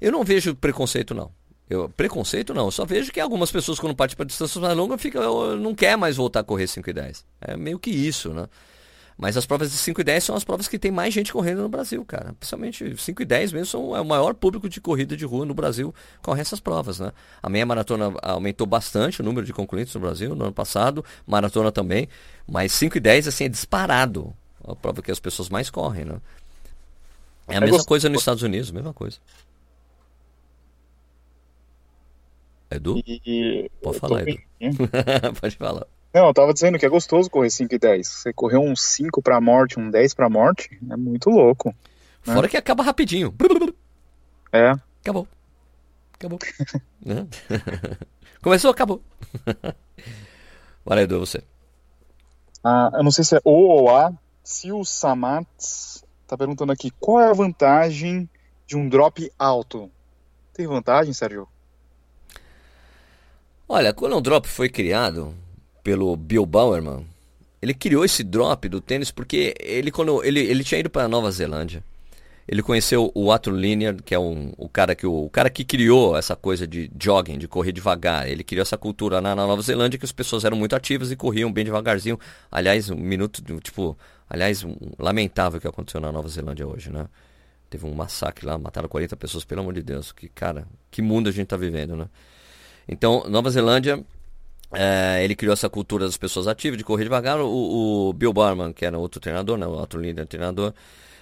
Eu 0.00 0.10
não 0.10 0.24
vejo 0.24 0.54
preconceito, 0.54 1.14
não. 1.14 1.30
Eu, 1.72 1.88
preconceito 1.88 2.52
não, 2.52 2.66
eu 2.66 2.70
só 2.70 2.84
vejo 2.84 3.10
que 3.10 3.18
algumas 3.18 3.50
pessoas 3.50 3.80
quando 3.80 3.96
partem 3.96 4.14
para 4.14 4.26
distâncias 4.26 4.62
mais 4.62 4.76
longas 4.76 5.00
fica, 5.00 5.20
não 5.56 5.74
quer 5.74 5.96
mais 5.96 6.16
voltar 6.16 6.40
a 6.40 6.44
correr 6.44 6.66
5 6.66 6.90
e 6.90 6.92
10. 6.92 7.24
É 7.40 7.56
meio 7.56 7.78
que 7.78 7.88
isso, 7.88 8.28
né? 8.34 8.46
Mas 9.16 9.38
as 9.38 9.46
provas 9.46 9.70
de 9.70 9.78
5 9.78 9.98
e 9.98 10.04
10 10.04 10.22
são 10.22 10.36
as 10.36 10.44
provas 10.44 10.68
que 10.68 10.78
tem 10.78 10.90
mais 10.90 11.14
gente 11.14 11.32
correndo 11.32 11.62
no 11.62 11.70
Brasil, 11.70 12.04
cara. 12.04 12.34
Principalmente 12.38 12.94
5 12.94 13.22
e 13.22 13.24
10 13.24 13.52
mesmo 13.52 13.66
são 13.66 13.96
é 13.96 14.02
o 14.02 14.04
maior 14.04 14.34
público 14.34 14.68
de 14.68 14.82
corrida 14.82 15.16
de 15.16 15.24
rua 15.24 15.46
no 15.46 15.54
Brasil 15.54 15.94
corre 16.20 16.42
essas 16.42 16.60
provas, 16.60 17.00
né? 17.00 17.10
A 17.42 17.48
meia 17.48 17.64
maratona 17.64 18.12
aumentou 18.20 18.66
bastante 18.66 19.22
o 19.22 19.24
número 19.24 19.46
de 19.46 19.54
concluintes 19.54 19.94
no 19.94 20.00
Brasil 20.00 20.34
no 20.34 20.44
ano 20.44 20.52
passado, 20.52 21.02
maratona 21.26 21.72
também, 21.72 22.06
mas 22.46 22.72
5 22.72 22.98
e 22.98 23.00
10 23.00 23.28
assim 23.28 23.44
é 23.44 23.48
disparado. 23.48 24.34
A 24.62 24.76
prova 24.76 25.00
que 25.00 25.10
as 25.10 25.20
pessoas 25.20 25.48
mais 25.48 25.70
correm, 25.70 26.04
né? 26.04 26.16
É 27.48 27.54
a 27.54 27.56
é 27.56 27.60
mesma 27.60 27.82
coisa 27.82 28.10
nos 28.10 28.20
Estados 28.20 28.42
Unidos, 28.42 28.70
mesma 28.70 28.92
coisa. 28.92 29.16
Edu? 32.74 33.00
E... 33.06 33.70
Pode 33.82 33.98
falar, 33.98 34.22
Edu. 34.22 34.38
Pode 35.40 35.56
falar. 35.56 35.86
Não, 36.14 36.26
eu 36.26 36.34
tava 36.34 36.52
dizendo 36.52 36.78
que 36.78 36.84
é 36.84 36.88
gostoso 36.88 37.30
correr 37.30 37.50
5 37.50 37.74
e 37.74 37.78
10. 37.78 38.06
Você 38.06 38.32
correu 38.32 38.60
um 38.60 38.76
5 38.76 39.22
pra 39.22 39.40
morte, 39.40 39.80
um 39.80 39.90
10 39.90 40.14
pra 40.14 40.28
morte, 40.28 40.78
é 40.90 40.96
muito 40.96 41.30
louco. 41.30 41.74
Né? 42.26 42.34
Fora 42.34 42.48
que 42.48 42.56
acaba 42.56 42.82
rapidinho. 42.82 43.34
É. 44.52 44.72
Acabou. 45.00 45.26
Acabou. 46.14 46.38
Né? 47.04 47.26
Começou, 48.40 48.70
acabou. 48.70 49.02
Vai, 50.84 51.02
Edu, 51.02 51.18
você. 51.18 51.42
Ah, 52.62 52.92
eu 52.94 53.02
não 53.02 53.10
sei 53.10 53.24
se 53.24 53.36
é 53.36 53.40
O 53.42 53.50
ou 53.50 53.90
A. 53.90 54.12
Se 54.44 54.70
o 54.70 54.84
Samats 54.84 56.04
tá 56.28 56.36
perguntando 56.36 56.70
aqui, 56.70 56.92
qual 57.00 57.20
é 57.20 57.28
a 57.28 57.32
vantagem 57.32 58.28
de 58.66 58.76
um 58.76 58.88
drop 58.88 59.30
alto? 59.36 59.90
Tem 60.54 60.66
vantagem, 60.66 61.12
Sérgio? 61.12 61.48
Olha, 63.74 63.94
quando 63.94 64.14
o 64.14 64.20
drop 64.20 64.46
foi 64.46 64.68
criado 64.68 65.34
pelo 65.82 66.14
Bill 66.14 66.44
Bowerman, 66.44 67.06
ele 67.62 67.72
criou 67.72 68.04
esse 68.04 68.22
drop 68.22 68.68
do 68.68 68.82
tênis 68.82 69.10
porque 69.10 69.54
ele 69.58 69.90
quando 69.90 70.22
ele, 70.22 70.40
ele 70.40 70.62
tinha 70.62 70.78
ido 70.78 70.90
para 70.90 71.08
Nova 71.08 71.30
Zelândia. 71.30 71.82
Ele 72.46 72.62
conheceu 72.62 73.10
o 73.14 73.32
Atro 73.32 73.56
Linear, 73.56 73.96
que 74.02 74.14
é 74.14 74.18
um, 74.18 74.52
o 74.58 74.68
cara 74.68 74.94
que 74.94 75.06
o, 75.06 75.24
o, 75.24 75.30
cara 75.30 75.48
que 75.48 75.64
criou 75.64 76.14
essa 76.14 76.36
coisa 76.36 76.66
de 76.66 76.92
jogging, 77.00 77.38
de 77.38 77.48
correr 77.48 77.72
devagar. 77.72 78.28
Ele 78.28 78.44
criou 78.44 78.60
essa 78.60 78.76
cultura 78.76 79.22
na, 79.22 79.34
na, 79.34 79.46
Nova 79.46 79.62
Zelândia 79.62 79.98
que 79.98 80.04
as 80.04 80.12
pessoas 80.12 80.44
eram 80.44 80.58
muito 80.58 80.76
ativas 80.76 81.10
e 81.10 81.16
corriam 81.16 81.50
bem 81.50 81.64
devagarzinho. 81.64 82.20
Aliás, 82.50 82.90
um 82.90 82.96
minuto, 82.96 83.42
tipo, 83.62 83.96
aliás, 84.28 84.62
um, 84.64 84.76
lamentável 84.98 85.58
que 85.58 85.66
aconteceu 85.66 85.98
na 85.98 86.12
Nova 86.12 86.28
Zelândia 86.28 86.66
hoje, 86.66 86.92
né? 86.92 87.06
Teve 87.70 87.86
um 87.86 87.94
massacre 87.94 88.44
lá, 88.44 88.58
mataram 88.58 88.86
40 88.86 89.16
pessoas, 89.16 89.46
pelo 89.46 89.62
amor 89.62 89.72
de 89.72 89.82
Deus. 89.82 90.12
Que 90.12 90.28
cara, 90.28 90.68
que 90.90 91.00
mundo 91.00 91.30
a 91.30 91.32
gente 91.32 91.46
tá 91.46 91.56
vivendo, 91.56 91.96
né? 91.96 92.06
Então, 92.88 93.24
Nova 93.28 93.50
Zelândia, 93.50 94.04
é, 94.72 95.22
ele 95.22 95.36
criou 95.36 95.52
essa 95.52 95.68
cultura 95.68 96.06
das 96.06 96.16
pessoas 96.16 96.48
ativas, 96.48 96.78
de 96.78 96.84
correr 96.84 97.04
devagar. 97.04 97.38
O, 97.40 98.08
o 98.08 98.12
Bill 98.12 98.32
Barman, 98.32 98.72
que 98.72 98.84
era 98.84 98.98
outro 98.98 99.20
treinador, 99.20 99.58
né, 99.58 99.66
outro 99.66 100.00
líder 100.00 100.26
treinador, 100.26 100.72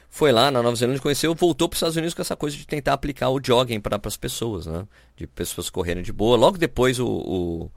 foi 0.09 0.33
lá 0.33 0.51
na 0.51 0.63
Nova 0.63 0.75
Zelândia, 0.77 1.03
conheceu, 1.03 1.35
voltou 1.35 1.69
para 1.69 1.75
os 1.75 1.79
Estados 1.79 1.97
Unidos 1.97 2.15
com 2.15 2.23
essa 2.23 2.37
coisa 2.37 2.57
de 2.57 2.67
tentar 2.67 2.95
aplicar 2.95 3.31
o 3.31 3.41
jogging 3.43 3.81
para 3.81 4.01
as 4.03 4.17
pessoas, 4.17 4.67
né? 4.67 4.87
De 5.17 5.27
pessoas 5.27 5.71
correrem 5.71 6.03
de 6.03 6.13
boa. 6.13 6.37
Logo 6.37 6.59
depois 6.59 6.99
o, 6.99 7.07
o, 7.07 7.71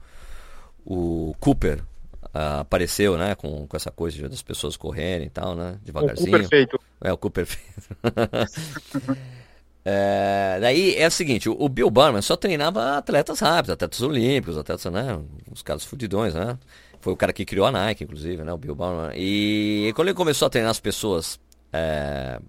o 0.84 1.34
Cooper 1.38 1.80
uh, 2.24 2.60
apareceu, 2.60 3.16
né? 3.16 3.36
Com, 3.36 3.68
com 3.68 3.76
essa 3.76 3.92
coisa 3.92 4.28
das 4.28 4.42
pessoas 4.42 4.76
correrem 4.76 5.28
e 5.28 5.30
tal, 5.30 5.54
né? 5.54 5.78
Devagarzinho. 5.84 6.28
O 6.28 6.30
Cooper 6.32 6.48
feito. 6.48 6.80
É, 7.00 7.12
o 7.12 7.16
Cooper 7.16 7.46
feito. 7.46 7.98
É, 9.84 10.58
daí 10.60 10.96
é 10.96 11.06
o 11.06 11.10
seguinte, 11.10 11.48
o, 11.48 11.68
Bill 11.68 11.90
Barman 11.90 12.22
só 12.22 12.36
treinava 12.36 12.96
atletas 12.96 13.40
rápidos, 13.40 13.74
atletas 13.74 14.00
olímpicos, 14.00 14.56
atletas, 14.56 14.90
né? 14.90 15.20
Os 15.52 15.62
caras 15.62 15.84
fudidões, 15.84 16.32
né? 16.34 16.58
Foi 17.00 17.12
o 17.12 17.16
cara 17.16 17.34
que 17.34 17.44
criou 17.44 17.66
a 17.66 17.70
Nike, 17.70 18.04
inclusive, 18.04 18.42
né? 18.42 18.52
O 18.52 18.56
Bill 18.56 18.74
Barman. 18.74 19.12
E 19.14 19.92
quando 19.94 20.08
ele 20.08 20.16
começou 20.16 20.46
a 20.46 20.50
treinar 20.50 20.70
as 20.70 20.80
pessoas 20.80 21.38
é, 21.70 22.40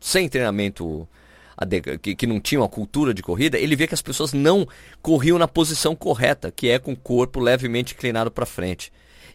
sem 0.00 0.26
treinamento, 0.26 1.06
que, 2.00 2.14
que 2.14 2.26
não 2.26 2.40
tinham 2.40 2.64
a 2.64 2.68
cultura 2.68 3.12
de 3.12 3.22
corrida, 3.22 3.58
ele 3.58 3.76
vê 3.76 3.86
que 3.86 3.92
as 3.92 4.00
pessoas 4.00 4.32
não 4.32 4.66
corriam 5.02 5.38
na 5.38 5.46
posição 5.46 5.94
correta, 5.94 6.50
que 6.50 6.70
é 6.70 6.78
com 6.78 6.92
o 6.92 6.96
corpo 6.96 7.40
levemente 7.40 7.92
inclinado 7.92 8.30
para 8.30 8.46
frente. 8.46 8.90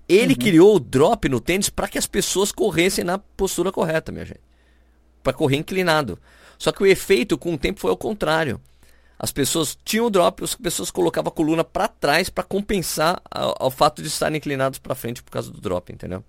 Ele 0.10 0.34
uhum. 0.34 0.40
criou 0.40 0.76
o 0.76 0.80
drop 0.80 1.30
no 1.30 1.40
tênis 1.40 1.70
para 1.70 1.88
que 1.88 2.00
as 2.00 2.08
pessoas 2.08 2.52
corressem 2.52 3.04
na 3.04 3.20
postura 3.20 3.72
correta, 3.72 4.12
minha 4.12 4.26
gente. 4.26 4.42
Para 5.24 5.34
correr 5.34 5.58
inclinado. 5.58 6.18
Só 6.58 6.72
que 6.72 6.84
o 6.84 6.86
efeito 6.86 7.38
com 7.38 7.54
o 7.54 7.58
tempo 7.58 7.80
foi 7.80 7.92
ao 7.92 7.98
contrário. 7.98 8.60
As 9.18 9.32
pessoas 9.32 9.78
tinham 9.84 10.08
o 10.08 10.10
drop, 10.10 10.44
as 10.44 10.56
pessoas 10.56 10.92
colocavam 10.92 11.30
a 11.30 11.32
coluna 11.32 11.64
para 11.64 11.88
trás 11.88 12.30
para 12.30 12.44
compensar 12.44 13.22
ao, 13.32 13.72
fato 13.72 14.02
de 14.02 14.10
estarem 14.10 14.38
inclinados 14.38 14.78
para 14.78 14.94
frente 14.94 15.24
por 15.24 15.32
causa 15.32 15.52
do 15.52 15.62
drop, 15.62 15.92
entendeu? 15.92 16.24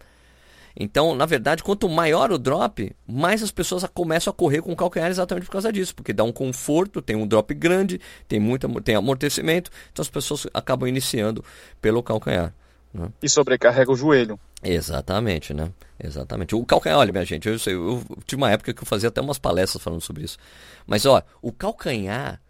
Então, 0.78 1.14
na 1.14 1.24
verdade, 1.24 1.62
quanto 1.62 1.88
maior 1.88 2.30
o 2.30 2.38
drop, 2.38 2.94
mais 3.06 3.42
as 3.42 3.50
pessoas 3.50 3.82
começam 3.94 4.30
a 4.30 4.34
correr 4.34 4.60
com 4.60 4.72
o 4.72 4.76
calcanhar 4.76 5.08
exatamente 5.08 5.46
por 5.46 5.52
causa 5.52 5.72
disso, 5.72 5.94
porque 5.94 6.12
dá 6.12 6.22
um 6.22 6.30
conforto, 6.30 7.00
tem 7.00 7.16
um 7.16 7.26
drop 7.26 7.52
grande, 7.54 7.98
tem 8.28 8.38
muito 8.38 8.68
tem 8.82 8.94
amortecimento, 8.94 9.70
então 9.90 10.02
as 10.02 10.10
pessoas 10.10 10.46
acabam 10.52 10.86
iniciando 10.86 11.42
pelo 11.80 12.02
calcanhar. 12.02 12.52
Né? 12.97 13.09
E 13.22 13.28
sobrecarrega 13.28 13.92
o 13.92 13.97
joelho. 13.97 14.38
Exatamente, 14.62 15.53
né? 15.53 15.70
Exatamente. 16.03 16.55
O 16.55 16.64
calcanhar, 16.64 16.99
olha, 16.99 17.12
minha 17.12 17.24
gente, 17.24 17.47
eu, 17.47 17.57
eu, 17.66 17.72
eu 18.09 18.18
tive 18.24 18.40
uma 18.40 18.51
época 18.51 18.72
que 18.72 18.82
eu 18.82 18.86
fazia 18.86 19.09
até 19.09 19.20
umas 19.20 19.38
palestras 19.38 19.82
falando 19.82 20.01
sobre 20.01 20.24
isso. 20.24 20.38
Mas, 20.86 21.05
ó, 21.05 21.22
o 21.42 21.53
calcanhar 21.53 22.40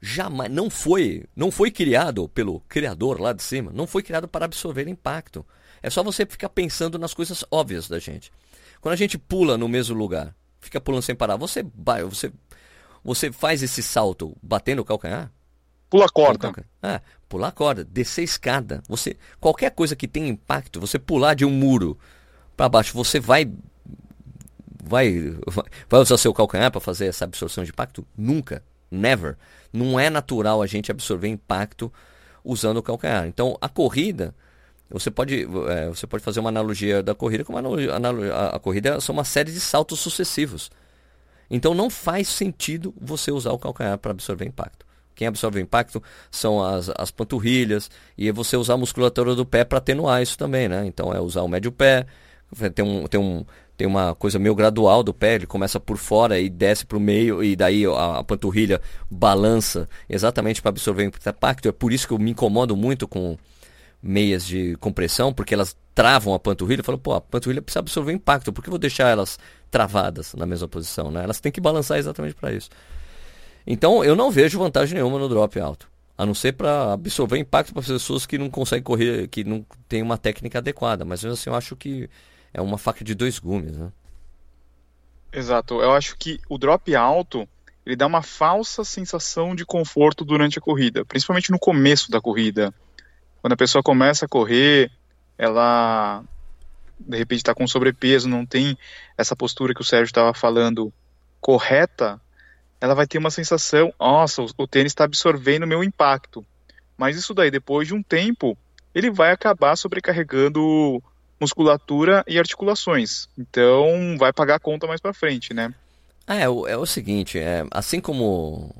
jamais 0.00 0.50
não 0.50 0.68
foi 0.68 1.24
não 1.36 1.52
foi 1.52 1.70
criado 1.70 2.28
pelo 2.28 2.58
criador 2.68 3.20
lá 3.20 3.32
de 3.32 3.42
cima, 3.42 3.70
não 3.72 3.86
foi 3.86 4.02
criado 4.02 4.26
para 4.26 4.44
absorver 4.44 4.88
impacto. 4.88 5.46
É 5.80 5.88
só 5.88 6.02
você 6.02 6.26
ficar 6.26 6.48
pensando 6.48 6.98
nas 6.98 7.14
coisas 7.14 7.44
óbvias 7.50 7.88
da 7.88 7.98
gente. 7.98 8.32
Quando 8.80 8.94
a 8.94 8.96
gente 8.96 9.16
pula 9.16 9.56
no 9.56 9.68
mesmo 9.68 9.96
lugar, 9.96 10.34
fica 10.60 10.80
pulando 10.80 11.02
sem 11.02 11.14
parar, 11.14 11.36
você 11.36 11.64
você 12.08 12.32
você 13.04 13.32
faz 13.32 13.62
esse 13.62 13.82
salto 13.82 14.36
batendo 14.42 14.82
o 14.82 14.84
calcanhar? 14.84 15.30
Pula 15.92 16.06
a 16.06 16.08
corda. 16.08 16.50
Ah, 16.82 17.02
pular 17.28 17.52
corda, 17.52 17.84
descer 17.84 18.24
escada. 18.24 18.82
Você 18.88 19.14
qualquer 19.38 19.70
coisa 19.72 19.94
que 19.94 20.08
tenha 20.08 20.26
impacto, 20.26 20.80
você 20.80 20.98
pular 20.98 21.34
de 21.34 21.44
um 21.44 21.50
muro 21.50 21.98
para 22.56 22.66
baixo, 22.66 22.94
você 22.94 23.20
vai 23.20 23.52
vai 24.82 25.36
vai 25.90 26.00
usar 26.00 26.16
seu 26.16 26.32
calcanhar 26.32 26.70
para 26.72 26.80
fazer 26.80 27.08
essa 27.08 27.26
absorção 27.26 27.62
de 27.62 27.72
impacto? 27.72 28.06
Nunca, 28.16 28.64
never. 28.90 29.36
Não 29.70 30.00
é 30.00 30.08
natural 30.08 30.62
a 30.62 30.66
gente 30.66 30.90
absorver 30.90 31.28
impacto 31.28 31.92
usando 32.42 32.78
o 32.78 32.82
calcanhar. 32.82 33.26
Então, 33.26 33.58
a 33.60 33.68
corrida, 33.68 34.34
você 34.88 35.10
pode, 35.10 35.46
é, 35.68 35.88
você 35.88 36.06
pode 36.06 36.24
fazer 36.24 36.40
uma 36.40 36.48
analogia 36.48 37.02
da 37.02 37.14
corrida 37.14 37.44
com 37.44 37.52
uma 37.52 37.58
analogia, 37.58 37.94
a, 37.94 38.56
a 38.56 38.58
corrida 38.58 38.98
são 38.98 39.12
uma 39.12 39.24
série 39.24 39.52
de 39.52 39.60
saltos 39.60 40.00
sucessivos. 40.00 40.70
Então, 41.50 41.74
não 41.74 41.90
faz 41.90 42.28
sentido 42.28 42.94
você 42.98 43.30
usar 43.30 43.52
o 43.52 43.58
calcanhar 43.58 43.98
para 43.98 44.12
absorver 44.12 44.46
impacto. 44.46 44.86
Quem 45.14 45.26
absorve 45.26 45.58
o 45.58 45.62
impacto 45.62 46.02
são 46.30 46.62
as, 46.62 46.90
as 46.96 47.10
panturrilhas 47.10 47.90
e 48.16 48.28
é 48.28 48.32
você 48.32 48.56
usar 48.56 48.74
a 48.74 48.78
musculatura 48.78 49.34
do 49.34 49.46
pé 49.46 49.64
para 49.64 49.78
atenuar 49.78 50.22
isso 50.22 50.36
também, 50.38 50.68
né? 50.68 50.84
Então 50.86 51.12
é 51.12 51.20
usar 51.20 51.42
o 51.42 51.48
médio 51.48 51.72
pé, 51.72 52.06
tem, 52.74 52.84
um, 52.84 53.06
tem, 53.06 53.20
um, 53.20 53.44
tem 53.76 53.86
uma 53.86 54.14
coisa 54.14 54.38
meio 54.38 54.54
gradual 54.54 55.02
do 55.02 55.14
pé, 55.14 55.36
ele 55.36 55.46
começa 55.46 55.80
por 55.80 55.96
fora 55.96 56.38
e 56.38 56.48
desce 56.48 56.84
para 56.84 56.98
o 56.98 57.00
meio 57.00 57.42
e 57.42 57.56
daí 57.56 57.86
a, 57.86 58.18
a 58.18 58.24
panturrilha 58.24 58.80
balança 59.10 59.88
exatamente 60.08 60.60
para 60.60 60.70
absorver 60.70 61.04
o 61.04 61.06
impacto. 61.06 61.68
É 61.68 61.72
por 61.72 61.92
isso 61.92 62.06
que 62.06 62.12
eu 62.12 62.18
me 62.18 62.30
incomodo 62.30 62.76
muito 62.76 63.08
com 63.08 63.36
meias 64.02 64.44
de 64.44 64.76
compressão, 64.78 65.32
porque 65.32 65.54
elas 65.54 65.76
travam 65.94 66.34
a 66.34 66.38
panturrilha. 66.38 66.80
Eu 66.80 66.84
falo, 66.84 66.98
pô, 66.98 67.14
a 67.14 67.20
panturrilha 67.20 67.62
precisa 67.62 67.78
absorver 67.78 68.12
impacto, 68.12 68.52
por 68.52 68.62
que 68.62 68.68
eu 68.68 68.72
vou 68.72 68.78
deixar 68.78 69.08
elas 69.08 69.38
travadas 69.70 70.34
na 70.34 70.44
mesma 70.44 70.66
posição? 70.66 71.10
Né? 71.10 71.22
Elas 71.22 71.40
têm 71.40 71.52
que 71.52 71.60
balançar 71.60 71.98
exatamente 71.98 72.34
para 72.34 72.52
isso. 72.52 72.68
Então 73.66 74.04
eu 74.04 74.14
não 74.14 74.30
vejo 74.30 74.58
vantagem 74.58 74.94
nenhuma 74.94 75.18
no 75.18 75.28
drop 75.28 75.58
alto. 75.60 75.90
A 76.16 76.26
não 76.26 76.34
ser 76.34 76.52
para 76.52 76.92
absorver 76.92 77.38
impacto 77.38 77.72
para 77.72 77.82
pessoas 77.82 78.26
que 78.26 78.38
não 78.38 78.50
conseguem 78.50 78.82
correr, 78.82 79.28
que 79.28 79.42
não 79.44 79.64
tem 79.88 80.02
uma 80.02 80.18
técnica 80.18 80.58
adequada. 80.58 81.04
Mas 81.04 81.24
assim, 81.24 81.50
eu 81.50 81.56
acho 81.56 81.74
que 81.74 82.08
é 82.52 82.60
uma 82.60 82.78
faca 82.78 83.04
de 83.04 83.14
dois 83.14 83.38
gumes, 83.38 83.76
né? 83.76 83.90
Exato. 85.32 85.80
Eu 85.80 85.92
acho 85.92 86.16
que 86.16 86.38
o 86.48 86.58
drop 86.58 86.94
alto 86.94 87.48
ele 87.84 87.96
dá 87.96 88.06
uma 88.06 88.22
falsa 88.22 88.84
sensação 88.84 89.54
de 89.54 89.64
conforto 89.64 90.24
durante 90.24 90.58
a 90.58 90.62
corrida, 90.62 91.04
principalmente 91.04 91.50
no 91.50 91.58
começo 91.58 92.10
da 92.10 92.20
corrida. 92.20 92.72
Quando 93.40 93.54
a 93.54 93.56
pessoa 93.56 93.82
começa 93.82 94.26
a 94.26 94.28
correr, 94.28 94.90
ela 95.36 96.22
de 97.00 97.16
repente 97.16 97.38
está 97.38 97.52
com 97.52 97.66
sobrepeso, 97.66 98.28
não 98.28 98.46
tem 98.46 98.78
essa 99.18 99.34
postura 99.34 99.74
que 99.74 99.80
o 99.80 99.84
Sérgio 99.84 100.06
estava 100.10 100.32
falando 100.32 100.92
correta, 101.40 102.20
ela 102.82 102.96
vai 102.96 103.06
ter 103.06 103.16
uma 103.16 103.30
sensação, 103.30 103.94
nossa, 103.96 104.42
o, 104.42 104.66
tênis 104.66 104.90
está 104.90 105.04
absorvendo 105.04 105.68
meu 105.68 105.84
impacto. 105.84 106.44
Mas 106.98 107.16
isso 107.16 107.32
daí, 107.32 107.48
depois 107.48 107.86
de 107.86 107.94
um 107.94 108.02
tempo, 108.02 108.58
ele 108.92 109.08
vai 109.08 109.30
acabar 109.30 109.76
sobrecarregando 109.76 111.00
musculatura 111.40 112.24
e 112.26 112.40
articulações. 112.40 113.28
Então, 113.38 114.16
vai 114.18 114.32
pagar 114.32 114.56
a 114.56 114.58
conta 114.58 114.88
mais 114.88 115.00
para 115.00 115.14
frente, 115.14 115.54
né? 115.54 115.72
É, 116.26 116.42
é, 116.42 116.48
o, 116.48 116.66
é 116.66 116.76
o 116.76 116.84
seguinte, 116.84 117.38
é, 117.38 117.64
assim 117.70 118.00
como, 118.00 118.74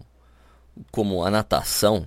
como 0.90 1.24
a 1.24 1.30
natação, 1.30 2.04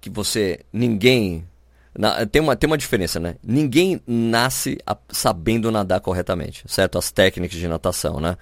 que 0.00 0.08
você, 0.08 0.64
ninguém 0.72 1.46
na, 1.94 2.24
tem, 2.24 2.40
uma, 2.40 2.56
tem 2.56 2.66
uma 2.66 2.78
diferença, 2.78 3.20
né? 3.20 3.36
Ninguém 3.42 4.00
nasce 4.06 4.78
a, 4.86 4.96
sabendo 5.10 5.70
nadar 5.70 6.00
corretamente, 6.00 6.64
certo? 6.66 6.96
As 6.96 7.12
técnicas 7.12 7.58
de 7.58 7.68
natação, 7.68 8.20
né? 8.20 8.38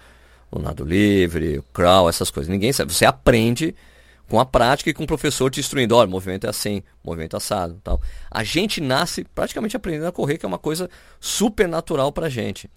O 0.52 0.58
nado 0.58 0.84
livre, 0.84 1.58
o 1.58 1.62
crawl, 1.72 2.08
essas 2.08 2.30
coisas. 2.30 2.50
Ninguém 2.50 2.72
sabe. 2.72 2.92
Você 2.92 3.06
aprende 3.06 3.74
com 4.28 4.38
a 4.38 4.44
prática 4.44 4.90
e 4.90 4.94
com 4.94 5.04
o 5.04 5.06
professor 5.06 5.50
te 5.50 5.60
instruindo. 5.60 5.96
Olha, 5.96 6.06
o 6.06 6.10
movimento 6.10 6.46
é 6.46 6.50
assim, 6.50 6.82
movimento 7.02 7.36
assado 7.36 7.80
tal. 7.82 8.00
A 8.30 8.44
gente 8.44 8.80
nasce 8.80 9.24
praticamente 9.34 9.76
aprendendo 9.76 10.06
a 10.06 10.12
correr, 10.12 10.36
que 10.36 10.44
é 10.44 10.48
uma 10.48 10.58
coisa 10.58 10.90
super 11.18 11.66
natural 11.66 12.12
pra 12.12 12.28
gente. 12.28 12.70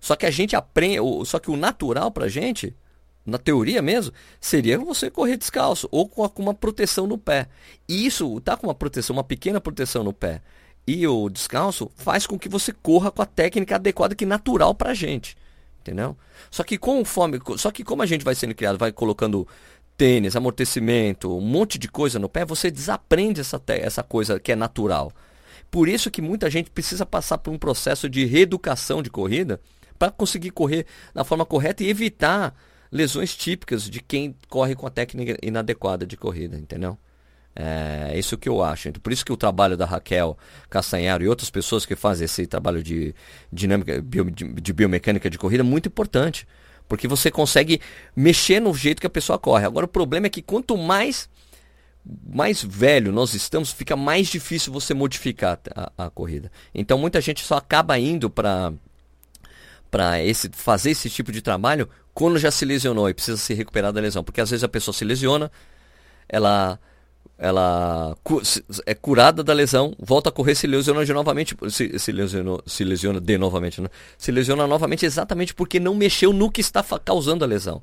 Só 0.00 0.14
que 0.14 0.24
a 0.24 0.30
gente 0.30 0.54
aprende, 0.54 1.00
só 1.26 1.40
que 1.40 1.50
o 1.50 1.56
natural 1.56 2.10
pra 2.10 2.28
gente 2.28 2.74
na 3.26 3.36
teoria 3.36 3.82
mesmo, 3.82 4.12
seria 4.40 4.78
você 4.78 5.10
correr 5.10 5.36
descalço 5.36 5.86
ou 5.90 6.08
com 6.08 6.30
uma 6.38 6.54
proteção 6.54 7.06
no 7.06 7.18
pé. 7.18 7.46
E 7.86 8.06
isso, 8.06 8.40
tá 8.40 8.56
com 8.56 8.66
uma 8.66 8.74
proteção, 8.74 9.14
uma 9.14 9.24
pequena 9.24 9.60
proteção 9.60 10.02
no 10.02 10.14
pé 10.14 10.40
e 10.86 11.06
o 11.06 11.28
descalço 11.28 11.90
faz 11.94 12.26
com 12.26 12.38
que 12.38 12.48
você 12.48 12.72
corra 12.72 13.10
com 13.10 13.20
a 13.20 13.26
técnica 13.26 13.74
adequada 13.74 14.14
que 14.14 14.24
é 14.24 14.26
natural 14.26 14.74
pra 14.74 14.94
gente. 14.94 15.36
Entendeu? 15.88 16.14
Só 16.50 16.62
que 16.62 16.76
conforme, 16.76 17.40
só 17.56 17.70
que 17.70 17.82
como 17.82 18.02
a 18.02 18.06
gente 18.06 18.24
vai 18.24 18.34
sendo 18.34 18.54
criado, 18.54 18.76
vai 18.76 18.92
colocando 18.92 19.48
tênis, 19.96 20.36
amortecimento, 20.36 21.34
um 21.34 21.40
monte 21.40 21.78
de 21.78 21.88
coisa 21.88 22.18
no 22.18 22.28
pé, 22.28 22.44
você 22.44 22.70
desaprende 22.70 23.40
essa, 23.40 23.60
essa 23.68 24.02
coisa 24.02 24.38
que 24.38 24.52
é 24.52 24.56
natural. 24.56 25.10
Por 25.70 25.88
isso 25.88 26.10
que 26.10 26.20
muita 26.20 26.50
gente 26.50 26.70
precisa 26.70 27.06
passar 27.06 27.38
por 27.38 27.52
um 27.52 27.58
processo 27.58 28.08
de 28.08 28.26
reeducação 28.26 29.02
de 29.02 29.08
corrida 29.08 29.60
para 29.98 30.12
conseguir 30.12 30.50
correr 30.50 30.86
da 31.14 31.24
forma 31.24 31.44
correta 31.46 31.82
e 31.82 31.88
evitar 31.88 32.54
lesões 32.92 33.34
típicas 33.34 33.88
de 33.88 34.00
quem 34.00 34.36
corre 34.48 34.74
com 34.74 34.86
a 34.86 34.90
técnica 34.90 35.38
inadequada 35.42 36.06
de 36.06 36.16
corrida, 36.18 36.56
entendeu? 36.56 36.98
É 37.60 38.16
isso 38.16 38.38
que 38.38 38.48
eu 38.48 38.62
acho. 38.62 38.92
Por 38.92 39.12
isso 39.12 39.24
que 39.24 39.32
o 39.32 39.36
trabalho 39.36 39.76
da 39.76 39.84
Raquel 39.84 40.38
Castanharo 40.70 41.24
e 41.24 41.28
outras 41.28 41.50
pessoas 41.50 41.84
que 41.84 41.96
fazem 41.96 42.24
esse 42.24 42.46
trabalho 42.46 42.80
de 42.80 43.12
dinâmica, 43.52 44.00
bio, 44.00 44.30
de 44.30 44.72
biomecânica 44.72 45.28
de 45.28 45.36
corrida 45.36 45.64
é 45.64 45.66
muito 45.66 45.88
importante. 45.88 46.46
Porque 46.86 47.08
você 47.08 47.32
consegue 47.32 47.80
mexer 48.14 48.60
no 48.60 48.72
jeito 48.72 49.00
que 49.00 49.08
a 49.08 49.10
pessoa 49.10 49.40
corre. 49.40 49.66
Agora 49.66 49.86
o 49.86 49.88
problema 49.88 50.28
é 50.28 50.30
que 50.30 50.40
quanto 50.40 50.76
mais 50.76 51.28
mais 52.32 52.62
velho 52.62 53.12
nós 53.12 53.34
estamos, 53.34 53.70
fica 53.72 53.94
mais 53.96 54.28
difícil 54.28 54.72
você 54.72 54.94
modificar 54.94 55.58
a, 55.74 56.06
a 56.06 56.10
corrida. 56.10 56.50
Então 56.72 56.96
muita 56.96 57.20
gente 57.20 57.44
só 57.44 57.56
acaba 57.56 57.98
indo 57.98 58.30
para 58.30 58.72
para 59.90 60.22
esse 60.22 60.48
fazer 60.52 60.90
esse 60.90 61.10
tipo 61.10 61.32
de 61.32 61.42
trabalho 61.42 61.88
quando 62.14 62.38
já 62.38 62.50
se 62.50 62.64
lesionou 62.64 63.08
e 63.10 63.14
precisa 63.14 63.36
se 63.36 63.52
recuperar 63.52 63.92
da 63.92 64.00
lesão. 64.00 64.22
Porque 64.22 64.40
às 64.40 64.48
vezes 64.48 64.62
a 64.62 64.68
pessoa 64.68 64.94
se 64.94 65.04
lesiona, 65.04 65.50
ela 66.28 66.78
ela 67.38 68.16
é 68.84 68.94
curada 68.94 69.44
da 69.44 69.52
lesão, 69.52 69.94
volta 69.98 70.28
a 70.28 70.32
correr, 70.32 70.54
se 70.54 70.66
lesiona 70.66 71.04
de 71.04 71.12
novamente, 71.12 71.56
se, 71.70 71.98
se, 71.98 72.10
lesionou, 72.10 72.60
se 72.66 72.82
lesiona 72.82 73.20
de 73.20 73.38
novamente, 73.38 73.80
né? 73.80 73.88
Se 74.16 74.32
lesiona 74.32 74.66
novamente 74.66 75.06
exatamente 75.06 75.54
porque 75.54 75.78
não 75.78 75.94
mexeu 75.94 76.32
no 76.32 76.50
que 76.50 76.60
está 76.60 76.82
causando 77.04 77.44
a 77.44 77.46
lesão 77.46 77.80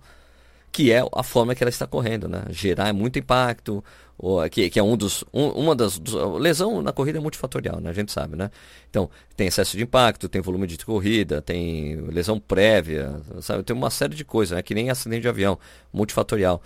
que 0.76 0.92
é 0.92 1.02
a 1.14 1.24
forma 1.24 1.56
que 1.56 1.64
ela 1.64 1.70
está 1.70 1.88
correndo, 1.88 2.28
né? 2.28 2.44
Gerar 2.50 2.92
muito 2.92 3.18
impacto, 3.18 3.82
ou, 4.18 4.48
que, 4.50 4.70
que 4.70 4.78
é 4.78 4.84
um 4.84 4.98
dos, 4.98 5.24
um, 5.34 5.48
uma 5.52 5.74
das, 5.74 5.98
dos, 5.98 6.14
lesão 6.38 6.82
na 6.82 6.92
corrida 6.92 7.18
é 7.18 7.22
multifatorial, 7.22 7.80
né? 7.80 7.92
A 7.92 7.94
gente 7.94 8.12
sabe, 8.12 8.36
né? 8.36 8.52
Então, 8.90 9.10
tem 9.38 9.48
excesso 9.48 9.78
de 9.78 9.84
impacto, 9.84 10.28
tem 10.28 10.42
volume 10.42 10.68
de 10.68 10.78
corrida, 10.86 11.42
tem 11.42 11.96
lesão 12.08 12.42
prévia, 12.42 13.22
sabe? 13.40 13.64
Tem 13.64 13.74
uma 13.74 13.90
série 13.90 14.16
de 14.16 14.26
coisas, 14.26 14.54
né? 14.54 14.62
Que 14.62 14.76
nem 14.76 14.90
acidente 14.90 15.22
de 15.22 15.30
avião, 15.30 15.58
multifatorial, 15.94 16.62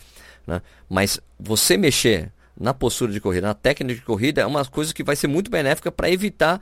né? 0.48 0.60
Mas 0.90 1.20
você 1.40 1.78
mexer 1.78 2.32
na 2.60 2.74
postura 2.74 3.12
de 3.12 3.22
corrida, 3.22 3.47
na 3.47 3.53
técnica 3.53 3.99
de 3.99 4.05
corrida, 4.05 4.41
é 4.41 4.45
uma 4.45 4.66
coisa 4.66 4.93
que 4.93 5.03
vai 5.03 5.16
ser 5.16 5.28
muito 5.28 5.49
benéfica 5.49 5.91
para 5.91 6.10
evitar, 6.10 6.60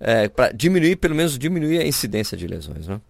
é, 0.00 0.28
para 0.28 0.52
diminuir, 0.52 0.96
pelo 0.96 1.14
menos 1.14 1.38
diminuir 1.38 1.78
a 1.78 1.86
incidência 1.86 2.36
de 2.36 2.46
lesões, 2.46 2.88
né? 2.88 3.00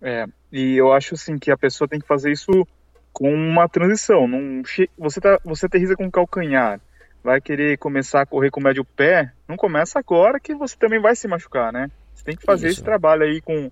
É, 0.00 0.26
e 0.52 0.76
eu 0.76 0.92
acho 0.92 1.14
assim 1.14 1.38
que 1.38 1.50
a 1.50 1.56
pessoa 1.56 1.88
tem 1.88 2.00
que 2.00 2.06
fazer 2.06 2.32
isso 2.32 2.66
com 3.12 3.32
uma 3.32 3.68
transição. 3.68 4.26
Não, 4.26 4.62
você, 4.96 5.20
tá, 5.20 5.38
você 5.44 5.66
aterriza 5.66 5.96
com 5.96 6.06
o 6.06 6.10
calcanhar, 6.10 6.80
vai 7.22 7.40
querer 7.40 7.78
começar 7.78 8.22
a 8.22 8.26
correr 8.26 8.50
com 8.50 8.60
o 8.60 8.62
médio 8.62 8.84
pé, 8.84 9.32
não 9.48 9.56
começa 9.56 9.98
agora 9.98 10.40
que 10.40 10.54
você 10.54 10.76
também 10.76 11.00
vai 11.00 11.16
se 11.16 11.28
machucar, 11.28 11.72
né? 11.72 11.90
Você 12.14 12.24
tem 12.24 12.36
que 12.36 12.44
fazer 12.44 12.68
Isso. 12.68 12.76
esse 12.76 12.84
trabalho 12.84 13.24
aí 13.24 13.40
com, 13.40 13.70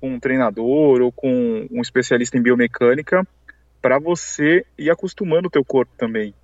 com 0.00 0.14
um 0.14 0.20
treinador 0.20 1.00
ou 1.00 1.10
com 1.10 1.66
um 1.70 1.80
especialista 1.80 2.36
em 2.36 2.42
biomecânica 2.42 3.26
para 3.80 3.98
você 3.98 4.66
ir 4.76 4.90
acostumando 4.90 5.48
o 5.48 5.50
teu 5.50 5.64
corpo 5.64 5.92
também. 5.96 6.34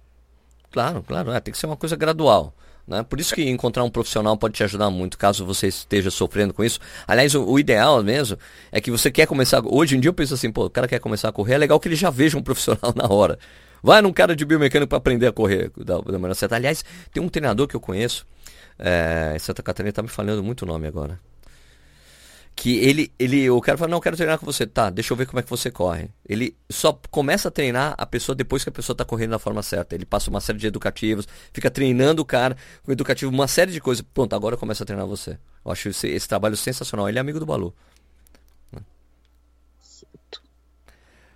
Claro, 0.73 1.03
claro, 1.07 1.31
é, 1.31 1.41
tem 1.41 1.53
que 1.53 1.59
ser 1.59 1.67
uma 1.67 1.77
coisa 1.77 1.95
gradual. 1.95 2.55
Né? 2.87 3.03
Por 3.03 3.21
isso 3.21 3.35
que 3.35 3.49
encontrar 3.49 3.85
um 3.85 3.91
profissional 3.91 4.37
pode 4.37 4.55
te 4.55 4.65
ajudar 4.65 4.91
muito, 4.91 5.17
caso 5.17 5.45
você 5.45 5.69
esteja 5.69 6.11
sofrendo 6.11 6.53
com 6.53 6.65
isso. 6.65 6.81
Aliás, 7.07 7.35
o, 7.35 7.45
o, 7.45 7.59
ideal 7.59 8.03
mesmo 8.03 8.39
é 8.73 8.81
que 8.81 8.91
você 8.91 9.11
quer 9.11 9.27
começar. 9.27 9.63
Hoje 9.65 9.97
em 9.97 10.01
dia 10.01 10.09
eu 10.09 10.15
penso 10.15 10.35
assim, 10.35 10.51
pô, 10.51 10.65
o 10.65 10.71
cara 10.71 10.89
quer 10.89 10.99
começar 10.99 11.29
a 11.29 11.33
correr, 11.33 11.55
é 11.55 11.59
legal 11.59 11.79
que 11.79 11.89
ele 11.89 11.95
já 11.95 12.11
veja 12.11 12.37
um 12.37 12.43
profissional 12.45 12.93
na 12.97 13.07
hora. 13.07 13.39
Vai 13.83 14.01
num 14.01 14.13
cara 14.13 14.35
de 14.35 14.45
biomecânico 14.45 14.89
para 14.89 14.99
aprender 14.99 15.27
a 15.27 15.33
correr 15.33 15.71
da, 15.77 15.99
da 15.99 16.13
maneira 16.13 16.35
certa. 16.35 16.57
Aliás, 16.57 16.85
tem 17.13 17.23
um 17.23 17.29
treinador 17.29 17.67
que 17.69 17.77
eu 17.77 17.81
conheço, 17.81 18.27
é, 18.79 19.37
Santa 19.39 19.63
Catarina 19.63 19.93
tá 19.93 20.03
me 20.03 20.09
falando 20.09 20.43
muito 20.43 20.63
o 20.63 20.67
nome 20.67 20.87
agora 20.87 21.19
que 22.55 22.79
ele, 22.79 23.13
ele, 23.19 23.49
o 23.51 23.61
cara 23.61 23.79
fala, 23.79 23.91
não, 23.91 23.99
eu 23.99 24.03
quero 24.03 24.17
treinar 24.17 24.39
com 24.39 24.47
você. 24.47 24.67
Tá, 24.67 24.91
deixa 24.91 25.13
eu 25.13 25.17
ver 25.17 25.27
como 25.27 25.41
é 25.41 25.43
que 25.43 25.51
você 25.51 25.71
corre. 25.71 26.11
Ele 26.29 26.57
só 26.71 26.99
começa 27.11 27.49
a 27.49 27.51
treinar 27.51 27.95
a 27.97 28.07
pessoa 28.07 28.37
depois 28.37 28.63
que 28.63 28.69
a 28.69 28.73
pessoa 28.73 28.95
está 28.95 29.05
correndo 29.05 29.31
da 29.31 29.39
forma 29.39 29.63
certa. 29.63 29.95
Ele 29.95 30.05
passa 30.05 30.31
uma 30.31 30.41
série 30.41 30.59
de 30.59 30.67
educativos, 30.67 31.27
fica 31.53 31.71
treinando 31.71 32.23
o 32.23 32.25
cara 32.25 32.57
com 32.85 32.93
educativo, 32.93 33.33
uma 33.33 33.49
série 33.49 33.73
de 33.73 33.81
coisas. 33.81 34.05
Pronto, 34.15 34.35
agora 34.35 34.57
começa 34.57 34.85
a 34.85 34.87
treinar 34.87 35.07
você. 35.07 35.39
Eu 35.65 35.73
acho 35.73 35.89
esse, 35.89 36.09
esse 36.09 36.29
trabalho 36.29 36.57
sensacional. 36.57 37.09
Ele 37.09 37.19
é 37.19 37.21
amigo 37.21 37.41
do 37.41 37.47
Balu. 37.47 37.75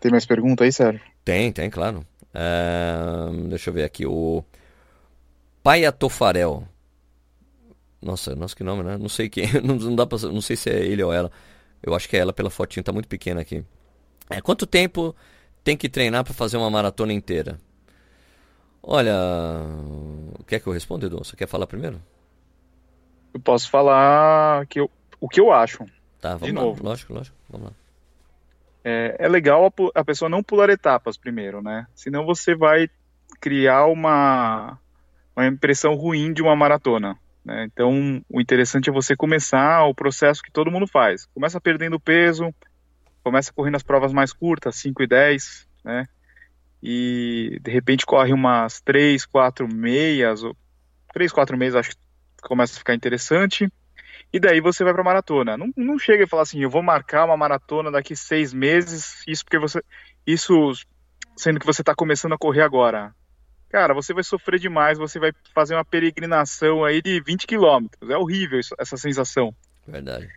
Tem 0.01 0.11
mais 0.11 0.27
pergunta 0.27 0.65
aí, 0.65 0.73
Sérgio? 0.73 1.01
Tem, 1.25 1.51
tem, 1.51 1.69
claro. 1.69 2.07
deixa 3.49 3.71
eu 3.71 3.75
ver 3.75 3.85
aqui. 3.85 4.07
O 4.07 4.45
Paia 5.63 5.91
Tofarel. 5.91 6.69
Nossa, 8.01 8.35
nossa, 8.35 8.55
que 8.55 8.63
nome, 8.63 8.83
né? 8.83 8.97
Não 8.97 9.09
sei 9.09 9.29
quem. 9.29 9.47
Não, 9.63 9.95
dá 9.95 10.07
pra, 10.07 10.19
não 10.19 10.41
sei 10.41 10.57
se 10.57 10.71
é 10.71 10.85
ele 10.85 11.03
ou 11.03 11.13
ela. 11.13 11.31
Eu 11.83 11.95
acho 11.95 12.09
que 12.09 12.17
é 12.17 12.21
ela 12.21 12.33
pela 12.33 12.51
fotinha, 12.51 12.83
tá 12.83 12.93
muito 12.93 13.09
pequena 13.09 13.41
aqui. 13.41 13.65
É, 14.29 14.41
quanto 14.41 14.67
tempo 14.67 15.15
tem 15.63 15.77
que 15.77 15.89
treinar 15.89 16.25
para 16.25 16.35
fazer 16.35 16.57
uma 16.57 16.71
maratona 16.71 17.13
inteira? 17.13 17.59
Olha, 18.83 19.15
quer 20.47 20.61
que 20.61 20.67
eu 20.67 20.73
responda, 20.73 21.07
Edu? 21.07 21.19
Você 21.19 21.37
quer 21.37 21.49
falar 21.49 21.67
primeiro? 21.67 22.01
Eu 23.35 23.41
posso 23.41 23.69
falar 23.69 24.67
que 24.67 24.81
eu, 24.81 24.91
o 25.21 25.29
que 25.29 25.41
eu 25.41 25.53
acho. 25.53 25.85
Tá, 26.21 26.37
vamos 26.37 26.47
De 26.47 26.53
lá. 26.53 26.61
Novo. 26.63 26.85
Lógico, 26.85 27.13
lógico. 27.13 27.37
Vamos 27.51 27.69
lá. 27.69 27.73
É, 28.85 29.17
é 29.19 29.29
legal 29.29 29.67
a, 29.67 30.01
a 30.01 30.05
pessoa 30.05 30.29
não 30.29 30.43
pular 30.43 30.71
etapas 30.71 31.17
primeiro, 31.17 31.61
né? 31.61 31.87
Senão 31.95 32.25
você 32.25 32.55
vai 32.55 32.89
criar 33.41 33.87
uma, 33.87 34.79
uma 35.37 35.47
impressão 35.47 35.95
ruim 35.95 36.33
de 36.33 36.41
uma 36.41 36.55
maratona. 36.55 37.19
Né? 37.47 37.65
Então, 37.73 38.21
o 38.29 38.41
interessante 38.41 38.91
é 38.91 38.93
você 38.93 39.15
começar 39.15 39.85
o 39.85 39.95
processo 39.95 40.43
que 40.43 40.51
todo 40.51 40.71
mundo 40.71 40.89
faz. 40.89 41.27
Começa 41.27 41.61
perdendo 41.61 42.01
peso, 42.01 42.53
começa 43.23 43.53
correndo 43.53 43.77
as 43.77 43.85
provas 43.85 44.13
mais 44.13 44.33
curtas, 44.33 44.75
5 44.75 45.01
e 45.05 45.07
10, 45.07 45.69
né? 45.85 46.09
E 46.83 47.61
de 47.63 47.71
repente 47.71 48.05
corre 48.05 48.33
umas 48.33 48.81
3, 48.81 49.25
4 49.25 49.73
meias, 49.73 50.43
ou 50.43 50.57
3, 51.13 51.31
4 51.31 51.57
meses 51.57 51.77
acho 51.77 51.91
que 51.91 51.97
começa 52.43 52.75
a 52.75 52.79
ficar 52.79 52.95
interessante. 52.95 53.73
E 54.33 54.41
daí 54.41 54.61
você 54.61 54.83
vai 54.83 54.93
para 54.93 55.05
maratona. 55.05 55.57
Não, 55.57 55.71
não 55.77 56.01
chega 56.01 56.25
e 56.25 56.29
fala 56.29 56.43
assim, 56.43 56.61
eu 56.61 56.69
vou 56.69 56.83
marcar 56.83 57.27
uma 57.27 57.37
maratona 57.37 57.93
daqui 57.93 58.17
seis 58.17 58.53
meses, 58.53 59.23
isso 59.27 59.45
porque 59.45 59.59
você. 59.59 59.81
Isso 60.27 60.73
sendo 61.37 61.61
que 61.61 61.67
você 61.67 61.83
está 61.83 61.95
começando 61.95 62.33
a 62.33 62.39
correr 62.39 62.63
agora. 62.63 63.15
Cara, 63.77 63.93
você 63.93 64.15
vai 64.15 64.25
sofrer 64.25 64.59
demais, 64.59 64.97
você 64.97 65.19
vai 65.19 65.33
fazer 65.55 65.75
uma 65.75 65.85
peregrinação 65.85 66.83
aí 66.83 67.03
de 67.03 67.21
20 67.21 67.47
quilômetros. 67.47 68.11
É 68.11 68.17
horrível 68.17 68.59
isso, 68.59 68.75
essa 68.79 68.97
sensação. 68.97 69.55
Verdade. 69.87 70.31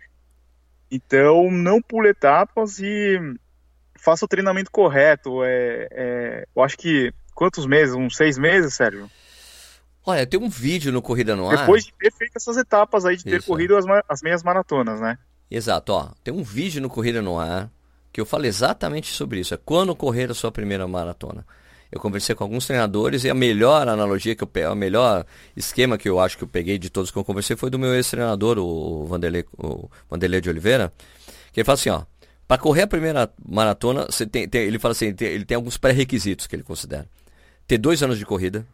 Então, 0.90 1.50
não 1.50 1.80
pule 1.80 2.10
etapas 2.10 2.78
e 2.80 3.18
faça 3.98 4.26
o 4.26 4.28
treinamento 4.28 4.70
correto. 4.70 5.42
É, 5.42 5.88
é, 5.90 6.44
eu 6.54 6.62
acho 6.62 6.76
que 6.76 7.14
quantos 7.34 7.64
meses? 7.64 7.94
Uns 7.94 8.14
seis 8.14 8.36
meses, 8.36 8.74
Sérgio? 8.74 9.10
Olha, 10.04 10.26
tem 10.26 10.38
um 10.38 10.50
vídeo 10.50 10.92
no 10.92 11.00
Corrida 11.00 11.34
no 11.34 11.48
Ar. 11.48 11.60
Depois 11.60 11.86
de 11.86 11.94
ter 11.94 12.12
feito 12.12 12.32
essas 12.36 12.58
etapas 12.58 13.06
aí, 13.06 13.16
de 13.16 13.24
ter 13.24 13.38
Isso. 13.38 13.46
corrido 13.46 13.74
as, 13.74 13.86
as 14.06 14.20
meias 14.20 14.42
maratonas, 14.42 15.00
né? 15.00 15.16
Exato, 15.50 15.94
ó. 15.94 16.10
Tem 16.22 16.34
um 16.34 16.42
vídeo 16.42 16.82
no 16.82 16.90
Corrida 16.90 17.22
no 17.22 17.38
Ar 17.38 17.70
que 18.12 18.20
eu 18.20 18.26
falo 18.26 18.44
exatamente 18.44 19.06
sobre 19.06 19.40
isso. 19.40 19.54
É 19.54 19.56
quando 19.56 19.96
correr 19.96 20.30
a 20.30 20.34
sua 20.34 20.52
primeira 20.52 20.86
maratona. 20.86 21.46
Eu 21.90 22.00
conversei 22.00 22.34
com 22.34 22.44
alguns 22.44 22.66
treinadores 22.66 23.24
e 23.24 23.30
a 23.30 23.34
melhor 23.34 23.88
analogia 23.88 24.34
que 24.36 24.44
eu 24.44 24.46
peguei, 24.46 24.68
o 24.68 24.76
melhor 24.76 25.26
esquema 25.56 25.98
que 25.98 26.08
eu 26.08 26.20
acho 26.20 26.38
que 26.38 26.44
eu 26.44 26.48
peguei 26.48 26.78
de 26.78 26.88
todos 26.88 27.10
que 27.10 27.16
eu 27.16 27.24
conversei 27.24 27.56
foi 27.56 27.68
do 27.68 27.78
meu 27.78 27.94
ex-treinador, 27.94 28.58
o 28.58 29.04
Vanderlei, 29.06 29.44
o 29.58 29.90
Vanderlei 30.08 30.40
de 30.40 30.48
Oliveira, 30.48 30.92
que 31.52 31.60
ele 31.60 31.64
fala 31.64 31.74
assim, 31.74 31.90
ó, 31.90 32.02
para 32.46 32.58
correr 32.58 32.82
a 32.82 32.86
primeira 32.86 33.32
maratona, 33.44 34.06
você 34.06 34.26
tem, 34.26 34.48
tem 34.48 34.62
ele 34.62 34.78
fala 34.78 34.92
assim, 34.92 35.12
tem, 35.12 35.28
ele 35.28 35.44
tem 35.44 35.56
alguns 35.56 35.76
pré-requisitos 35.76 36.46
que 36.46 36.56
ele 36.56 36.62
considera. 36.62 37.06
Ter 37.66 37.78
dois 37.78 38.02
anos 38.02 38.18
de 38.18 38.26
corrida, 38.26 38.66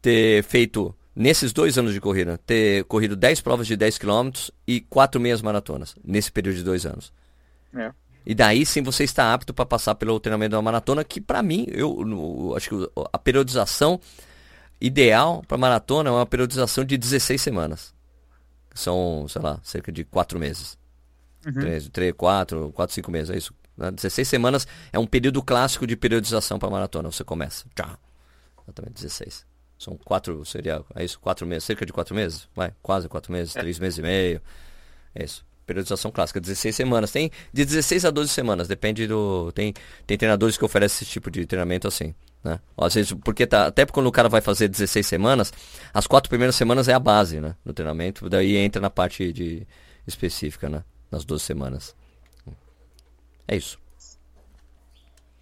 ter 0.00 0.42
feito, 0.44 0.94
nesses 1.16 1.52
dois 1.52 1.78
anos 1.78 1.92
de 1.92 2.00
corrida, 2.00 2.38
ter 2.46 2.84
corrido 2.84 3.16
10 3.16 3.40
provas 3.40 3.66
de 3.66 3.76
10 3.76 3.98
km 3.98 4.30
e 4.66 4.80
quatro 4.82 5.20
meias 5.20 5.40
maratonas, 5.40 5.96
nesse 6.04 6.30
período 6.30 6.56
de 6.56 6.62
dois 6.62 6.84
anos. 6.84 7.12
É. 7.74 7.90
E 8.26 8.34
daí 8.34 8.64
sim 8.64 8.82
você 8.82 9.04
está 9.04 9.34
apto 9.34 9.52
para 9.52 9.66
passar 9.66 9.94
pelo 9.94 10.18
treinamento 10.18 10.52
da 10.52 10.62
maratona, 10.62 11.04
que 11.04 11.20
para 11.20 11.42
mim, 11.42 11.66
eu, 11.68 12.00
eu, 12.00 12.56
acho 12.56 12.70
que 12.70 12.90
a 13.12 13.18
periodização 13.18 14.00
ideal 14.80 15.42
para 15.46 15.58
maratona 15.58 16.08
é 16.08 16.12
uma 16.12 16.26
periodização 16.26 16.84
de 16.84 16.96
16 16.96 17.40
semanas. 17.40 17.92
São, 18.74 19.26
sei 19.28 19.42
lá, 19.42 19.60
cerca 19.62 19.92
de 19.92 20.04
4 20.04 20.38
meses. 20.38 20.78
Uhum. 21.46 21.52
3, 21.52 21.88
3, 21.90 22.14
4, 22.16 22.72
4, 22.72 22.94
5 22.94 23.10
meses, 23.10 23.30
é 23.30 23.36
isso. 23.36 23.54
16 23.76 24.16
né? 24.16 24.30
semanas 24.30 24.66
é 24.92 24.98
um 24.98 25.06
período 25.06 25.42
clássico 25.42 25.86
de 25.86 25.96
periodização 25.96 26.58
para 26.58 26.70
maratona. 26.70 27.10
Você 27.10 27.24
começa. 27.24 27.66
Tchau. 27.74 27.98
Exatamente, 28.64 28.94
16. 28.94 29.44
São 29.78 29.98
quatro, 29.98 30.44
seria, 30.46 30.82
é 30.94 31.04
isso, 31.04 31.20
quatro 31.20 31.46
meses, 31.46 31.64
cerca 31.64 31.84
de 31.84 31.92
quatro 31.92 32.14
meses? 32.14 32.48
Vai, 32.54 32.72
quase 32.80 33.08
quatro 33.08 33.32
meses, 33.32 33.54
é. 33.54 33.60
três 33.60 33.78
meses 33.78 33.98
e 33.98 34.02
meio. 34.02 34.40
É 35.14 35.24
isso 35.24 35.44
periodização 35.66 36.10
clássica, 36.10 36.40
16 36.40 36.74
semanas. 36.74 37.10
Tem 37.10 37.30
de 37.52 37.64
16 37.64 38.04
a 38.04 38.10
12 38.10 38.30
semanas, 38.30 38.68
depende 38.68 39.06
do. 39.06 39.52
Tem, 39.52 39.74
tem 40.06 40.16
treinadores 40.16 40.56
que 40.56 40.64
oferecem 40.64 41.04
esse 41.04 41.12
tipo 41.12 41.30
de 41.30 41.46
treinamento 41.46 41.88
assim. 41.88 42.14
Né? 42.42 42.60
Às 42.76 42.94
vezes, 42.94 43.12
porque 43.24 43.46
tá, 43.46 43.66
até 43.66 43.86
quando 43.86 44.06
o 44.06 44.12
cara 44.12 44.28
vai 44.28 44.42
fazer 44.42 44.68
16 44.68 45.06
semanas, 45.06 45.52
as 45.94 46.06
quatro 46.06 46.28
primeiras 46.28 46.54
semanas 46.54 46.88
é 46.88 46.92
a 46.92 46.98
base 46.98 47.40
né, 47.40 47.56
do 47.64 47.72
treinamento, 47.72 48.28
daí 48.28 48.56
entra 48.56 48.82
na 48.82 48.90
parte 48.90 49.32
de 49.32 49.66
específica, 50.06 50.68
né? 50.68 50.84
Nas 51.10 51.24
12 51.24 51.42
semanas. 51.42 51.96
É 53.48 53.56
isso. 53.56 53.78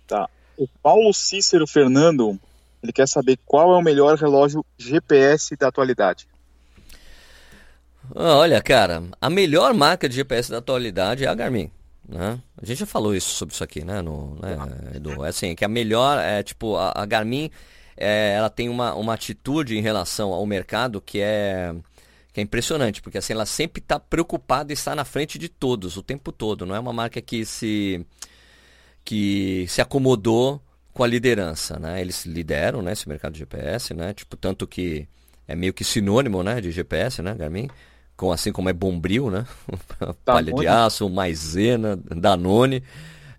Tá. 0.06 0.28
O 0.56 0.68
Paulo 0.82 1.12
Cícero 1.12 1.66
Fernando, 1.66 2.38
ele 2.82 2.92
quer 2.92 3.08
saber 3.08 3.38
qual 3.44 3.74
é 3.74 3.76
o 3.76 3.82
melhor 3.82 4.16
relógio 4.16 4.64
GPS 4.78 5.56
da 5.56 5.68
atualidade. 5.68 6.28
Ah, 8.14 8.36
olha, 8.36 8.60
cara, 8.60 9.02
a 9.20 9.30
melhor 9.30 9.72
marca 9.74 10.08
de 10.08 10.16
GPS 10.16 10.50
da 10.50 10.58
atualidade 10.58 11.24
é 11.24 11.28
a 11.28 11.34
Garmin. 11.34 11.70
Né? 12.08 12.38
A 12.60 12.66
gente 12.66 12.80
já 12.80 12.86
falou 12.86 13.14
isso 13.14 13.30
sobre 13.30 13.54
isso 13.54 13.64
aqui, 13.64 13.84
né, 13.84 14.02
no, 14.02 14.34
né 14.40 14.56
Edu? 14.94 15.24
É 15.24 15.28
assim, 15.28 15.54
que 15.54 15.64
a 15.64 15.68
melhor, 15.68 16.18
é 16.18 16.42
tipo, 16.42 16.76
a, 16.76 16.92
a 16.94 17.06
Garmin, 17.06 17.50
é, 17.96 18.34
ela 18.36 18.50
tem 18.50 18.68
uma, 18.68 18.94
uma 18.94 19.14
atitude 19.14 19.76
em 19.78 19.80
relação 19.80 20.32
ao 20.32 20.44
mercado 20.44 21.00
que 21.00 21.20
é, 21.20 21.74
que 22.32 22.40
é 22.40 22.42
impressionante, 22.42 23.00
porque 23.00 23.18
assim, 23.18 23.32
ela 23.32 23.46
sempre 23.46 23.80
está 23.80 23.98
preocupada 23.98 24.72
em 24.72 24.74
estar 24.74 24.94
na 24.94 25.04
frente 25.04 25.38
de 25.38 25.48
todos, 25.48 25.96
o 25.96 26.02
tempo 26.02 26.32
todo. 26.32 26.66
Não 26.66 26.74
é 26.74 26.80
uma 26.80 26.92
marca 26.92 27.20
que 27.20 27.44
se, 27.44 28.04
que 29.04 29.66
se 29.68 29.80
acomodou 29.80 30.60
com 30.92 31.04
a 31.04 31.06
liderança, 31.06 31.78
né? 31.78 32.00
Eles 32.00 32.26
lideram, 32.26 32.82
né, 32.82 32.92
esse 32.92 33.08
mercado 33.08 33.32
de 33.32 33.38
GPS, 33.38 33.94
né? 33.94 34.12
Tipo, 34.12 34.36
tanto 34.36 34.66
que 34.66 35.08
é 35.46 35.54
meio 35.54 35.72
que 35.72 35.84
sinônimo, 35.84 36.42
né, 36.42 36.60
de 36.60 36.70
GPS, 36.70 37.22
né, 37.22 37.34
Garmin? 37.34 37.68
Com, 38.22 38.30
assim 38.30 38.52
como 38.52 38.68
é 38.68 38.72
Bombril, 38.72 39.32
né? 39.32 39.44
Palha 40.24 40.52
de 40.52 40.66
aço, 40.68 41.10
maisena, 41.10 41.96
Danone. 41.96 42.84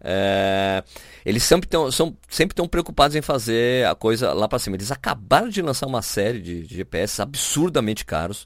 É, 0.02 0.84
eles 1.26 1.42
sempre 1.44 1.66
estão 1.66 1.90
são, 1.90 2.18
sempre 2.28 2.54
tão 2.54 2.68
preocupados 2.68 3.16
em 3.16 3.22
fazer 3.22 3.88
a 3.88 3.96
coisa 3.96 4.34
lá 4.34 4.46
para 4.46 4.60
cima. 4.60 4.76
Eles 4.76 4.92
acabaram 4.92 5.48
de 5.48 5.62
lançar 5.62 5.88
uma 5.88 6.02
série 6.02 6.42
de, 6.42 6.68
de 6.68 6.76
GPS 6.76 7.22
absurdamente 7.22 8.04
caros. 8.04 8.46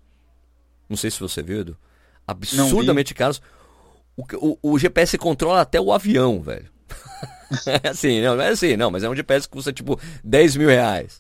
Não 0.87 0.95
sei 0.95 1.09
se 1.09 1.19
você 1.19 1.41
viu, 1.41 1.61
Edu. 1.61 1.77
Absurdamente 2.27 3.15
caros. 3.15 3.41
O, 4.15 4.23
o, 4.35 4.73
o, 4.73 4.79
GPS 4.79 5.17
controla 5.17 5.61
até 5.61 5.81
o 5.81 5.91
avião, 5.91 6.39
velho. 6.39 6.69
é 7.65 7.89
assim, 7.89 8.21
não, 8.21 8.35
não 8.35 8.43
é 8.43 8.49
assim, 8.49 8.77
não, 8.77 8.91
mas 8.91 9.03
é 9.03 9.09
um 9.09 9.15
GPS 9.15 9.47
que 9.47 9.53
custa 9.53 9.73
tipo 9.73 9.99
10 10.23 10.55
mil 10.55 10.69
reais. 10.69 11.19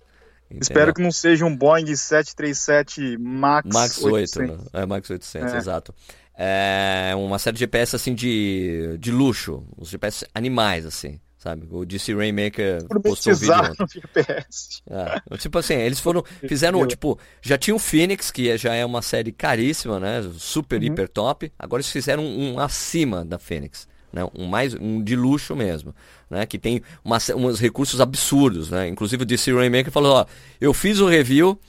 Entendeu? 0.49 0.61
Espero 0.61 0.93
que 0.93 1.01
não 1.01 1.11
seja 1.11 1.45
um 1.45 1.55
Boeing 1.55 1.95
737 1.95 3.17
Max, 3.17 3.69
Max 3.71 4.03
800. 4.03 4.39
800. 4.39 4.57
Né? 4.57 4.69
É, 4.81 4.85
Max 4.85 5.09
800, 5.09 5.53
é. 5.53 5.57
exato. 5.57 5.93
É 6.39 7.13
uma 7.15 7.39
série 7.39 7.55
de 7.55 7.61
GPS 7.61 7.95
assim 7.95 8.13
de, 8.13 8.95
de 8.99 9.11
luxo, 9.11 9.65
os 9.75 9.89
GPS 9.89 10.25
animais 10.35 10.85
assim, 10.85 11.19
sabe? 11.37 11.67
O 11.69 11.83
DC 11.83 12.13
Rainmaker 12.13 12.85
postou 13.01 13.33
um 13.33 13.35
vídeo. 13.35 13.55
No 13.79 13.87
GPS. 13.87 14.81
É, 14.87 15.37
tipo 15.37 15.57
assim, 15.57 15.73
eles 15.73 15.99
foram 15.99 16.23
fizeram 16.47 16.85
tipo, 16.85 17.19
já 17.41 17.57
tinha 17.57 17.75
o 17.75 17.79
Phoenix, 17.79 18.29
que 18.29 18.55
já 18.55 18.73
é 18.75 18.85
uma 18.85 19.01
série 19.01 19.31
caríssima, 19.31 19.99
né? 19.99 20.21
Super 20.37 20.79
uhum. 20.79 20.85
hiper 20.85 21.09
top. 21.09 21.51
Agora 21.57 21.81
eles 21.81 21.91
fizeram 21.91 22.23
um 22.23 22.59
acima 22.59 23.25
da 23.25 23.39
Phoenix 23.39 23.87
né? 24.17 24.29
um 24.35 24.47
mais 24.47 24.73
um 24.73 25.01
de 25.01 25.15
luxo 25.15 25.55
mesmo, 25.55 25.93
né? 26.29 26.45
que 26.45 26.57
tem 26.57 26.81
uma, 27.03 27.17
uns 27.35 27.59
recursos 27.59 28.01
absurdos. 28.01 28.71
Né? 28.71 28.87
Inclusive 28.87 29.23
o 29.23 29.25
DC 29.25 29.53
Rainmaker 29.53 29.91
falou, 29.91 30.13
ó, 30.13 30.25
eu 30.59 30.73
fiz 30.73 30.99
o 30.99 31.07
review, 31.07 31.59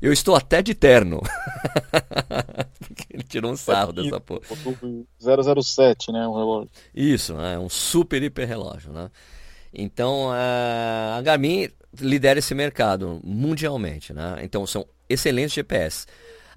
eu 0.00 0.12
estou 0.12 0.34
até 0.34 0.62
de 0.62 0.74
terno. 0.74 1.20
Ele 3.12 3.22
tirou 3.22 3.52
um 3.52 3.56
sarro 3.56 3.92
dessa 3.92 4.18
porra. 4.20 4.40
007, 5.20 6.12
né, 6.12 6.26
o 6.26 6.34
relógio. 6.34 6.70
Isso, 6.94 7.38
é 7.40 7.58
um 7.58 7.68
super 7.68 8.22
hiper 8.22 8.48
relógio, 8.48 8.92
né? 8.92 9.10
Então, 9.72 10.30
a 10.32 11.20
Garmin 11.22 11.68
lidera 12.00 12.38
esse 12.38 12.54
mercado 12.54 13.20
mundialmente, 13.22 14.12
né? 14.12 14.38
Então, 14.42 14.66
são 14.66 14.86
excelentes 15.08 15.52
GPS. 15.52 16.06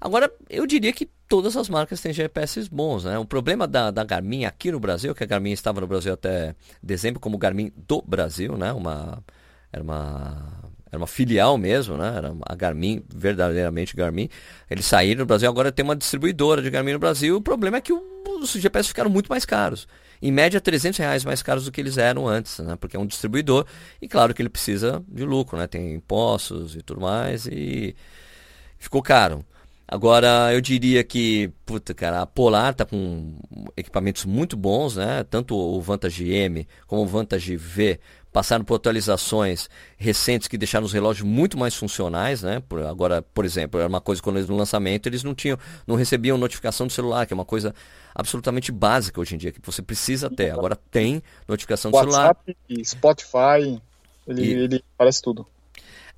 Agora, 0.04 0.28
eu 0.50 0.66
diria 0.66 0.92
que 0.92 1.08
todas 1.28 1.56
as 1.56 1.68
marcas 1.68 2.00
têm 2.00 2.12
GPS 2.12 2.68
bons, 2.68 3.04
né? 3.04 3.16
O 3.20 3.24
problema 3.24 3.68
da, 3.68 3.88
da 3.92 4.02
Garmin 4.02 4.44
aqui 4.44 4.72
no 4.72 4.80
Brasil, 4.80 5.14
que 5.14 5.22
a 5.22 5.26
Garmin 5.26 5.52
estava 5.52 5.80
no 5.80 5.86
Brasil 5.86 6.12
até 6.12 6.56
dezembro 6.82 7.20
como 7.20 7.38
Garmin 7.38 7.72
do 7.76 8.02
Brasil, 8.02 8.56
né? 8.56 8.72
Uma, 8.72 9.22
era 9.72 9.80
uma 9.80 10.60
era 10.90 10.98
uma 10.98 11.06
filial 11.06 11.56
mesmo, 11.56 11.96
né? 11.96 12.14
Era 12.16 12.34
a 12.44 12.54
Garmin, 12.56 13.04
verdadeiramente 13.14 13.94
Garmin. 13.94 14.28
Eles 14.68 14.86
saíram 14.86 15.20
do 15.20 15.26
Brasil, 15.26 15.48
agora 15.48 15.70
tem 15.70 15.84
uma 15.84 15.94
distribuidora 15.94 16.60
de 16.60 16.68
Garmin 16.68 16.94
no 16.94 16.98
Brasil. 16.98 17.36
O 17.36 17.40
problema 17.40 17.76
é 17.76 17.80
que 17.80 17.92
os 17.92 18.50
GPS 18.50 18.88
ficaram 18.88 19.08
muito 19.08 19.28
mais 19.28 19.44
caros. 19.44 19.86
Em 20.20 20.32
média, 20.32 20.60
300 20.60 20.98
reais 20.98 21.24
mais 21.24 21.44
caros 21.44 21.64
do 21.64 21.70
que 21.70 21.80
eles 21.80 21.96
eram 21.96 22.26
antes, 22.26 22.58
né? 22.58 22.74
Porque 22.74 22.96
é 22.96 22.98
um 22.98 23.06
distribuidor 23.06 23.66
e 24.00 24.08
claro 24.08 24.34
que 24.34 24.42
ele 24.42 24.48
precisa 24.48 25.00
de 25.06 25.24
lucro, 25.24 25.56
né? 25.56 25.68
Tem 25.68 25.94
impostos 25.94 26.74
e 26.74 26.82
tudo 26.82 27.00
mais 27.00 27.46
e 27.46 27.94
ficou 28.80 29.00
caro. 29.00 29.44
Agora, 29.92 30.50
eu 30.54 30.60
diria 30.62 31.04
que, 31.04 31.52
puta, 31.66 31.92
cara, 31.92 32.22
a 32.22 32.26
Polar 32.26 32.72
tá 32.72 32.82
com 32.82 33.36
equipamentos 33.76 34.24
muito 34.24 34.56
bons, 34.56 34.96
né? 34.96 35.22
Tanto 35.24 35.54
o 35.54 35.78
Vantage 35.82 36.32
M 36.32 36.66
como 36.86 37.02
o 37.02 37.06
Vantage 37.06 37.54
V 37.56 38.00
passaram 38.32 38.64
por 38.64 38.76
atualizações 38.76 39.68
recentes 39.98 40.48
que 40.48 40.56
deixaram 40.56 40.86
os 40.86 40.94
relógios 40.94 41.28
muito 41.28 41.58
mais 41.58 41.74
funcionais, 41.74 42.42
né? 42.42 42.62
Por, 42.66 42.80
agora, 42.86 43.20
por 43.20 43.44
exemplo, 43.44 43.78
era 43.78 43.86
uma 43.86 44.00
coisa 44.00 44.22
quando 44.22 44.36
eles 44.38 44.48
no 44.48 44.56
lançamento 44.56 45.10
eles 45.10 45.22
não 45.22 45.34
tinham, 45.34 45.58
não 45.86 45.94
recebiam 45.94 46.38
notificação 46.38 46.86
do 46.86 46.92
celular, 46.94 47.26
que 47.26 47.34
é 47.34 47.36
uma 47.36 47.44
coisa 47.44 47.74
absolutamente 48.14 48.72
básica 48.72 49.20
hoje 49.20 49.34
em 49.34 49.38
dia 49.38 49.52
que 49.52 49.60
você 49.62 49.82
precisa 49.82 50.30
ter. 50.30 50.52
Agora 50.52 50.74
tem 50.74 51.22
notificação 51.46 51.90
do 51.90 51.98
WhatsApp, 51.98 52.56
celular. 52.66 52.86
Spotify, 52.86 53.82
ele, 54.26 54.42
e... 54.42 54.52
ele 54.54 54.84
parece 54.96 55.20
tudo. 55.20 55.46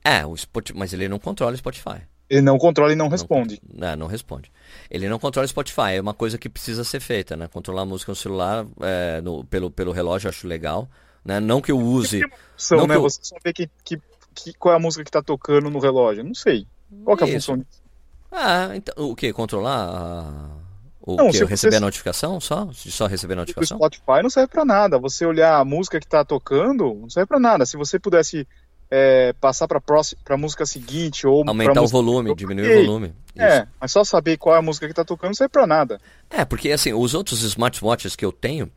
É, 0.04 0.24
o 0.24 0.36
Spotify, 0.36 0.78
mas 0.78 0.92
ele 0.92 1.08
não 1.08 1.18
controla 1.18 1.54
o 1.54 1.56
Spotify. 1.56 2.02
Ele 2.28 2.40
não 2.40 2.58
controla 2.58 2.92
e 2.92 2.96
não, 2.96 3.06
não 3.06 3.10
responde. 3.10 3.60
Não, 3.72 3.88
é, 3.88 3.96
não 3.96 4.06
responde. 4.06 4.50
Ele 4.90 5.08
não 5.08 5.18
controla 5.18 5.44
o 5.44 5.48
Spotify, 5.48 5.94
é 5.96 6.00
uma 6.00 6.14
coisa 6.14 6.38
que 6.38 6.48
precisa 6.48 6.82
ser 6.82 7.00
feita, 7.00 7.36
né? 7.36 7.48
Controlar 7.48 7.82
a 7.82 7.86
música 7.86 8.12
no 8.12 8.16
celular 8.16 8.66
é, 8.80 9.20
no, 9.20 9.44
pelo, 9.44 9.70
pelo 9.70 9.92
relógio 9.92 10.28
acho 10.28 10.46
legal. 10.46 10.88
Né? 11.24 11.40
Não 11.40 11.60
que 11.60 11.72
eu 11.72 11.78
use. 11.78 12.20
Que 12.20 12.36
função, 12.52 12.78
não 12.78 12.86
né? 12.86 12.96
Eu... 12.96 13.02
Você 13.02 13.20
saber 13.22 13.52
que, 13.52 13.68
que, 13.84 14.00
que, 14.34 14.54
qual 14.54 14.72
é 14.72 14.76
a 14.76 14.80
música 14.80 15.04
que 15.04 15.10
está 15.10 15.22
tocando 15.22 15.70
no 15.70 15.78
relógio. 15.78 16.24
Não 16.24 16.34
sei. 16.34 16.66
Qual 17.04 17.16
é 17.18 17.24
a 17.24 17.26
função 17.26 17.58
disso? 17.58 17.82
Ah, 18.30 18.70
então, 18.74 19.10
o 19.10 19.14
que? 19.14 19.32
Controlar 19.32 19.88
a... 19.88 20.64
O 21.06 21.16
não, 21.16 21.30
que? 21.30 21.44
Receber 21.44 21.72
você... 21.72 21.76
a 21.76 21.80
notificação 21.80 22.40
só? 22.40 22.68
Só 22.72 23.06
receber 23.06 23.34
a 23.34 23.36
notificação? 23.36 23.76
O 23.76 23.78
Spotify 23.78 24.22
não 24.22 24.30
serve 24.30 24.48
para 24.48 24.64
nada. 24.64 24.98
Você 24.98 25.26
olhar 25.26 25.58
a 25.58 25.64
música 25.64 26.00
que 26.00 26.06
está 26.06 26.24
tocando, 26.24 26.94
não 26.94 27.10
serve 27.10 27.26
para 27.26 27.38
nada. 27.38 27.66
Se 27.66 27.76
você 27.76 27.98
pudesse 27.98 28.48
é, 28.96 29.32
passar 29.40 29.66
para 29.66 29.80
a 30.28 30.36
música 30.36 30.64
seguinte 30.64 31.26
ou 31.26 31.42
aumentar 31.48 31.82
o 31.82 31.88
volume, 31.88 32.32
diminuir 32.36 32.76
o 32.76 32.86
volume. 32.86 33.12
É, 33.34 33.56
Isso. 33.58 33.66
mas 33.80 33.90
só 33.90 34.04
saber 34.04 34.36
qual 34.36 34.54
é 34.54 34.58
a 34.60 34.62
música 34.62 34.86
que 34.86 34.92
está 34.92 35.04
tocando 35.04 35.30
não 35.30 35.34
serve 35.34 35.50
para 35.50 35.66
nada. 35.66 36.00
É, 36.30 36.44
porque 36.44 36.70
assim, 36.70 36.92
os 36.92 37.12
outros 37.12 37.42
smartwatches 37.42 38.14
que 38.14 38.24
eu 38.24 38.30
tenho, 38.30 38.70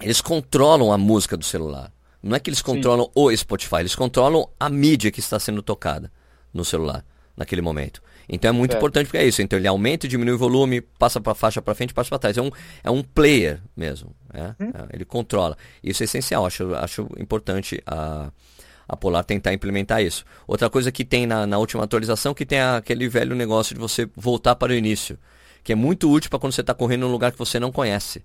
eles 0.00 0.20
controlam 0.20 0.92
a 0.92 0.96
música 0.96 1.36
do 1.36 1.44
celular. 1.44 1.90
Não 2.22 2.36
é 2.36 2.40
que 2.40 2.48
eles 2.48 2.62
controlam 2.62 3.06
Sim. 3.06 3.10
o 3.16 3.36
Spotify, 3.36 3.80
eles 3.80 3.96
controlam 3.96 4.48
a 4.60 4.68
mídia 4.68 5.10
que 5.10 5.18
está 5.18 5.40
sendo 5.40 5.60
tocada 5.60 6.12
no 6.54 6.64
celular 6.64 7.04
naquele 7.36 7.60
momento. 7.60 8.00
Então 8.28 8.50
é 8.50 8.52
muito 8.52 8.74
é. 8.74 8.76
importante 8.76 9.06
porque 9.06 9.18
é 9.18 9.26
isso. 9.26 9.42
Então 9.42 9.58
ele 9.58 9.66
aumenta 9.66 10.06
e 10.06 10.08
diminui 10.08 10.34
o 10.34 10.38
volume, 10.38 10.80
passa 10.80 11.20
para 11.20 11.34
faixa 11.34 11.60
para 11.60 11.74
frente, 11.74 11.92
passa 11.92 12.10
para 12.10 12.18
trás. 12.20 12.38
É 12.38 12.42
um, 12.42 12.50
é 12.84 12.90
um 12.90 13.02
player 13.02 13.60
mesmo. 13.76 14.14
É? 14.32 14.54
Hum. 14.62 14.70
É, 14.72 14.94
ele 14.94 15.04
controla. 15.04 15.56
Isso 15.82 16.02
é 16.02 16.04
essencial. 16.04 16.46
Acho, 16.46 16.74
acho 16.76 17.08
importante 17.18 17.82
a, 17.84 18.30
a 18.88 18.96
Polar 18.96 19.22
tentar 19.22 19.52
implementar 19.52 20.02
isso. 20.02 20.24
Outra 20.46 20.70
coisa 20.70 20.90
que 20.90 21.04
tem 21.04 21.26
na, 21.26 21.46
na 21.46 21.58
última 21.58 21.84
atualização 21.84 22.32
que 22.32 22.46
tem 22.46 22.60
aquele 22.60 23.08
velho 23.08 23.36
negócio 23.36 23.74
de 23.74 23.80
você 23.80 24.08
voltar 24.16 24.54
para 24.54 24.72
o 24.72 24.74
início, 24.74 25.18
que 25.62 25.72
é 25.72 25.74
muito 25.76 26.10
útil 26.10 26.30
para 26.30 26.38
quando 26.38 26.54
você 26.54 26.62
está 26.62 26.72
correndo 26.72 27.02
num 27.02 27.12
lugar 27.12 27.30
que 27.30 27.38
você 27.38 27.60
não 27.60 27.70
conhece. 27.70 28.24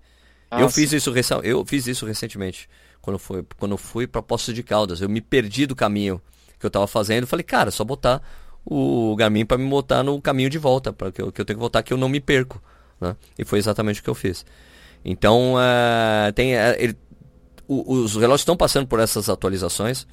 Ah, 0.49 0.61
eu 0.61 0.69
fiz 0.69 0.93
isso 0.93 1.11
eu 1.43 1.65
fiz 1.65 1.87
isso 1.87 2.05
recentemente 2.05 2.69
quando 3.01 3.19
foi 3.19 3.43
quando 3.57 3.77
fui 3.77 4.07
para 4.07 4.21
Poços 4.21 4.55
de 4.55 4.63
Caldas. 4.63 5.01
Eu 5.01 5.09
me 5.09 5.19
perdi 5.19 5.65
do 5.65 5.75
caminho 5.75 6.21
que 6.57 6.65
eu 6.65 6.69
estava 6.69 6.87
fazendo. 6.87 7.27
Falei, 7.27 7.43
cara, 7.43 7.69
só 7.69 7.83
botar 7.83 8.21
o 8.65 9.13
Garmin 9.17 9.45
para 9.45 9.57
me 9.57 9.69
botar 9.69 10.03
no 10.03 10.21
caminho 10.21 10.49
de 10.49 10.57
volta, 10.57 10.93
para 10.93 11.11
que 11.11 11.21
eu, 11.21 11.31
que 11.31 11.41
eu 11.41 11.45
tenho 11.45 11.57
que 11.57 11.61
voltar, 11.61 11.83
que 11.83 11.91
eu 11.91 11.97
não 11.97 12.07
me 12.07 12.21
perco. 12.21 12.61
Né? 13.01 13.15
E 13.37 13.43
foi 13.43 13.59
exatamente 13.59 13.99
o 13.99 14.03
que 14.03 14.09
eu 14.09 14.15
fiz. 14.15 14.45
Então, 15.03 15.55
uh, 15.55 16.31
tem, 16.33 16.55
uh, 16.55 16.75
ele, 16.77 16.95
o, 17.67 17.95
os 17.95 18.15
relógios 18.15 18.41
estão 18.41 18.55
passando 18.55 18.87
por 18.87 18.99
essas 18.99 19.27
atualizações. 19.27 20.07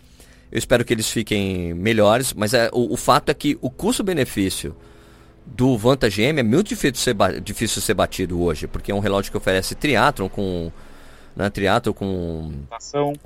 Eu 0.51 0.59
espero 0.59 0.85
que 0.85 0.93
eles 0.93 1.09
fiquem 1.09 1.75
melhores, 1.75 2.33
mas 2.35 2.55
é, 2.55 2.69
o, 2.73 2.95
o 2.95 2.97
fato 2.97 3.31
é 3.31 3.35
que 3.35 3.59
o 3.61 3.71
custo-benefício 3.71 4.75
do 5.47 5.77
Vantage 5.77 6.23
M 6.23 6.41
é 6.41 6.43
muito 6.43 6.69
difícil 6.69 6.93
de, 6.93 6.99
ser, 6.99 7.41
difícil 7.41 7.83
ser 7.83 7.95
batido 7.95 8.41
hoje, 8.41 8.67
porque 8.67 8.93
é 8.93 8.95
um 8.95 9.01
relógio 9.01 9.31
que 9.31 9.37
oferece 9.37 9.75
triatlon 9.75 10.29
com 10.29 10.71
né, 11.35 11.49
triatlo 11.49 11.95
com 11.95 12.53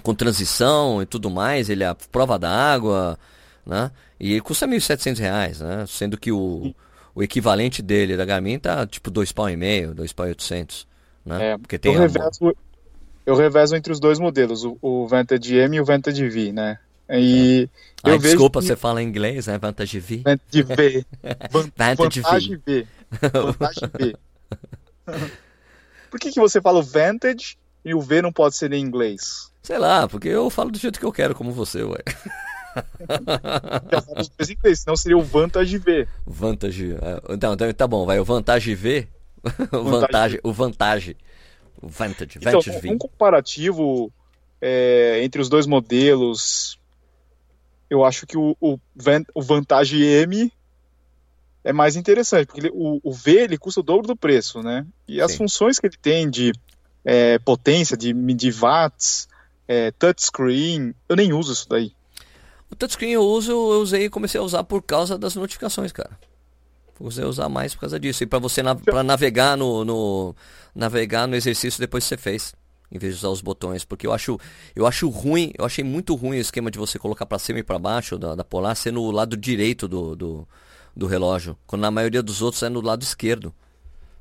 com 0.02 0.14
transição 0.14 1.02
e 1.02 1.06
tudo 1.06 1.30
mais, 1.30 1.68
ele 1.68 1.82
é 1.82 1.88
a 1.88 1.94
prova 1.94 2.38
da 2.38 2.50
água, 2.50 3.18
né? 3.64 3.90
E 4.20 4.32
ele 4.32 4.40
custa 4.40 4.66
1.700 4.66 5.18
reais, 5.18 5.60
né? 5.60 5.84
Sendo 5.88 6.18
que 6.18 6.30
o, 6.30 6.74
o 7.14 7.22
equivalente 7.22 7.82
dele 7.82 8.16
da 8.16 8.24
Garmin 8.24 8.58
tá 8.58 8.86
tipo 8.86 9.10
dois 9.10 9.32
pau 9.32 9.48
e 9.48 9.56
meio, 9.56 9.94
dois 9.94 10.12
pau 10.12 10.26
e 10.26 10.30
oitocentos, 10.30 10.86
né? 11.24 11.52
É, 11.52 11.58
Porque 11.58 11.78
tem 11.78 11.94
eu, 11.94 12.00
revezo, 12.00 12.54
eu 13.26 13.34
revezo 13.34 13.74
entre 13.74 13.92
os 13.92 13.98
dois 13.98 14.18
modelos, 14.18 14.64
o, 14.64 14.78
o 14.80 15.06
Vantage 15.06 15.56
M 15.56 15.76
e 15.76 15.80
o 15.80 15.84
Vantage 15.84 16.28
V, 16.28 16.52
né? 16.52 16.78
E 17.10 17.68
é. 18.04 18.10
eu 18.10 18.18
desculpa, 18.18 18.60
que... 18.60 18.66
você 18.66 18.76
fala 18.76 19.02
em 19.02 19.06
inglês, 19.06 19.46
né? 19.46 19.58
Vantage 19.58 20.00
V. 20.00 20.22
Vantage 20.24 20.62
V. 20.62 21.06
Vantage, 21.50 22.20
Vantage 22.22 22.56
V. 22.56 22.86
Vantage 23.20 23.80
V. 23.98 24.16
Por 26.10 26.20
que, 26.20 26.30
que 26.30 26.40
você 26.40 26.60
fala 26.60 26.78
o 26.78 26.82
Vantage 26.82 27.58
e 27.84 27.94
o 27.94 28.00
V 28.00 28.22
não 28.22 28.32
pode 28.32 28.56
ser 28.56 28.72
em 28.72 28.80
inglês? 28.80 29.50
Sei 29.62 29.78
lá, 29.78 30.06
porque 30.06 30.28
eu 30.28 30.48
falo 30.48 30.70
do 30.70 30.78
jeito 30.78 30.98
que 30.98 31.04
eu 31.04 31.12
quero, 31.12 31.34
como 31.34 31.50
você, 31.52 31.82
ué. 31.82 31.98
Já 34.38 34.52
inglês, 34.52 34.80
senão 34.80 34.96
seria 34.96 35.16
o 35.16 35.22
Vantage 35.22 35.78
V. 35.78 36.08
Vantage. 36.26 36.92
É, 36.92 37.32
então, 37.34 37.54
então, 37.54 37.72
tá 37.72 37.86
bom, 37.86 38.04
vai. 38.04 38.18
O 38.18 38.24
Vantage 38.24 38.74
V. 38.74 39.08
o 39.72 39.84
Vantage. 39.84 40.40
O 40.42 40.52
Vantage. 40.52 41.16
O 41.80 41.88
Vantage. 41.88 42.38
Então, 42.38 42.52
Vantage 42.52 42.80
V. 42.80 42.90
Um 42.90 42.98
comparativo 42.98 44.12
é, 44.60 45.20
entre 45.22 45.40
os 45.40 45.48
dois 45.48 45.66
modelos. 45.66 46.78
Eu 47.94 48.04
acho 48.04 48.26
que 48.26 48.36
o, 48.36 48.56
o, 48.60 48.76
o 49.34 49.42
Vantage 49.42 50.02
M 50.02 50.52
é 51.62 51.72
mais 51.72 51.94
interessante, 51.94 52.46
porque 52.46 52.60
ele, 52.60 52.70
o, 52.74 53.00
o, 53.04 53.12
V 53.12 53.30
ele 53.30 53.56
custa 53.56 53.78
o 53.78 53.84
dobro 53.84 54.08
do 54.08 54.16
preço, 54.16 54.62
né? 54.62 54.84
E 55.06 55.14
Sim. 55.14 55.20
as 55.20 55.36
funções 55.36 55.78
que 55.78 55.86
ele 55.86 55.96
tem 55.96 56.28
de 56.28 56.52
é, 57.04 57.38
potência, 57.38 57.96
de 57.96 58.12
medir 58.12 58.52
watts, 58.52 59.28
é, 59.68 59.92
touchscreen, 59.92 60.92
eu 61.08 61.14
nem 61.14 61.32
uso 61.32 61.52
isso 61.52 61.68
daí. 61.68 61.92
O 62.68 62.74
touchscreen 62.74 63.12
eu 63.12 63.22
uso, 63.22 63.52
eu 63.52 63.80
usei 63.80 64.06
e 64.06 64.10
comecei 64.10 64.40
a 64.40 64.42
usar 64.44 64.64
por 64.64 64.82
causa 64.82 65.16
das 65.16 65.36
notificações, 65.36 65.92
cara. 65.92 66.18
Usei 66.98 67.24
a 67.24 67.28
usar 67.28 67.48
mais 67.48 67.74
por 67.74 67.82
causa 67.82 68.00
disso. 68.00 68.24
E 68.24 68.26
para 68.26 68.40
você 68.40 68.60
na, 68.60 68.76
navegar 69.04 69.56
no, 69.56 69.84
no, 69.84 70.34
navegar 70.74 71.28
no 71.28 71.36
exercício 71.36 71.78
depois 71.78 72.02
que 72.02 72.08
você 72.08 72.16
fez. 72.16 72.54
Em 72.90 72.98
vez 72.98 73.14
de 73.14 73.18
usar 73.18 73.28
os 73.28 73.40
botões. 73.40 73.84
Porque 73.84 74.06
eu 74.06 74.12
acho, 74.12 74.38
eu 74.74 74.86
acho 74.86 75.08
ruim, 75.08 75.52
eu 75.58 75.64
achei 75.64 75.82
muito 75.82 76.14
ruim 76.14 76.38
o 76.38 76.40
esquema 76.40 76.70
de 76.70 76.78
você 76.78 76.98
colocar 76.98 77.26
para 77.26 77.38
cima 77.38 77.58
e 77.58 77.62
para 77.62 77.78
baixo 77.78 78.18
da, 78.18 78.34
da 78.34 78.44
Polar 78.44 78.76
ser 78.76 78.92
no 78.92 79.10
lado 79.10 79.36
direito 79.36 79.88
do, 79.88 80.14
do, 80.14 80.48
do, 80.94 81.06
relógio. 81.06 81.56
Quando 81.66 81.82
na 81.82 81.90
maioria 81.90 82.22
dos 82.22 82.40
outros 82.40 82.62
é 82.62 82.68
no 82.68 82.80
lado 82.80 83.02
esquerdo. 83.02 83.52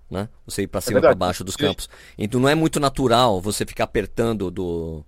Né? 0.09 0.28
Você 0.45 0.64
ir 0.64 0.68
para 0.68 0.80
é 0.80 0.82
cima 0.82 0.97
é 0.97 1.01
e 1.01 1.01
para 1.01 1.16
baixo 1.16 1.43
dos 1.43 1.55
campos. 1.55 1.89
Então 2.18 2.39
não 2.39 2.49
é 2.49 2.55
muito 2.55 2.80
natural 2.80 3.41
você 3.41 3.66
ficar 3.66 3.84
apertando 3.84 4.49
do 4.49 5.05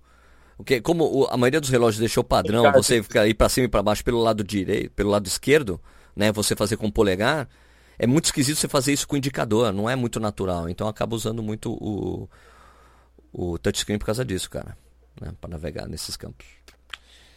porque 0.56 0.80
como 0.80 1.26
a 1.30 1.36
maioria 1.36 1.60
dos 1.60 1.68
relógios 1.68 2.00
deixou 2.00 2.24
padrão, 2.24 2.72
você 2.72 3.02
ficar 3.02 3.26
ir 3.26 3.34
para 3.34 3.48
cima 3.48 3.66
e 3.66 3.68
para 3.68 3.82
baixo 3.82 4.02
pelo 4.02 4.22
lado 4.22 4.42
direito, 4.42 4.90
pelo 4.92 5.10
lado 5.10 5.26
esquerdo, 5.26 5.80
né? 6.14 6.32
Você 6.32 6.56
fazer 6.56 6.78
com 6.78 6.86
o 6.86 6.92
polegar, 6.92 7.46
é 7.98 8.06
muito 8.06 8.26
esquisito 8.26 8.56
você 8.56 8.68
fazer 8.68 8.92
isso 8.92 9.06
com 9.06 9.16
o 9.16 9.18
indicador, 9.18 9.72
não 9.72 9.88
é 9.88 9.94
muito 9.94 10.18
natural. 10.18 10.68
Então 10.68 10.88
acaba 10.88 11.14
usando 11.14 11.42
muito 11.42 11.72
o, 11.72 12.28
o 13.36 13.58
touchscreen 13.58 13.98
por 13.98 14.06
causa 14.06 14.24
disso, 14.24 14.48
cara, 14.48 14.76
né? 15.20 15.32
Para 15.38 15.50
navegar 15.50 15.86
nesses 15.86 16.16
campos. 16.16 16.46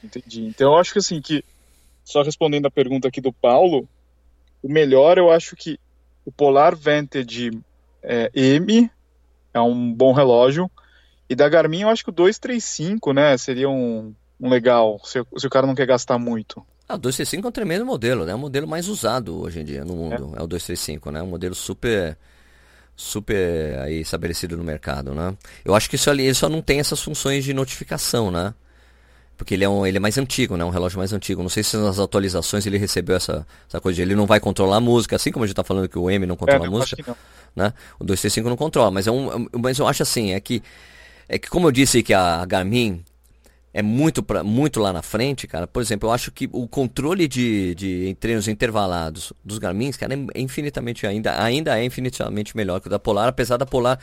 Entendi. 0.01 0.45
Então 0.45 0.71
eu 0.71 0.79
acho 0.79 0.93
que 0.93 0.99
assim 0.99 1.19
que 1.21 1.43
só 2.05 2.23
respondendo 2.23 2.65
a 2.65 2.71
pergunta 2.71 3.09
aqui 3.09 3.19
do 3.19 3.33
Paulo, 3.33 3.87
o 4.63 4.71
melhor 4.71 5.17
eu 5.17 5.29
acho 5.29 5.57
que 5.57 5.77
o 6.25 6.31
Polar 6.31 6.75
Vantage 6.75 7.51
é, 8.01 8.31
M 8.33 8.89
é 9.53 9.59
um 9.59 9.93
bom 9.93 10.13
relógio. 10.13 10.71
E 11.29 11.35
da 11.35 11.49
Garmin 11.49 11.81
eu 11.81 11.89
acho 11.89 12.03
que 12.03 12.09
o 12.09 12.13
235, 12.13 13.13
né, 13.13 13.37
seria 13.37 13.69
um, 13.69 14.15
um 14.39 14.49
legal, 14.49 14.99
se, 15.03 15.23
se, 15.37 15.45
o 15.45 15.49
cara 15.49 15.67
não 15.67 15.75
quer 15.75 15.85
gastar 15.85 16.17
muito. 16.17 16.65
Ah, 16.87 16.95
o 16.95 16.97
235 16.97 17.45
é 17.45 17.49
um 17.49 17.51
tremendo 17.51 17.85
modelo, 17.85 18.25
né? 18.25 18.31
É 18.31 18.35
o 18.35 18.39
modelo 18.39 18.67
mais 18.67 18.87
usado 18.87 19.39
hoje 19.39 19.59
em 19.59 19.65
dia 19.65 19.85
no 19.85 19.95
mundo, 19.95 20.33
é, 20.35 20.39
é 20.39 20.43
o 20.43 20.47
235, 20.47 21.11
né? 21.11 21.21
Um 21.21 21.27
modelo 21.27 21.53
super 21.53 22.17
super 22.99 23.79
aí 23.79 24.01
estabelecido 24.01 24.57
no 24.57 24.63
mercado, 24.63 25.13
né? 25.13 25.33
Eu 25.63 25.73
acho 25.73 25.89
que 25.89 25.95
isso 25.95 26.09
ali 26.09 26.25
ele 26.25 26.33
só 26.33 26.49
não 26.49 26.61
tem 26.61 26.81
essas 26.81 27.01
funções 27.01 27.45
de 27.45 27.53
notificação, 27.53 28.29
né? 28.29 28.53
Porque 29.37 29.53
ele 29.53 29.63
é, 29.63 29.69
um, 29.69 29.85
ele 29.85 29.95
é 29.95 29.99
mais 30.01 30.17
antigo, 30.17 30.57
né? 30.57 30.65
Um 30.65 30.69
relógio 30.69 30.99
mais 30.99 31.13
antigo. 31.13 31.41
Não 31.41 31.47
sei 31.47 31.63
se 31.63 31.77
nas 31.77 31.97
atualizações 31.97 32.65
ele 32.65 32.77
recebeu 32.77 33.15
essa, 33.15 33.47
essa 33.69 33.79
coisa 33.79 33.95
de 33.95 34.01
ele 34.01 34.15
não 34.15 34.25
vai 34.25 34.37
controlar 34.41 34.75
a 34.75 34.81
música, 34.81 35.15
assim 35.15 35.31
como 35.31 35.45
a 35.45 35.47
gente 35.47 35.53
está 35.53 35.63
falando 35.63 35.87
que 35.87 35.97
o 35.97 36.11
M 36.11 36.25
não 36.25 36.35
controla 36.35 36.65
é, 36.65 36.67
a 36.67 36.71
música. 36.71 37.17
Né? 37.55 37.73
O 37.97 38.03
235 38.03 38.49
não 38.49 38.57
controla, 38.57 38.91
mas, 38.91 39.07
é 39.07 39.11
um, 39.11 39.47
mas 39.53 39.79
eu 39.79 39.87
acho 39.87 40.03
assim, 40.03 40.33
é 40.33 40.39
que 40.41 40.61
é 41.27 41.39
que 41.39 41.47
como 41.47 41.67
eu 41.67 41.71
disse 41.71 42.03
que 42.03 42.13
a 42.13 42.45
Garmin 42.45 43.03
é 43.73 43.81
muito, 43.81 44.23
pra, 44.23 44.43
muito 44.43 44.79
lá 44.79 44.91
na 44.91 45.01
frente, 45.01 45.47
cara. 45.47 45.67
Por 45.67 45.81
exemplo, 45.81 46.09
eu 46.09 46.13
acho 46.13 46.31
que 46.31 46.49
o 46.51 46.67
controle 46.67 47.27
de, 47.27 47.75
de 47.75 48.17
treinos 48.19 48.47
intervalados 48.47 49.31
dos 49.43 49.59
Garmin, 49.59 49.91
cara, 49.91 50.13
é 50.33 50.41
infinitamente 50.41 51.05
ainda, 51.05 51.41
ainda 51.41 51.79
é 51.79 51.83
infinitamente 51.83 52.57
melhor 52.57 52.79
que 52.79 52.87
o 52.87 52.89
da 52.89 52.99
Polar, 52.99 53.27
apesar 53.27 53.57
da 53.57 53.65
Polar 53.65 53.99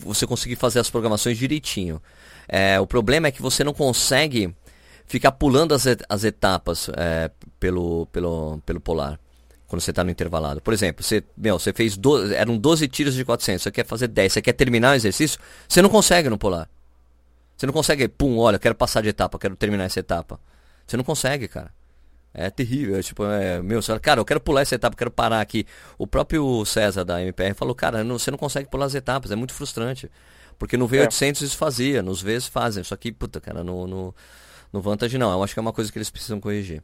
você 0.00 0.26
conseguir 0.26 0.56
fazer 0.56 0.80
as 0.80 0.90
programações 0.90 1.38
direitinho. 1.38 2.02
É, 2.48 2.80
o 2.80 2.86
problema 2.86 3.28
é 3.28 3.30
que 3.30 3.40
você 3.40 3.62
não 3.62 3.72
consegue 3.72 4.54
ficar 5.06 5.32
pulando 5.32 5.74
as, 5.74 5.86
as 6.08 6.24
etapas 6.24 6.90
é, 6.96 7.30
pelo, 7.60 8.06
pelo, 8.06 8.60
pelo 8.66 8.80
Polar 8.80 9.18
quando 9.66 9.80
você 9.80 9.90
está 9.90 10.04
no 10.04 10.10
intervalado. 10.10 10.60
Por 10.60 10.74
exemplo, 10.74 11.02
você, 11.02 11.22
meu, 11.36 11.58
você 11.58 11.72
fez 11.72 11.96
12, 11.96 12.34
eram 12.34 12.56
12 12.56 12.86
tiros 12.88 13.14
de 13.14 13.24
400, 13.24 13.62
você 13.62 13.70
quer 13.70 13.86
fazer 13.86 14.08
10, 14.08 14.32
você 14.32 14.42
quer 14.42 14.52
terminar 14.52 14.92
o 14.92 14.94
exercício, 14.94 15.38
você 15.68 15.80
não 15.80 15.88
consegue 15.88 16.28
no 16.28 16.38
polar. 16.38 16.68
Você 17.56 17.66
não 17.66 17.72
consegue, 17.72 18.08
pum, 18.08 18.38
olha, 18.38 18.58
quero 18.58 18.74
passar 18.74 19.00
de 19.02 19.08
etapa, 19.08 19.38
quero 19.38 19.56
terminar 19.56 19.84
essa 19.84 20.00
etapa. 20.00 20.40
Você 20.86 20.96
não 20.96 21.04
consegue, 21.04 21.48
cara. 21.48 21.72
É 22.36 22.50
terrível, 22.50 22.96
é, 22.96 23.02
tipo, 23.02 23.24
é, 23.24 23.62
meu, 23.62 23.80
cara, 24.02 24.20
eu 24.20 24.24
quero 24.24 24.40
pular 24.40 24.62
essa 24.62 24.74
etapa, 24.74 24.96
quero 24.96 25.10
parar 25.10 25.40
aqui. 25.40 25.64
O 25.96 26.04
próprio 26.04 26.64
César 26.64 27.04
da 27.04 27.22
MPR 27.22 27.54
falou, 27.54 27.76
cara, 27.76 28.02
não, 28.02 28.18
você 28.18 28.28
não 28.28 28.36
consegue 28.36 28.68
pular 28.68 28.86
as 28.86 28.94
etapas, 28.94 29.30
é 29.30 29.36
muito 29.36 29.54
frustrante. 29.54 30.10
Porque 30.58 30.76
no 30.76 30.88
V800 30.88 31.42
é. 31.42 31.44
isso 31.44 31.56
fazia, 31.56 32.02
nos 32.02 32.20
Vs 32.20 32.48
fazem, 32.48 32.82
só 32.82 32.96
que, 32.96 33.12
puta, 33.12 33.40
cara, 33.40 33.62
no, 33.62 33.86
no, 33.86 34.14
no 34.72 34.80
Vantage 34.80 35.16
não, 35.16 35.30
eu 35.30 35.44
acho 35.44 35.54
que 35.54 35.60
é 35.60 35.62
uma 35.62 35.72
coisa 35.72 35.92
que 35.92 35.98
eles 35.98 36.10
precisam 36.10 36.40
corrigir. 36.40 36.82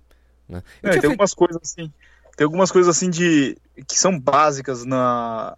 Né? 0.49 0.63
É, 0.83 0.91
tem 0.91 0.93
feito... 0.93 1.07
algumas 1.07 1.35
coisas 1.35 1.61
assim, 1.63 1.93
tem 2.37 2.45
algumas 2.45 2.71
coisas 2.71 2.97
assim 2.97 3.11
de 3.11 3.57
que 3.89 3.99
são 3.99 4.19
básicas 4.19 4.85
na 4.85 5.57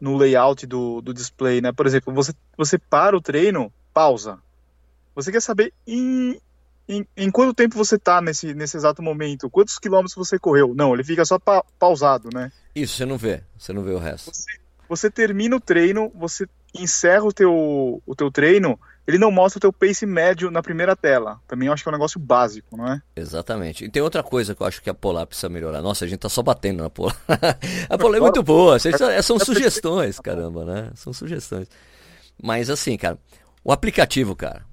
no 0.00 0.16
layout 0.16 0.66
do, 0.66 1.00
do 1.00 1.12
display, 1.12 1.60
né? 1.60 1.72
Por 1.72 1.86
exemplo, 1.86 2.14
você, 2.14 2.32
você 2.56 2.78
para 2.78 3.16
o 3.16 3.20
treino, 3.20 3.72
pausa. 3.98 4.38
Você 5.12 5.32
quer 5.32 5.42
saber 5.42 5.74
em, 5.84 6.40
em, 6.88 7.04
em 7.16 7.30
quanto 7.32 7.52
tempo 7.52 7.74
você 7.74 7.96
está 7.96 8.20
nesse, 8.20 8.54
nesse 8.54 8.76
exato 8.76 9.02
momento, 9.02 9.50
quantos 9.50 9.76
quilômetros 9.76 10.14
você 10.14 10.38
correu. 10.38 10.72
Não, 10.72 10.94
ele 10.94 11.02
fica 11.02 11.24
só 11.24 11.36
pa, 11.36 11.64
pausado, 11.76 12.28
né? 12.32 12.52
Isso, 12.76 12.94
você 12.94 13.04
não 13.04 13.18
vê, 13.18 13.42
você 13.58 13.72
não 13.72 13.82
vê 13.82 13.90
o 13.90 13.98
resto. 13.98 14.30
Você, 14.32 14.52
você 14.88 15.10
termina 15.10 15.56
o 15.56 15.60
treino, 15.60 16.12
você 16.14 16.46
encerra 16.72 17.24
o 17.24 17.32
teu, 17.32 18.00
o 18.06 18.14
teu 18.14 18.30
treino, 18.30 18.78
ele 19.04 19.18
não 19.18 19.32
mostra 19.32 19.58
teu 19.58 19.72
pace 19.72 20.06
médio 20.06 20.48
na 20.48 20.62
primeira 20.62 20.94
tela. 20.94 21.40
Também 21.48 21.68
acho 21.68 21.82
que 21.82 21.88
é 21.88 21.90
um 21.90 21.96
negócio 21.96 22.20
básico, 22.20 22.76
não 22.76 22.86
é? 22.86 23.02
Exatamente. 23.16 23.84
E 23.84 23.90
tem 23.90 24.00
outra 24.00 24.22
coisa 24.22 24.54
que 24.54 24.62
eu 24.62 24.66
acho 24.68 24.80
que 24.80 24.88
a 24.88 24.94
Polar 24.94 25.26
precisa 25.26 25.48
melhorar. 25.48 25.82
Nossa, 25.82 26.04
a 26.04 26.08
gente 26.08 26.20
tá 26.20 26.28
só 26.28 26.40
batendo 26.40 26.84
na 26.84 26.90
Polar. 26.90 27.16
a 27.90 27.98
Polar 27.98 28.18
é 28.18 28.20
muito 28.20 28.44
boa. 28.44 28.76
É, 28.76 29.22
são 29.22 29.40
sugestões, 29.40 30.20
caramba, 30.20 30.64
né? 30.64 30.90
São 30.94 31.12
sugestões. 31.12 31.68
Mas 32.40 32.70
assim, 32.70 32.96
cara, 32.96 33.18
o 33.68 33.72
aplicativo, 33.72 34.34
cara, 34.34 34.64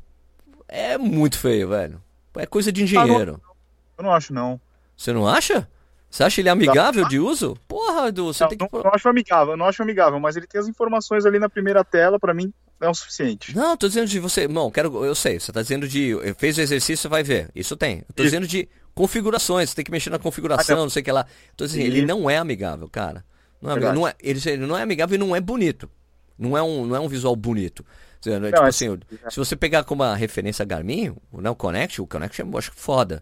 é 0.70 0.98
muito 0.98 1.38
feio, 1.38 1.68
velho. 1.68 2.02
É 2.38 2.46
coisa 2.46 2.72
de 2.72 2.82
engenheiro. 2.82 3.42
Ah, 3.44 3.48
não, 3.48 3.98
eu 3.98 4.04
não 4.06 4.12
acho, 4.14 4.34
não. 4.34 4.62
Você 4.96 5.12
não 5.12 5.28
acha? 5.28 5.68
Você 6.10 6.24
acha 6.24 6.40
ele 6.40 6.48
amigável 6.48 7.06
de 7.06 7.20
uso? 7.20 7.58
Porra, 7.68 8.08
Edu, 8.08 8.28
você 8.28 8.46
não, 8.46 8.50
tem 8.50 8.58
que. 8.58 8.64
Não, 8.72 8.84
não 8.84 8.92
acho 8.94 9.10
amigável, 9.10 9.58
não 9.58 9.66
acho 9.66 9.84
amigável, 9.84 10.18
mas 10.18 10.38
ele 10.38 10.48
tem 10.48 10.62
as 10.62 10.70
informações 10.70 11.26
ali 11.26 11.40
na 11.40 11.50
primeira 11.50 11.84
tela, 11.84 12.18
para 12.18 12.34
mim 12.34 12.54
é 12.80 12.88
o 12.88 12.94
suficiente. 12.94 13.54
Não, 13.54 13.76
tô 13.76 13.90
dizendo 13.90 14.08
de 14.08 14.18
você. 14.18 14.48
Não, 14.48 14.72
quero. 14.72 15.04
Eu 15.04 15.14
sei, 15.14 15.42
você 15.42 15.52
tá 15.52 15.62
dizendo 15.62 15.90
de. 15.90 16.16
Fez 16.38 16.58
o 16.58 16.62
exercício, 16.62 17.10
vai 17.10 17.22
ver. 17.22 17.52
Isso 17.54 17.76
tem. 17.76 17.98
Eu 17.98 18.16
tô 18.16 18.24
Isso. 18.24 18.32
dizendo 18.32 18.48
de 18.48 18.70
configurações, 18.94 19.72
você 19.72 19.76
tem 19.76 19.84
que 19.84 19.92
mexer 19.92 20.10
na 20.10 20.20
configuração, 20.20 20.78
ah, 20.78 20.82
não 20.84 20.90
sei 20.90 21.02
o 21.02 21.04
que 21.04 21.12
lá. 21.12 21.26
Tô 21.58 21.66
dizendo, 21.66 21.84
ele 21.84 22.06
não 22.06 22.30
é 22.30 22.38
amigável, 22.38 22.88
cara. 22.88 23.26
Não 23.62 23.72
é, 23.74 23.94
não 23.94 24.08
é, 24.08 24.14
ele, 24.22 24.40
ele 24.46 24.66
não 24.66 24.78
é 24.78 24.84
amigável 24.84 25.16
e 25.16 25.18
não 25.18 25.36
é 25.36 25.42
bonito. 25.42 25.90
Não 26.38 26.58
é 26.58 26.62
um, 26.62 26.86
não 26.86 26.96
é 26.96 27.00
um 27.00 27.08
visual 27.08 27.36
bonito. 27.36 27.86
Não, 28.26 28.42
tipo 28.42 28.64
é 28.64 28.68
assim, 28.68 28.98
é. 29.24 29.30
se 29.30 29.38
você 29.38 29.56
pegar 29.56 29.84
como 29.84 30.04
uma 30.04 30.16
referência 30.16 30.66
Garmin, 30.66 31.16
né, 31.32 31.50
o 31.50 31.56
Connect, 31.56 32.02
o 32.02 32.08
Connect 32.08 32.40
eu 32.40 32.58
acho 32.58 32.72
foda. 32.74 33.22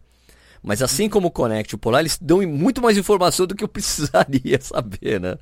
Mas 0.63 0.81
assim 0.81 1.09
como 1.09 1.27
o 1.27 1.31
Connect 1.31 1.73
e 1.73 1.75
o 1.75 1.77
Polar, 1.77 1.99
eles 1.99 2.17
dão 2.19 2.41
muito 2.47 2.81
mais 2.81 2.97
informação 2.97 3.45
do 3.45 3.53
que 3.53 3.65
eu 3.65 3.67
precisaria 3.69 4.59
saber, 4.61 5.19
né? 5.19 5.37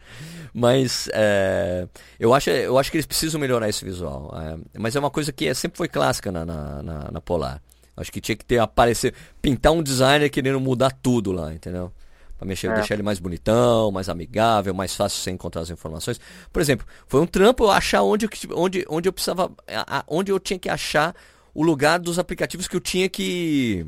Mas 0.51 1.07
é, 1.13 1.87
eu, 2.19 2.33
acho, 2.33 2.49
eu 2.49 2.77
acho 2.77 2.89
que 2.89 2.97
eles 2.97 3.05
precisam 3.05 3.39
melhorar 3.39 3.69
esse 3.69 3.85
visual. 3.85 4.33
É, 4.35 4.79
mas 4.79 4.95
é 4.95 4.99
uma 4.99 5.11
coisa 5.11 5.31
que 5.31 5.47
é, 5.47 5.53
sempre 5.53 5.77
foi 5.77 5.87
clássica 5.87 6.31
na, 6.31 6.43
na, 6.43 6.81
na, 6.81 7.11
na 7.11 7.21
Polar. 7.21 7.61
Acho 7.95 8.11
que 8.11 8.19
tinha 8.19 8.35
que 8.35 8.43
ter 8.43 8.57
aparecer, 8.57 9.13
pintar 9.41 9.73
um 9.73 9.83
designer 9.83 10.27
querendo 10.29 10.59
mudar 10.59 10.91
tudo 10.91 11.31
lá, 11.31 11.53
entendeu? 11.53 11.91
Para 12.41 12.47
mexer, 12.47 12.71
é. 12.71 12.73
deixar 12.73 12.95
ele 12.95 13.03
mais 13.03 13.19
bonitão, 13.19 13.91
mais 13.91 14.09
amigável, 14.09 14.73
mais 14.73 14.95
fácil 14.95 15.21
você 15.21 15.29
encontrar 15.29 15.61
as 15.61 15.69
informações. 15.69 16.19
Por 16.51 16.59
exemplo, 16.59 16.87
foi 17.05 17.21
um 17.21 17.27
trampo 17.27 17.65
eu 17.65 17.69
achar 17.69 18.01
onde, 18.01 18.27
onde, 18.55 18.83
onde 18.89 19.07
eu 19.07 19.13
precisava, 19.13 19.51
onde 20.07 20.31
eu 20.31 20.39
tinha 20.39 20.57
que 20.57 20.67
achar 20.67 21.15
o 21.53 21.61
lugar 21.61 21.99
dos 21.99 22.17
aplicativos 22.17 22.67
que 22.67 22.75
eu 22.75 22.79
tinha 22.79 23.07
que 23.07 23.85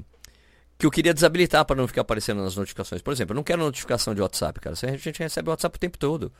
que 0.77 0.85
eu 0.85 0.91
queria 0.91 1.15
desabilitar 1.15 1.65
para 1.65 1.75
não 1.75 1.87
ficar 1.87 2.01
aparecendo 2.01 2.43
nas 2.43 2.55
notificações. 2.55 3.01
Por 3.01 3.11
exemplo, 3.11 3.33
eu 3.33 3.37
não 3.37 3.43
quero 3.43 3.59
notificação 3.59 4.13
de 4.13 4.21
WhatsApp, 4.21 4.59
cara. 4.59 4.75
A 4.79 4.97
gente 4.97 5.17
recebe 5.17 5.49
WhatsApp 5.49 5.75
o 5.75 5.79
tempo 5.79 5.97
todo. 5.97 6.31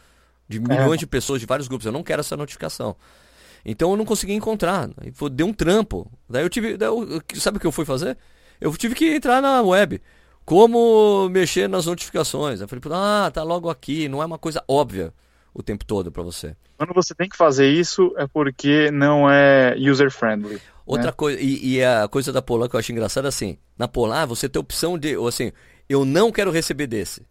De 0.48 0.60
milhões 0.60 0.94
é. 0.94 0.98
de 0.98 1.08
pessoas, 1.08 1.40
de 1.40 1.48
vários 1.48 1.68
grupos. 1.68 1.88
Eu 1.88 1.92
não 1.92 2.04
quero 2.04 2.20
essa 2.20 2.38
notificação. 2.38 2.96
Então 3.66 3.90
eu 3.90 3.98
não 3.98 4.06
consegui 4.06 4.34
encontrar. 4.34 4.88
Deu 5.32 5.48
um 5.48 5.54
trampo. 5.54 6.12
Daí 6.30 6.44
eu 6.44 6.50
tive. 6.50 6.78
Daí 6.78 6.90
eu, 6.90 7.24
sabe 7.38 7.58
o 7.58 7.60
que 7.60 7.66
eu 7.66 7.72
fui 7.72 7.86
fazer? 7.86 8.16
Eu 8.62 8.72
tive 8.78 8.94
que 8.94 9.16
entrar 9.16 9.42
na 9.42 9.64
web. 9.64 10.00
Como 10.46 11.30
mexer 11.30 11.70
nas 11.70 11.86
notificações? 11.86 12.60
Eu 12.60 12.68
falei, 12.68 12.82
ah, 12.92 13.32
tá 13.34 13.44
logo 13.44 13.70
aqui. 13.70 14.10
Não 14.10 14.22
é 14.22 14.26
uma 14.26 14.38
coisa 14.38 14.64
óbvia 14.68 15.14
o 15.54 15.62
tempo 15.62 15.86
todo 15.86 16.12
para 16.12 16.24
você. 16.24 16.56
Quando 16.78 16.94
você 16.94 17.14
tem 17.14 17.30
que 17.30 17.38
fazer 17.38 17.70
isso 17.70 18.14
é 18.18 18.28
porque 18.28 18.92
não 18.92 19.30
é 19.30 19.76
user 19.78 20.12
friendly. 20.12 20.60
Outra 20.86 21.08
né? 21.08 21.12
coisa, 21.14 21.40
e, 21.40 21.76
e, 21.76 21.84
a 21.84 22.08
coisa 22.08 22.34
da 22.34 22.42
Polar 22.42 22.68
que 22.68 22.76
eu 22.76 22.80
acho 22.80 22.92
engraçada 22.92 23.28
assim, 23.28 23.58
na 23.78 23.88
Polar 23.88 24.28
você 24.28 24.50
tem 24.50 24.60
a 24.60 24.62
opção 24.62 24.98
de, 24.98 25.16
ou 25.16 25.28
assim, 25.28 25.52
eu 25.88 26.04
não 26.04 26.32
quero 26.32 26.52
receber 26.52 26.88
desse. 26.88 27.26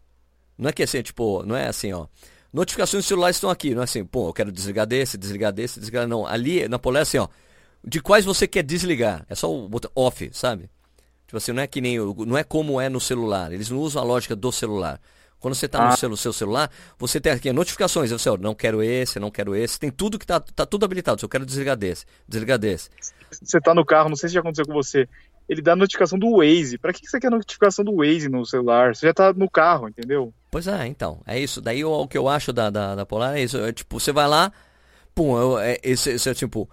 Não 0.56 0.70
é 0.70 0.72
que 0.72 0.82
assim, 0.82 1.02
tipo, 1.02 1.42
não 1.44 1.56
é 1.56 1.68
assim, 1.68 1.92
ó. 1.92 2.06
Notificações 2.52 3.04
celulares 3.04 3.36
estão 3.36 3.50
aqui, 3.50 3.74
não 3.74 3.82
é 3.82 3.84
assim, 3.84 4.04
pô, 4.04 4.28
eu 4.28 4.32
quero 4.32 4.52
desligar 4.52 4.86
desse, 4.86 5.18
desligar 5.18 5.52
desse, 5.52 5.80
desligar. 5.80 6.06
Não, 6.06 6.26
ali 6.26 6.66
na 6.68 6.78
Polar 6.78 7.00
é 7.00 7.02
assim, 7.02 7.18
ó. 7.18 7.28
De 7.84 8.00
quais 8.00 8.24
você 8.24 8.46
quer 8.46 8.62
desligar. 8.62 9.26
É 9.28 9.34
só 9.34 9.52
o 9.52 9.68
botão 9.68 9.90
off, 9.94 10.30
sabe? 10.32 10.70
Tipo 11.32 11.38
assim, 11.38 11.52
não 11.52 11.62
é 11.62 11.66
que 11.66 11.80
nem. 11.80 11.96
Não 11.98 12.36
é 12.36 12.44
como 12.44 12.78
é 12.78 12.90
no 12.90 13.00
celular. 13.00 13.50
Eles 13.52 13.70
não 13.70 13.78
usam 13.78 14.02
a 14.02 14.04
lógica 14.04 14.36
do 14.36 14.52
celular. 14.52 15.00
Quando 15.40 15.54
você 15.54 15.64
está 15.64 15.82
ah. 15.82 15.90
no 15.90 15.96
seu, 15.96 16.14
seu, 16.14 16.30
celular, 16.30 16.70
você 16.98 17.18
tem 17.18 17.32
aqui 17.32 17.50
notificações. 17.50 18.10
Você, 18.10 18.28
ó, 18.28 18.36
não 18.36 18.54
quero 18.54 18.82
esse, 18.82 19.18
não 19.18 19.30
quero 19.30 19.56
esse. 19.56 19.80
Tem 19.80 19.90
tudo 19.90 20.18
que 20.18 20.24
está 20.24 20.38
tá 20.38 20.66
tudo 20.66 20.84
habilitado. 20.84 21.18
Eu 21.22 21.28
quero 21.30 21.46
desligar 21.46 21.74
desse, 21.74 22.04
desligar 22.28 22.58
desse. 22.58 22.90
Você 23.30 23.56
está 23.56 23.74
no 23.74 23.82
carro, 23.82 24.10
não 24.10 24.16
sei 24.16 24.28
se 24.28 24.34
já 24.34 24.40
aconteceu 24.40 24.66
com 24.66 24.74
você. 24.74 25.08
Ele 25.48 25.62
dá 25.62 25.74
notificação 25.74 26.18
do 26.18 26.36
Waze. 26.36 26.76
Para 26.76 26.92
que 26.92 27.08
você 27.08 27.18
quer 27.18 27.30
notificação 27.30 27.82
do 27.82 27.96
Waze 27.96 28.28
no 28.28 28.44
celular? 28.44 28.94
Você 28.94 29.06
já 29.06 29.12
está 29.12 29.32
no 29.32 29.48
carro, 29.48 29.88
entendeu? 29.88 30.34
Pois 30.50 30.66
é, 30.66 30.86
então. 30.86 31.22
É 31.26 31.40
isso. 31.40 31.62
Daí 31.62 31.82
o, 31.82 31.90
o 31.90 32.06
que 32.06 32.18
eu 32.18 32.28
acho 32.28 32.52
da, 32.52 32.68
da, 32.68 32.94
da 32.94 33.06
Polar 33.06 33.38
é 33.38 33.42
isso. 33.42 33.56
É, 33.56 33.72
tipo, 33.72 33.98
você 33.98 34.12
vai 34.12 34.28
lá, 34.28 34.52
pum, 35.14 35.34
eu, 35.38 35.58
é, 35.58 35.78
esse, 35.82 36.10
esse 36.10 36.28
é 36.28 36.34
tipo 36.34 36.68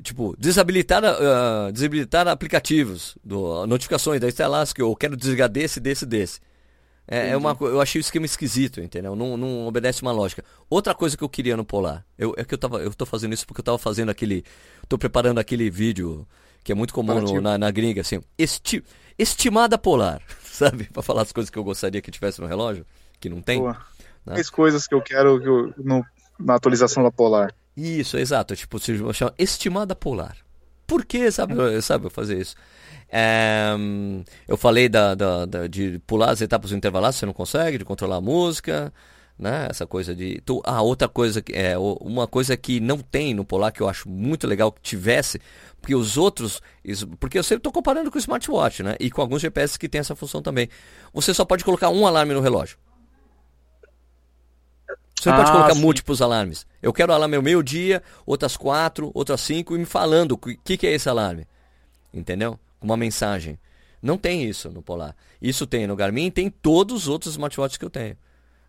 tipo, 0.00 0.34
desabilitar, 0.38 1.02
uh, 1.02 1.72
desabilitar 1.72 2.28
aplicativos, 2.28 3.16
do, 3.22 3.66
notificações, 3.66 4.20
daí 4.20 4.30
está 4.30 4.46
lá 4.46 4.64
que 4.66 4.80
eu 4.80 4.94
quero 4.96 5.16
desligar 5.16 5.48
desse, 5.48 5.80
desse, 5.80 6.06
desse. 6.06 6.40
É, 7.06 7.30
é, 7.30 7.36
uma, 7.36 7.56
eu 7.60 7.80
achei 7.80 7.98
o 7.98 8.00
esquema 8.00 8.24
esquisito, 8.24 8.80
entendeu? 8.80 9.16
Não, 9.16 9.36
não 9.36 9.66
obedece 9.66 10.02
uma 10.02 10.12
lógica. 10.12 10.44
Outra 10.70 10.94
coisa 10.94 11.16
que 11.16 11.24
eu 11.24 11.28
queria 11.28 11.56
no 11.56 11.64
Polar, 11.64 12.06
eu, 12.16 12.32
é 12.36 12.44
que 12.44 12.54
eu 12.54 12.58
tava, 12.58 12.78
eu 12.78 12.94
tô 12.94 13.04
fazendo 13.04 13.34
isso 13.34 13.46
porque 13.46 13.60
eu 13.60 13.64
tava 13.64 13.78
fazendo 13.78 14.10
aquele, 14.10 14.44
tô 14.88 14.96
preparando 14.96 15.38
aquele 15.38 15.68
vídeo 15.68 16.26
que 16.62 16.70
é 16.70 16.74
muito 16.74 16.94
comum 16.94 17.20
no, 17.20 17.40
na, 17.40 17.58
na 17.58 17.70
gringa, 17.72 18.00
assim, 18.02 18.22
esti, 18.38 18.84
estimada 19.18 19.76
Polar, 19.76 20.22
sabe? 20.44 20.84
para 20.84 21.02
falar 21.02 21.22
as 21.22 21.32
coisas 21.32 21.50
que 21.50 21.58
eu 21.58 21.64
gostaria 21.64 22.00
que 22.00 22.10
tivesse 22.10 22.40
no 22.40 22.46
relógio, 22.46 22.86
que 23.18 23.28
não 23.28 23.42
tem. 23.42 23.58
Boa. 23.58 23.76
Né? 24.24 24.40
As 24.40 24.48
coisas 24.48 24.86
que 24.86 24.94
eu 24.94 25.02
quero 25.02 25.40
que 25.40 25.48
eu, 25.48 25.74
no, 25.76 26.06
na 26.38 26.54
atualização 26.54 27.02
da 27.02 27.10
Polar. 27.10 27.52
Isso, 27.76 28.18
exato. 28.18 28.54
Tipo, 28.54 28.78
se 28.78 28.96
chama 29.14 29.34
estimada 29.38 29.94
Polar. 29.94 30.36
Por 30.86 31.04
que, 31.04 31.30
sabe, 31.30 31.54
sabe 31.80 32.10
fazer 32.10 32.40
isso? 32.40 32.54
É, 33.08 33.74
eu 34.48 34.56
falei 34.56 34.88
da, 34.88 35.14
da, 35.14 35.44
da, 35.44 35.66
de 35.66 35.98
pular 36.06 36.30
as 36.30 36.40
etapas 36.40 36.72
intervaladas, 36.72 37.16
você 37.16 37.26
não 37.26 37.32
consegue, 37.32 37.78
de 37.78 37.84
controlar 37.84 38.16
a 38.16 38.20
música, 38.20 38.92
né? 39.38 39.66
Essa 39.70 39.86
coisa 39.86 40.14
de. 40.14 40.40
Tu, 40.44 40.62
ah, 40.64 40.80
outra 40.82 41.08
coisa, 41.08 41.42
é, 41.52 41.76
uma 41.78 42.26
coisa 42.26 42.56
que 42.56 42.80
não 42.80 42.98
tem 42.98 43.34
no 43.34 43.44
Polar, 43.44 43.72
que 43.72 43.82
eu 43.82 43.88
acho 43.88 44.08
muito 44.08 44.46
legal 44.46 44.72
que 44.72 44.80
tivesse, 44.80 45.40
porque 45.80 45.94
os 45.94 46.16
outros. 46.16 46.60
Porque 47.20 47.38
eu 47.38 47.42
sempre 47.42 47.60
estou 47.60 47.72
comparando 47.72 48.10
com 48.10 48.16
o 48.16 48.20
smartwatch, 48.20 48.82
né? 48.82 48.96
E 48.98 49.10
com 49.10 49.20
alguns 49.20 49.42
GPS 49.42 49.78
que 49.78 49.88
tem 49.88 50.00
essa 50.00 50.16
função 50.16 50.40
também. 50.40 50.68
Você 51.12 51.34
só 51.34 51.44
pode 51.44 51.64
colocar 51.64 51.90
um 51.90 52.06
alarme 52.06 52.32
no 52.32 52.40
relógio. 52.40 52.78
Você 55.22 55.30
ah, 55.30 55.36
pode 55.36 55.52
colocar 55.52 55.74
sim. 55.74 55.80
múltiplos 55.80 56.20
alarmes. 56.20 56.66
Eu 56.80 56.92
quero 56.92 57.12
alarme 57.12 57.36
ao 57.36 57.42
meio-dia, 57.42 58.02
outras 58.26 58.56
quatro, 58.56 59.10
outras 59.14 59.40
cinco, 59.40 59.76
e 59.76 59.78
me 59.78 59.84
falando 59.84 60.32
o 60.32 60.38
que, 60.38 60.76
que 60.76 60.86
é 60.86 60.92
esse 60.92 61.08
alarme. 61.08 61.46
Entendeu? 62.12 62.58
com 62.82 62.86
uma 62.86 62.96
mensagem. 62.96 63.58
Não 64.02 64.18
tem 64.18 64.44
isso 64.44 64.68
no 64.68 64.82
Polar. 64.82 65.14
Isso 65.40 65.66
tem 65.66 65.86
no 65.86 65.94
Garmin 65.94 66.30
tem 66.30 66.50
todos 66.50 67.02
os 67.02 67.08
outros 67.08 67.34
smartwatches 67.34 67.78
que 67.78 67.84
eu 67.84 67.90
tenho. 67.90 68.16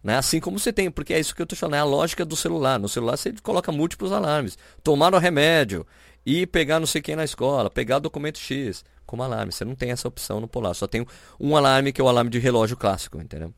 Né? 0.04 0.16
Assim 0.16 0.40
como 0.40 0.60
você 0.60 0.72
tem, 0.72 0.92
porque 0.92 1.14
é 1.14 1.20
isso 1.20 1.36
que 1.36 1.42
eu 1.42 1.46
estou 1.46 1.58
falando, 1.58 1.76
é 1.76 1.80
a 1.80 1.84
lógica 1.84 2.24
do 2.24 2.36
celular. 2.36 2.80
No 2.80 2.88
celular 2.88 3.18
você 3.18 3.34
coloca 3.42 3.72
múltiplos 3.72 4.12
alarmes. 4.12 4.58
Tomar 4.84 5.16
o 5.16 5.18
remédio, 5.18 5.86
ir 6.26 6.46
pegar 6.48 6.80
não 6.80 6.86
sei 6.86 7.02
quem 7.02 7.16
na 7.16 7.24
escola, 7.24 7.70
pegar 7.70 7.98
o 7.98 8.02
documento 8.02 8.38
X 8.38 8.86
como 9.06 9.24
alarme. 9.24 9.52
Você 9.52 9.66
não 9.66 9.76
tem 9.76 9.90
essa 9.90 10.08
opção 10.08 10.40
no 10.40 10.48
Polar. 10.48 10.76
Só 10.76 10.86
tem 10.86 11.06
um 11.40 11.58
alarme 11.58 11.92
que 11.92 12.00
é 12.00 12.04
o 12.04 12.08
alarme 12.08 12.30
de 12.30 12.38
relógio 12.38 12.78
clássico, 12.78 13.20
entendeu? 13.20 13.52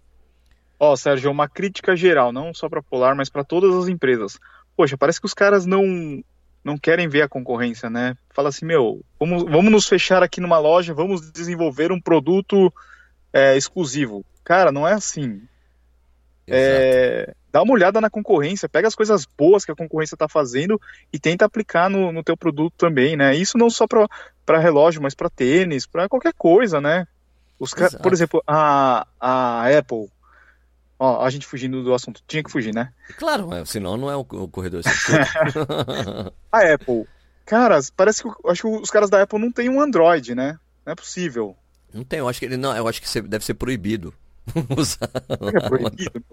Ó, 0.80 0.91
oh, 0.91 0.97
Sérgio, 0.97 1.32
uma 1.32 1.47
crítica 1.47 1.95
geral, 1.95 2.32
não 2.32 2.53
só 2.53 2.67
para 2.67 2.82
Polar, 2.82 3.15
mas 3.15 3.30
para 3.30 3.43
todas 3.43 3.73
as 3.76 3.88
empresas. 3.88 4.39
Poxa, 4.76 4.97
parece 4.97 5.19
que 5.19 5.26
os 5.26 5.34
caras 5.34 5.65
não 5.65 6.23
não 6.63 6.80
querem 6.80 7.07
ver 7.07 7.21
a 7.21 7.30
concorrência, 7.30 7.91
né? 7.91 8.17
Fala 8.34 8.49
assim, 8.49 8.65
meu, 8.65 8.99
vamos, 9.19 9.43
vamos 9.43 9.71
nos 9.71 9.88
fechar 9.88 10.23
aqui 10.23 10.41
numa 10.41 10.57
loja, 10.57 10.95
vamos 10.95 11.32
desenvolver 11.32 11.91
um 11.91 12.01
produto 12.01 12.73
é, 13.32 13.55
exclusivo. 13.55 14.26
Cara, 14.43 14.71
não 14.71 14.88
é 14.88 14.93
assim. 14.93 15.43
É, 16.47 17.34
dá 17.51 17.61
uma 17.61 17.73
olhada 17.73 18.01
na 18.01 18.09
concorrência, 18.09 18.67
pega 18.67 18.88
as 18.88 18.95
coisas 18.95 19.26
boas 19.26 19.63
que 19.63 19.71
a 19.71 19.76
concorrência 19.76 20.15
está 20.15 20.28
fazendo 20.28 20.82
e 21.13 21.19
tenta 21.19 21.45
aplicar 21.45 21.88
no, 21.88 22.11
no 22.11 22.23
teu 22.23 22.36
produto 22.36 22.73
também, 22.76 23.15
né? 23.15 23.36
Isso 23.36 23.57
não 23.59 23.69
só 23.69 23.86
para 23.88 24.59
relógio, 24.59 25.01
mas 25.01 25.13
para 25.13 25.30
tênis, 25.30 25.86
para 25.86 26.09
qualquer 26.09 26.34
coisa, 26.34 26.82
né? 26.82 27.07
Os, 27.59 27.73
por 28.01 28.11
exemplo, 28.11 28.43
a, 28.45 29.07
a 29.19 29.78
Apple 29.78 30.09
Ó, 30.97 31.23
a 31.23 31.29
gente 31.29 31.45
fugindo 31.45 31.83
do 31.83 31.93
assunto. 31.93 32.21
Tinha 32.27 32.43
que 32.43 32.51
fugir, 32.51 32.73
né? 32.73 32.91
Claro, 33.17 33.49
senão 33.65 33.97
não 33.97 34.09
é 34.09 34.15
o, 34.15 34.21
o 34.21 34.47
corredor. 34.47 34.81
a 36.51 36.73
Apple. 36.73 37.05
Cara, 37.45 37.79
parece 37.95 38.23
que 38.23 38.29
acho 38.47 38.61
que 38.61 38.67
os 38.67 38.89
caras 38.89 39.09
da 39.09 39.21
Apple 39.21 39.39
não 39.39 39.51
têm 39.51 39.69
um 39.69 39.81
Android, 39.81 40.33
né? 40.33 40.57
Não 40.85 40.93
é 40.93 40.95
possível. 40.95 41.55
Não 41.93 42.03
tem, 42.03 42.19
eu 42.19 42.27
acho 42.27 42.39
que 42.39 42.45
ele 42.45 42.57
não, 42.57 42.75
eu 42.75 42.87
acho 42.87 43.01
que 43.01 43.21
deve 43.21 43.45
ser 43.45 43.53
proibido. 43.55 44.13
Usar. 44.77 45.09
É 45.29 45.69
proibido. 45.69 46.23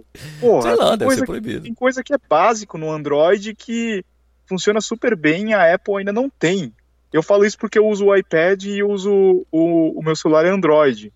Porra, 0.40 0.62
Sei 0.62 0.74
lá, 0.74 0.96
deve 0.96 1.14
ser 1.14 1.26
proibido. 1.26 1.58
Que, 1.60 1.64
tem 1.64 1.74
coisa 1.74 2.02
que 2.02 2.14
é 2.14 2.18
básico 2.28 2.78
no 2.78 2.90
Android 2.90 3.54
que 3.54 4.04
funciona 4.46 4.80
super 4.80 5.16
bem 5.16 5.50
e 5.50 5.54
a 5.54 5.74
Apple 5.74 5.96
ainda 5.98 6.12
não 6.12 6.30
tem. 6.30 6.72
Eu 7.12 7.22
falo 7.22 7.44
isso 7.44 7.58
porque 7.58 7.78
eu 7.78 7.86
uso 7.86 8.06
o 8.06 8.16
iPad 8.16 8.64
e 8.64 8.82
uso 8.82 9.46
o, 9.50 9.98
o 9.98 10.02
meu 10.02 10.14
celular 10.14 10.46
é 10.46 10.50
Android 10.50 11.12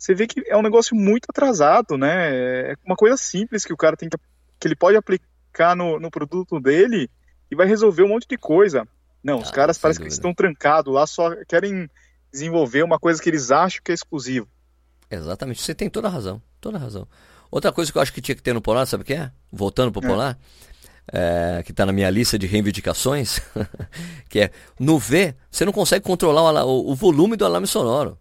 você 0.00 0.14
vê 0.14 0.26
que 0.26 0.42
é 0.46 0.56
um 0.56 0.62
negócio 0.62 0.96
muito 0.96 1.26
atrasado, 1.28 1.98
né? 1.98 2.70
É 2.70 2.74
uma 2.86 2.96
coisa 2.96 3.18
simples 3.18 3.66
que 3.66 3.72
o 3.72 3.76
cara 3.76 3.98
tem 3.98 4.08
que, 4.08 4.16
que 4.58 4.66
ele 4.66 4.74
pode 4.74 4.96
aplicar 4.96 5.76
no, 5.76 6.00
no 6.00 6.10
produto 6.10 6.58
dele 6.58 7.10
e 7.50 7.54
vai 7.54 7.66
resolver 7.66 8.02
um 8.02 8.08
monte 8.08 8.26
de 8.26 8.38
coisa. 8.38 8.88
Não, 9.22 9.40
os 9.40 9.50
ah, 9.50 9.52
caras 9.52 9.76
parecem 9.76 10.06
que 10.06 10.10
estão 10.10 10.32
trancados 10.32 10.94
lá, 10.94 11.06
só 11.06 11.36
querem 11.44 11.86
desenvolver 12.32 12.82
uma 12.82 12.98
coisa 12.98 13.22
que 13.22 13.28
eles 13.28 13.50
acham 13.50 13.82
que 13.84 13.92
é 13.92 13.94
exclusivo. 13.94 14.48
Exatamente, 15.10 15.60
você 15.60 15.74
tem 15.74 15.90
toda 15.90 16.08
a 16.08 16.10
razão, 16.10 16.40
toda 16.62 16.78
a 16.78 16.80
razão. 16.80 17.06
Outra 17.50 17.70
coisa 17.70 17.92
que 17.92 17.98
eu 17.98 18.00
acho 18.00 18.12
que 18.12 18.22
tinha 18.22 18.34
que 18.34 18.42
ter 18.42 18.54
no 18.54 18.62
Polar, 18.62 18.86
sabe 18.86 19.02
o 19.02 19.06
que 19.06 19.12
é? 19.12 19.30
Voltando 19.52 19.92
pro 19.92 20.02
é. 20.02 20.08
Polar, 20.08 20.38
é, 21.12 21.62
que 21.62 21.72
está 21.72 21.84
na 21.84 21.92
minha 21.92 22.08
lista 22.08 22.38
de 22.38 22.46
reivindicações, 22.46 23.38
que 24.30 24.40
é 24.40 24.50
no 24.78 24.98
V, 24.98 25.34
você 25.50 25.66
não 25.66 25.72
consegue 25.74 26.06
controlar 26.06 26.64
o, 26.64 26.90
o, 26.90 26.94
volume 26.94 27.36
do 27.36 27.44
alarme 27.44 27.66
sonoro. 27.66 28.16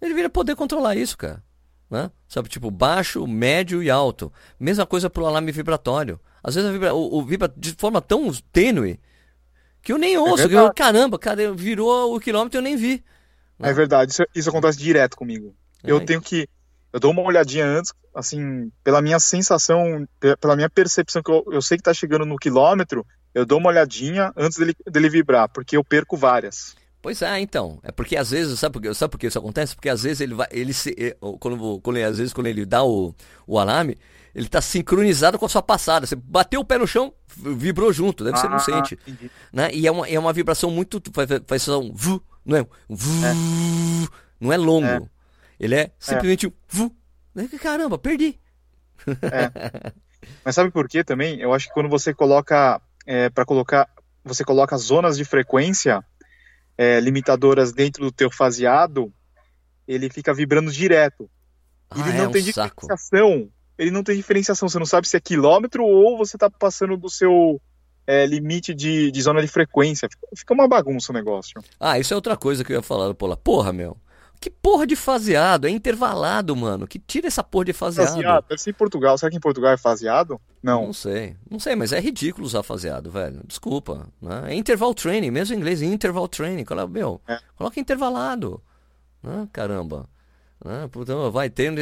Ele 0.00 0.10
deveria 0.10 0.30
poder 0.30 0.56
controlar 0.56 0.96
isso, 0.96 1.16
cara. 1.16 1.42
Né? 1.90 2.10
Sabe, 2.28 2.48
tipo, 2.48 2.70
baixo, 2.70 3.26
médio 3.26 3.82
e 3.82 3.90
alto. 3.90 4.32
Mesma 4.58 4.86
coisa 4.86 5.10
pro 5.10 5.26
alarme 5.26 5.50
vibratório. 5.50 6.20
Às 6.42 6.54
vezes 6.54 6.70
vibra, 6.70 6.94
o, 6.94 7.18
o, 7.18 7.24
vibra 7.24 7.52
de 7.54 7.72
forma 7.72 8.00
tão 8.00 8.32
tênue 8.52 8.98
que 9.82 9.92
eu 9.92 9.98
nem 9.98 10.14
é 10.14 10.20
ouço. 10.20 10.44
É 10.44 10.54
eu, 10.54 10.72
caramba, 10.72 11.18
cara, 11.18 11.52
virou 11.52 12.14
o 12.14 12.20
quilômetro 12.20 12.56
e 12.56 12.58
eu 12.58 12.62
nem 12.62 12.76
vi. 12.76 13.04
Né? 13.58 13.70
É 13.70 13.72
verdade, 13.72 14.12
isso, 14.12 14.22
isso 14.34 14.48
acontece 14.48 14.78
direto 14.78 15.16
comigo. 15.16 15.54
É. 15.82 15.90
Eu 15.90 16.04
tenho 16.04 16.20
que. 16.20 16.48
Eu 16.92 16.98
dou 16.98 17.10
uma 17.12 17.22
olhadinha 17.22 17.66
antes, 17.66 17.92
assim, 18.14 18.70
pela 18.82 19.00
minha 19.00 19.18
sensação, 19.18 20.06
pela 20.40 20.56
minha 20.56 20.68
percepção, 20.68 21.22
que 21.22 21.30
eu, 21.30 21.44
eu 21.52 21.62
sei 21.62 21.76
que 21.76 21.84
tá 21.84 21.94
chegando 21.94 22.26
no 22.26 22.36
quilômetro, 22.36 23.06
eu 23.32 23.46
dou 23.46 23.58
uma 23.58 23.68
olhadinha 23.68 24.32
antes 24.36 24.58
dele, 24.58 24.74
dele 24.90 25.08
vibrar, 25.08 25.48
porque 25.48 25.76
eu 25.76 25.84
perco 25.84 26.16
várias. 26.16 26.74
Pois 27.02 27.22
é, 27.22 27.40
então. 27.40 27.78
É 27.82 27.90
porque 27.90 28.16
às 28.16 28.30
vezes, 28.30 28.58
sabe 28.58 28.78
por, 28.78 28.94
sabe 28.94 29.10
por 29.10 29.18
que 29.18 29.26
isso 29.26 29.38
acontece? 29.38 29.74
Porque 29.74 29.88
às 29.88 30.02
vezes 30.02 30.20
ele 30.20 30.34
vai. 30.34 30.46
Ele 30.50 30.72
se, 30.72 30.94
quando, 31.38 31.80
quando, 31.80 31.96
às 31.98 32.18
vezes 32.18 32.32
quando 32.32 32.48
ele 32.48 32.66
dá 32.66 32.84
o, 32.84 33.14
o 33.46 33.58
alarme, 33.58 33.96
ele 34.34 34.46
está 34.46 34.60
sincronizado 34.60 35.38
com 35.38 35.46
a 35.46 35.48
sua 35.48 35.62
passada. 35.62 36.06
Você 36.06 36.14
bateu 36.14 36.60
o 36.60 36.64
pé 36.64 36.76
no 36.76 36.86
chão, 36.86 37.12
vibrou 37.26 37.92
junto, 37.92 38.22
deve 38.22 38.36
ah, 38.36 38.40
você 38.40 38.48
não 38.48 38.58
sente. 38.58 38.98
Né? 39.52 39.70
E 39.72 39.86
é 39.86 39.90
uma, 39.90 40.06
é 40.06 40.18
uma 40.18 40.32
vibração 40.32 40.70
muito. 40.70 41.02
Faz, 41.12 41.28
faz 41.46 41.68
um 41.68 41.92
vu, 41.92 42.22
não 42.44 42.58
é? 42.58 42.66
Um 42.88 42.96
vu, 42.96 43.26
é. 43.26 43.32
Não 44.38 44.52
é 44.52 44.56
longo. 44.56 44.86
É. 44.86 45.02
Ele 45.58 45.74
é 45.74 45.90
simplesmente 45.98 46.46
um 46.46 46.52
vu. 46.68 46.94
Caramba, 47.60 47.98
perdi. 47.98 48.38
É. 49.22 49.92
Mas 50.44 50.54
sabe 50.54 50.70
por 50.70 50.86
quê 50.86 51.02
também? 51.02 51.40
Eu 51.40 51.54
acho 51.54 51.68
que 51.68 51.74
quando 51.74 51.88
você 51.88 52.12
coloca. 52.12 52.80
É, 53.06 53.30
para 53.30 53.46
colocar. 53.46 53.88
Você 54.22 54.44
coloca 54.44 54.76
zonas 54.76 55.16
de 55.16 55.24
frequência 55.24 56.04
é, 56.80 56.98
limitadoras 56.98 57.74
dentro 57.74 58.02
do 58.02 58.10
teu 58.10 58.30
faseado, 58.30 59.12
ele 59.86 60.08
fica 60.08 60.32
vibrando 60.32 60.72
direto. 60.72 61.28
Ah, 61.90 62.00
ele 62.00 62.16
não 62.16 62.24
é 62.24 62.28
tem 62.28 62.40
um 62.40 62.44
diferenciação. 62.46 62.96
Saco. 62.96 63.52
Ele 63.76 63.90
não 63.90 64.02
tem 64.02 64.16
diferenciação. 64.16 64.66
Você 64.66 64.78
não 64.78 64.86
sabe 64.86 65.06
se 65.06 65.14
é 65.14 65.20
quilômetro 65.20 65.84
ou 65.84 66.16
você 66.16 66.36
está 66.36 66.48
passando 66.48 66.96
do 66.96 67.10
seu 67.10 67.60
é, 68.06 68.24
limite 68.24 68.72
de, 68.72 69.10
de, 69.10 69.20
zona 69.20 69.42
de 69.42 69.48
frequência. 69.48 70.08
Fica 70.34 70.54
uma 70.54 70.66
bagunça 70.66 71.12
o 71.12 71.14
negócio. 71.14 71.62
Ah, 71.78 71.98
isso 71.98 72.14
é 72.14 72.16
outra 72.16 72.34
coisa 72.34 72.64
que 72.64 72.72
eu 72.72 72.76
ia 72.76 72.82
falar, 72.82 73.12
Paula. 73.12 73.36
Porra, 73.36 73.74
meu. 73.74 73.98
Que 74.40 74.48
porra 74.48 74.86
de 74.86 74.96
faseado? 74.96 75.66
É 75.66 75.70
intervalado, 75.70 76.56
mano. 76.56 76.86
Que 76.86 76.98
tira 76.98 77.26
essa 77.26 77.44
porra 77.44 77.66
de 77.66 77.72
faseado. 77.74 78.14
Faseado, 78.14 78.44
deve 78.48 78.62
ser 78.62 78.70
em 78.70 78.74
Portugal. 78.74 79.18
Será 79.18 79.30
que 79.30 79.36
em 79.36 79.40
Portugal 79.40 79.72
é 79.72 79.76
faseado? 79.76 80.40
Não. 80.62 80.86
Não 80.86 80.92
sei. 80.94 81.36
Não 81.50 81.60
sei, 81.60 81.76
mas 81.76 81.92
é 81.92 82.00
ridículo 82.00 82.46
usar 82.46 82.62
faseado, 82.62 83.10
velho. 83.10 83.42
Desculpa. 83.46 84.08
Né? 84.20 84.44
É 84.48 84.54
interval 84.54 84.94
training, 84.94 85.30
mesmo 85.30 85.54
em 85.54 85.58
inglês, 85.58 85.82
interval 85.82 86.26
training. 86.26 86.64
Meu, 86.88 87.20
é. 87.28 87.38
coloca 87.54 87.78
intervalado. 87.78 88.62
Né? 89.22 89.46
Caramba. 89.52 90.08
Né? 90.64 90.88
Então, 90.96 91.30
vai 91.30 91.50
tendo. 91.50 91.78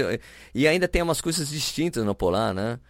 E 0.52 0.66
ainda 0.66 0.88
tem 0.88 1.00
umas 1.00 1.20
coisas 1.20 1.48
distintas 1.48 2.04
no 2.04 2.12
polar, 2.12 2.52
né? 2.52 2.80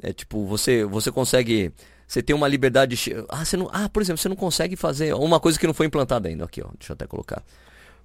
É 0.00 0.12
tipo, 0.12 0.46
você, 0.46 0.84
você 0.84 1.10
consegue. 1.10 1.72
Você 2.06 2.22
tem 2.22 2.36
uma 2.36 2.46
liberdade. 2.46 2.96
Ah, 3.28 3.44
você 3.44 3.56
não, 3.56 3.68
ah, 3.72 3.88
por 3.88 4.00
exemplo, 4.00 4.22
você 4.22 4.28
não 4.28 4.36
consegue 4.36 4.76
fazer. 4.76 5.12
Uma 5.12 5.40
coisa 5.40 5.58
que 5.58 5.66
não 5.66 5.74
foi 5.74 5.86
implantada 5.86 6.28
ainda. 6.28 6.44
Aqui, 6.44 6.62
ó. 6.62 6.68
Deixa 6.78 6.92
eu 6.92 6.94
até 6.94 7.04
colocar. 7.04 7.42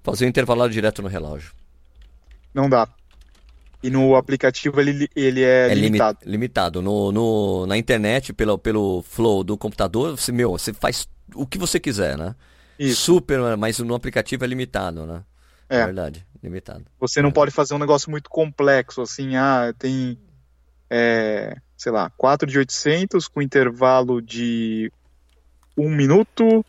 Fazer 0.03 0.25
o 0.25 0.27
intervalado 0.27 0.73
direto 0.73 1.01
no 1.01 1.07
relógio. 1.07 1.51
Não 2.53 2.69
dá. 2.69 2.87
E 3.81 3.89
no 3.89 4.15
aplicativo 4.15 4.79
ele, 4.79 5.09
ele 5.15 5.43
é, 5.43 5.71
é 5.71 5.73
limitado. 5.73 6.19
Limi 6.21 6.31
limitado. 6.31 6.81
No, 6.81 7.11
no, 7.11 7.65
na 7.65 7.77
internet, 7.77 8.31
pelo, 8.31 8.57
pelo 8.57 9.01
flow 9.01 9.43
do 9.43 9.57
computador, 9.57 10.17
você, 10.17 10.31
meu, 10.31 10.51
você 10.51 10.73
faz 10.73 11.07
o 11.35 11.45
que 11.45 11.57
você 11.57 11.79
quiser, 11.79 12.17
né? 12.17 12.35
Isso. 12.79 13.01
Super, 13.01 13.57
mas 13.57 13.79
no 13.79 13.93
aplicativo 13.95 14.43
é 14.43 14.47
limitado, 14.47 15.05
né? 15.05 15.23
É. 15.69 15.79
é 15.79 15.85
verdade, 15.85 16.25
limitado. 16.41 16.85
Você 16.99 17.21
não 17.21 17.29
é. 17.29 17.33
pode 17.33 17.51
fazer 17.51 17.73
um 17.73 17.79
negócio 17.79 18.09
muito 18.09 18.29
complexo, 18.29 19.01
assim, 19.01 19.35
ah, 19.35 19.73
tem, 19.77 20.17
é, 20.89 21.55
sei 21.75 21.91
lá, 21.91 22.09
4 22.17 22.49
de 22.49 22.57
800 22.57 23.27
com 23.27 23.41
intervalo 23.41 24.21
de 24.21 24.91
um 25.77 25.89
minuto, 25.89 26.65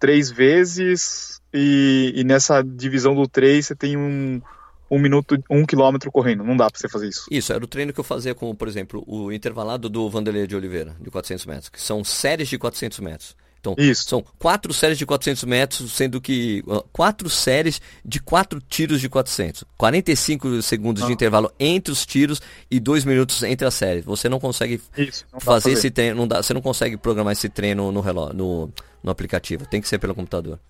três 0.00 0.30
vezes, 0.30 1.33
e, 1.54 2.12
e 2.16 2.24
nessa 2.24 2.62
divisão 2.62 3.14
do 3.14 3.28
3 3.28 3.64
você 3.64 3.76
tem 3.76 3.96
um, 3.96 4.42
um 4.90 4.98
minuto, 4.98 5.42
um 5.48 5.64
quilômetro 5.64 6.10
correndo. 6.10 6.42
Não 6.42 6.56
dá 6.56 6.68
para 6.68 6.78
você 6.78 6.88
fazer 6.88 7.08
isso. 7.08 7.26
Isso, 7.30 7.52
era 7.52 7.64
o 7.64 7.68
treino 7.68 7.92
que 7.92 8.00
eu 8.00 8.04
fazia 8.04 8.34
com, 8.34 8.52
por 8.54 8.66
exemplo, 8.66 9.04
o 9.06 9.32
intervalado 9.32 9.88
do 9.88 10.10
Vanderlei 10.10 10.46
de 10.46 10.56
Oliveira, 10.56 10.96
de 11.00 11.10
400 11.10 11.46
metros, 11.46 11.68
que 11.68 11.80
são 11.80 12.02
séries 12.02 12.48
de 12.48 12.58
400 12.58 12.98
metros. 12.98 13.36
Então, 13.60 13.74
Isso. 13.78 14.04
são 14.06 14.22
quatro 14.38 14.74
séries 14.74 14.98
de 14.98 15.06
400 15.06 15.44
metros, 15.44 15.90
sendo 15.92 16.20
que 16.20 16.62
quatro 16.92 17.30
séries 17.30 17.80
de 18.04 18.20
quatro 18.20 18.60
tiros 18.60 19.00
de 19.00 19.08
400. 19.08 19.64
45 19.78 20.60
segundos 20.60 21.02
ah. 21.02 21.06
de 21.06 21.12
intervalo 21.14 21.50
entre 21.58 21.90
os 21.90 22.04
tiros 22.04 22.42
e 22.70 22.78
dois 22.78 23.06
minutos 23.06 23.42
entre 23.42 23.66
as 23.66 23.72
séries. 23.72 24.04
Você 24.04 24.28
não 24.28 24.38
consegue 24.38 24.82
Isso, 24.98 25.24
não 25.32 25.40
fazer, 25.40 25.62
fazer, 25.62 25.72
esse 25.78 25.90
treino, 25.90 26.16
não 26.16 26.28
dá, 26.28 26.42
você 26.42 26.52
não 26.52 26.60
consegue 26.60 26.98
programar 26.98 27.32
esse 27.32 27.48
treino 27.48 27.90
no, 27.90 28.02
relógio, 28.02 28.36
no, 28.36 28.70
no 29.02 29.10
aplicativo. 29.10 29.64
Tem 29.64 29.80
que 29.80 29.88
ser 29.88 29.98
pelo 29.98 30.14
computador. 30.14 30.60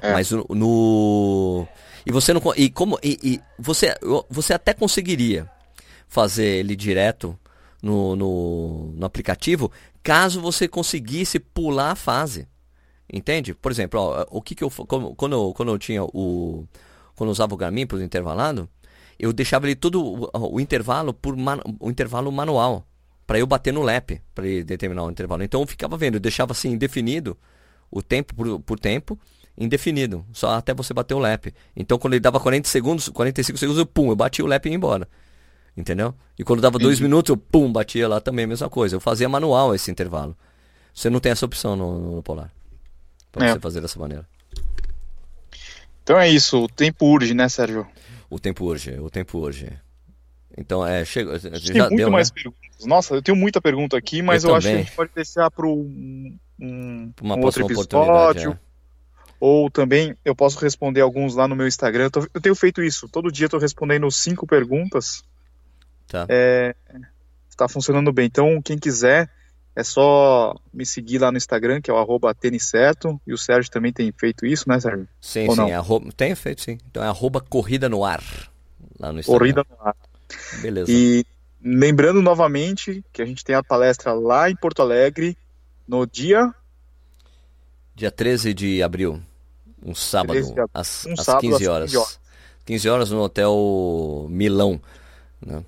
É. 0.00 0.12
Mas 0.12 0.30
no, 0.30 1.66
e 2.04 2.12
você 2.12 2.32
não 2.32 2.42
e 2.56 2.70
como 2.70 2.98
e, 3.02 3.18
e, 3.22 3.40
você 3.58 3.94
você 4.30 4.54
até 4.54 4.72
conseguiria 4.72 5.50
fazer 6.06 6.46
ele 6.46 6.76
direto 6.76 7.38
no, 7.82 8.14
no, 8.16 8.92
no 8.94 9.06
aplicativo 9.06 9.70
caso 10.02 10.40
você 10.40 10.68
conseguisse 10.68 11.40
pular 11.40 11.92
a 11.92 11.96
fase. 11.96 12.46
Entende? 13.12 13.54
Por 13.54 13.70
exemplo, 13.70 14.00
ó, 14.00 14.26
o 14.30 14.42
que, 14.42 14.54
que 14.54 14.64
eu 14.64 14.70
quando, 14.70 15.34
eu 15.34 15.52
quando 15.54 15.72
eu 15.72 15.78
tinha 15.78 16.02
o 16.04 16.64
quando 17.14 17.28
eu 17.28 17.32
usava 17.32 17.54
o 17.54 17.56
Garmin 17.56 17.86
para 17.86 17.96
o 17.96 18.02
intervalado, 18.02 18.68
eu 19.18 19.32
deixava 19.32 19.66
ele 19.66 19.74
todo 19.74 20.04
o, 20.04 20.30
o 20.54 20.60
intervalo 20.60 21.14
por 21.14 21.36
man, 21.36 21.60
o 21.80 21.90
intervalo 21.90 22.30
manual 22.30 22.86
para 23.26 23.38
eu 23.38 23.46
bater 23.46 23.72
no 23.72 23.82
lap 23.82 24.20
para 24.34 24.44
determinar 24.64 25.04
o 25.04 25.10
intervalo. 25.10 25.42
Então 25.42 25.60
eu 25.60 25.66
ficava 25.66 25.96
vendo, 25.96 26.14
eu 26.14 26.20
deixava 26.20 26.52
assim 26.52 26.70
indefinido 26.70 27.36
o 27.90 28.02
tempo 28.02 28.34
por, 28.34 28.60
por 28.60 28.78
tempo 28.78 29.18
indefinido, 29.56 30.24
só 30.32 30.54
até 30.54 30.74
você 30.74 30.92
bater 30.92 31.14
o 31.14 31.18
lap. 31.18 31.52
Então 31.74 31.98
quando 31.98 32.14
ele 32.14 32.20
dava 32.20 32.38
40 32.38 32.68
segundos, 32.68 33.08
45 33.08 33.58
segundos, 33.58 33.78
eu 33.78 33.86
pum, 33.86 34.10
eu 34.10 34.16
batia 34.16 34.44
o 34.44 34.48
lap 34.48 34.66
e 34.66 34.68
ia 34.68 34.74
embora. 34.74 35.08
Entendeu? 35.76 36.14
E 36.38 36.44
quando 36.44 36.62
dava 36.62 36.78
dois 36.78 37.00
minutos, 37.00 37.30
eu 37.30 37.36
pum, 37.36 37.70
batia 37.70 38.08
lá 38.08 38.20
também 38.20 38.46
a 38.46 38.48
mesma 38.48 38.68
coisa. 38.70 38.96
Eu 38.96 39.00
fazia 39.00 39.28
manual 39.28 39.74
esse 39.74 39.90
intervalo. 39.90 40.36
Você 40.94 41.10
não 41.10 41.20
tem 41.20 41.32
essa 41.32 41.44
opção 41.44 41.76
no, 41.76 42.16
no 42.16 42.22
Polar. 42.22 42.50
Pra 43.30 43.46
é. 43.46 43.52
você 43.52 43.60
fazer 43.60 43.80
dessa 43.82 43.98
maneira. 43.98 44.26
Então 46.02 46.18
é 46.18 46.28
isso, 46.28 46.64
o 46.64 46.68
tempo 46.68 47.04
urge, 47.04 47.34
né, 47.34 47.48
Sérgio? 47.48 47.86
O 48.30 48.38
tempo 48.38 48.64
urge, 48.64 48.92
o 48.98 49.10
tempo 49.10 49.38
urge. 49.38 49.70
Então, 50.56 50.86
é, 50.86 51.04
chega. 51.04 51.38
Já 51.38 51.50
tem 51.50 51.82
muito 51.82 51.96
deu, 51.96 52.10
mais 52.10 52.30
né? 52.30 52.34
perguntas. 52.34 52.86
Nossa, 52.86 53.14
eu 53.14 53.22
tenho 53.22 53.36
muita 53.36 53.60
pergunta 53.60 53.96
aqui, 53.96 54.22
mas 54.22 54.44
eu, 54.44 54.50
eu 54.50 54.56
acho 54.56 54.68
que 54.68 54.74
a 54.74 54.78
gente 54.78 54.92
pode 54.92 55.10
deixar 55.14 55.50
para 55.50 55.66
um, 55.66 56.38
um, 56.58 57.12
Uma 57.20 57.36
um 57.36 57.42
outro 57.42 57.64
episódio. 57.66 58.58
É. 59.36 59.44
Ou 59.44 59.70
também 59.70 60.16
eu 60.24 60.34
posso 60.34 60.58
responder 60.58 61.00
alguns 61.00 61.34
lá 61.34 61.46
no 61.46 61.56
meu 61.56 61.66
Instagram. 61.66 62.04
Eu, 62.04 62.10
tô, 62.10 62.28
eu 62.34 62.40
tenho 62.40 62.54
feito 62.54 62.82
isso. 62.82 63.08
Todo 63.08 63.30
dia 63.30 63.46
eu 63.46 63.50
tô 63.50 63.58
respondendo 63.58 64.10
cinco 64.10 64.46
perguntas. 64.46 65.22
Tá. 66.08 66.26
É, 66.28 66.74
tá 67.56 67.68
funcionando 67.68 68.12
bem. 68.12 68.26
Então, 68.26 68.60
quem 68.62 68.78
quiser, 68.78 69.30
é 69.74 69.84
só 69.84 70.54
me 70.72 70.86
seguir 70.86 71.18
lá 71.18 71.30
no 71.30 71.36
Instagram, 71.36 71.82
que 71.82 71.90
é 71.90 71.94
o 71.94 71.98
arroba 71.98 72.34
certo. 72.58 73.20
E 73.26 73.32
o 73.34 73.38
Sérgio 73.38 73.70
também 73.70 73.92
tem 73.92 74.10
feito 74.10 74.46
isso, 74.46 74.68
né, 74.68 74.80
Sérgio? 74.80 75.06
Sim, 75.20 75.48
Ou 75.48 75.54
sim. 75.54 75.72
Arroba, 75.72 76.10
tem 76.16 76.34
feito, 76.34 76.62
sim. 76.62 76.78
Então 76.90 77.04
é 77.04 77.06
arroba 77.06 77.40
corrida 77.40 77.88
no 77.88 78.02
ar. 78.02 78.22
Lá 78.98 79.12
no 79.12 79.20
Instagram. 79.20 79.38
Corrida 79.38 79.66
no 79.68 79.86
ar. 79.86 79.96
Beleza. 80.62 80.90
E 80.90 81.26
lembrando 81.62 82.22
novamente 82.22 83.04
que 83.12 83.20
a 83.20 83.26
gente 83.26 83.44
tem 83.44 83.54
a 83.54 83.62
palestra 83.62 84.12
lá 84.12 84.48
em 84.48 84.56
Porto 84.56 84.80
Alegre 84.80 85.36
no 85.86 86.06
dia. 86.06 86.54
Dia 87.96 88.10
13 88.10 88.52
de 88.52 88.82
abril. 88.82 89.22
Um 89.82 89.94
sábado, 89.94 90.38
de... 90.38 90.52
às, 90.74 91.06
um 91.06 91.14
às 91.14 91.24
sábado 91.24 91.40
15 91.40 91.66
horas. 91.66 91.90
15 91.90 91.96
horas. 91.96 92.20
15 92.66 92.88
horas 92.90 93.10
no 93.10 93.22
Hotel 93.22 94.26
Milão. 94.28 94.78
Né? 95.40 95.64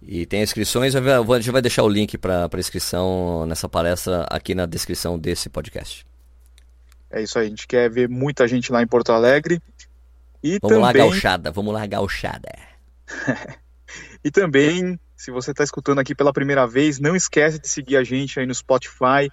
E 0.00 0.24
tem 0.24 0.42
inscrições, 0.42 0.94
a 0.94 1.00
gente 1.36 1.50
vai 1.50 1.60
deixar 1.60 1.82
o 1.82 1.88
link 1.88 2.16
para 2.16 2.48
inscrição 2.58 3.44
nessa 3.44 3.68
palestra 3.68 4.26
aqui 4.30 4.54
na 4.54 4.64
descrição 4.64 5.18
desse 5.18 5.50
podcast. 5.50 6.06
É 7.10 7.22
isso 7.22 7.38
aí, 7.38 7.46
a 7.46 7.48
gente 7.50 7.66
quer 7.66 7.90
ver 7.90 8.08
muita 8.08 8.48
gente 8.48 8.72
lá 8.72 8.82
em 8.82 8.86
Porto 8.86 9.12
Alegre. 9.12 9.60
E 10.42 10.58
vamos 10.62 10.78
também... 10.78 10.82
lá, 10.82 10.92
gauchada, 10.92 11.50
vamos 11.50 11.74
lá, 11.74 11.86
gauchada. 11.86 12.48
e 14.24 14.30
também, 14.30 14.98
se 15.14 15.30
você 15.30 15.50
está 15.50 15.62
escutando 15.62 15.98
aqui 15.98 16.14
pela 16.14 16.32
primeira 16.32 16.66
vez, 16.66 16.98
não 16.98 17.14
esquece 17.14 17.58
de 17.58 17.68
seguir 17.68 17.96
a 17.96 18.04
gente 18.04 18.40
aí 18.40 18.46
no 18.46 18.54
Spotify, 18.54 19.30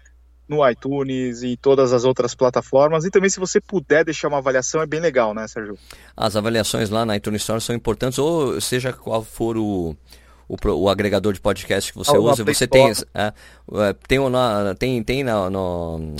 no 0.48 0.68
iTunes 0.70 1.44
e 1.44 1.58
todas 1.58 1.94
as 1.94 2.04
outras 2.04 2.36
plataformas. 2.36 3.06
E 3.06 3.10
também, 3.10 3.30
se 3.30 3.40
você 3.40 3.62
puder 3.62 4.04
deixar 4.04 4.28
uma 4.28 4.38
avaliação, 4.38 4.82
é 4.82 4.86
bem 4.86 5.00
legal, 5.00 5.34
né, 5.34 5.48
Sérgio? 5.48 5.78
As 6.16 6.36
avaliações 6.36 6.90
lá 6.90 7.06
na 7.06 7.16
iTunes 7.16 7.42
Store 7.42 7.62
são 7.62 7.76
importantes, 7.76 8.20
ou 8.20 8.60
seja 8.60 8.92
qual 8.92 9.24
for 9.24 9.58
o, 9.58 9.96
o, 10.48 10.58
o 10.72 10.90
agregador 10.90 11.34
de 11.34 11.40
podcast 11.40 11.92
que 11.92 11.98
você 11.98 12.18
usa, 12.18 12.44
você 12.44 12.68
tem, 12.68 12.92
é, 13.14 13.34
é, 13.74 13.94
tem, 14.08 14.30
na, 14.30 14.76
tem, 14.76 15.04
tem 15.04 15.24
na, 15.24 15.50
no, 15.50 16.16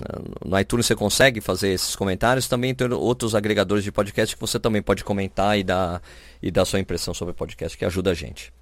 no 0.46 0.60
iTunes 0.60 0.86
você 0.86 0.96
consegue 0.96 1.42
fazer 1.42 1.70
esses 1.70 1.96
comentários, 1.96 2.48
também 2.48 2.74
tem 2.74 2.92
outros 2.92 3.36
agregadores 3.36 3.84
de 3.84 3.92
podcast 3.92 4.36
que 4.36 4.42
você 4.42 4.60
também 4.60 4.82
pode 4.82 5.04
comentar 5.04 5.58
e 5.58 5.64
dar, 5.64 6.02
e 6.42 6.50
dar 6.50 6.66
sua 6.66 6.80
impressão 6.80 7.14
sobre 7.14 7.34
o 7.34 7.36
podcast, 7.36 7.78
que 7.78 7.86
ajuda 7.86 8.12
a 8.12 8.14
gente. 8.14 8.54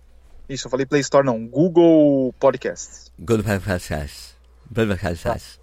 Isso, 0.50 0.68
eu 0.68 0.72
falei 0.72 0.86
Play 0.86 1.02
Store 1.02 1.26
não, 1.26 1.48
Google 1.48 2.34
Podcasts. 2.40 3.12
Google 3.18 3.44
Podcasts. 3.44 4.31
Google 4.72 4.98
Podcasts. 4.98 5.60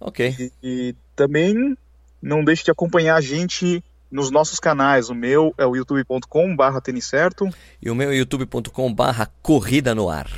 Ok. 0.00 0.34
E, 0.38 0.52
e 0.62 0.94
também 1.14 1.76
não 2.20 2.44
deixe 2.44 2.64
de 2.64 2.70
acompanhar 2.70 3.16
a 3.16 3.20
gente 3.20 3.82
nos 4.10 4.30
nossos 4.30 4.60
canais. 4.60 5.08
O 5.10 5.14
meu 5.14 5.54
é 5.56 5.66
o 5.66 5.74
youtube.com 5.74 6.54
barra 6.54 6.80
certo. 7.00 7.48
E 7.80 7.90
o 7.90 7.94
meu 7.94 8.10
é 8.10 8.16
youtube.com 8.16 8.92
barra 8.92 9.30
corrida 9.42 9.94
no 9.94 10.08
ar. 10.08 10.28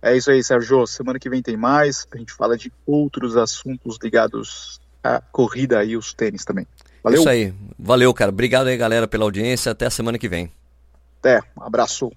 É 0.00 0.16
isso 0.16 0.30
aí, 0.30 0.42
Sérgio. 0.42 0.86
Semana 0.86 1.18
que 1.18 1.28
vem 1.28 1.42
tem 1.42 1.56
mais. 1.56 2.06
A 2.12 2.16
gente 2.16 2.32
fala 2.32 2.56
de 2.56 2.72
outros 2.86 3.36
assuntos 3.36 3.98
ligados 4.02 4.80
à 5.02 5.20
corrida 5.20 5.82
e 5.84 5.96
os 5.96 6.14
tênis 6.14 6.44
também. 6.44 6.66
Valeu. 7.02 7.20
Isso 7.20 7.28
aí. 7.28 7.52
Valeu, 7.78 8.12
cara. 8.14 8.30
Obrigado 8.30 8.68
aí, 8.68 8.76
galera, 8.76 9.08
pela 9.08 9.24
audiência. 9.24 9.72
Até 9.72 9.86
a 9.86 9.90
semana 9.90 10.18
que 10.18 10.28
vem. 10.28 10.50
Até. 11.18 11.40
Um 11.56 11.62
abraço. 11.62 12.12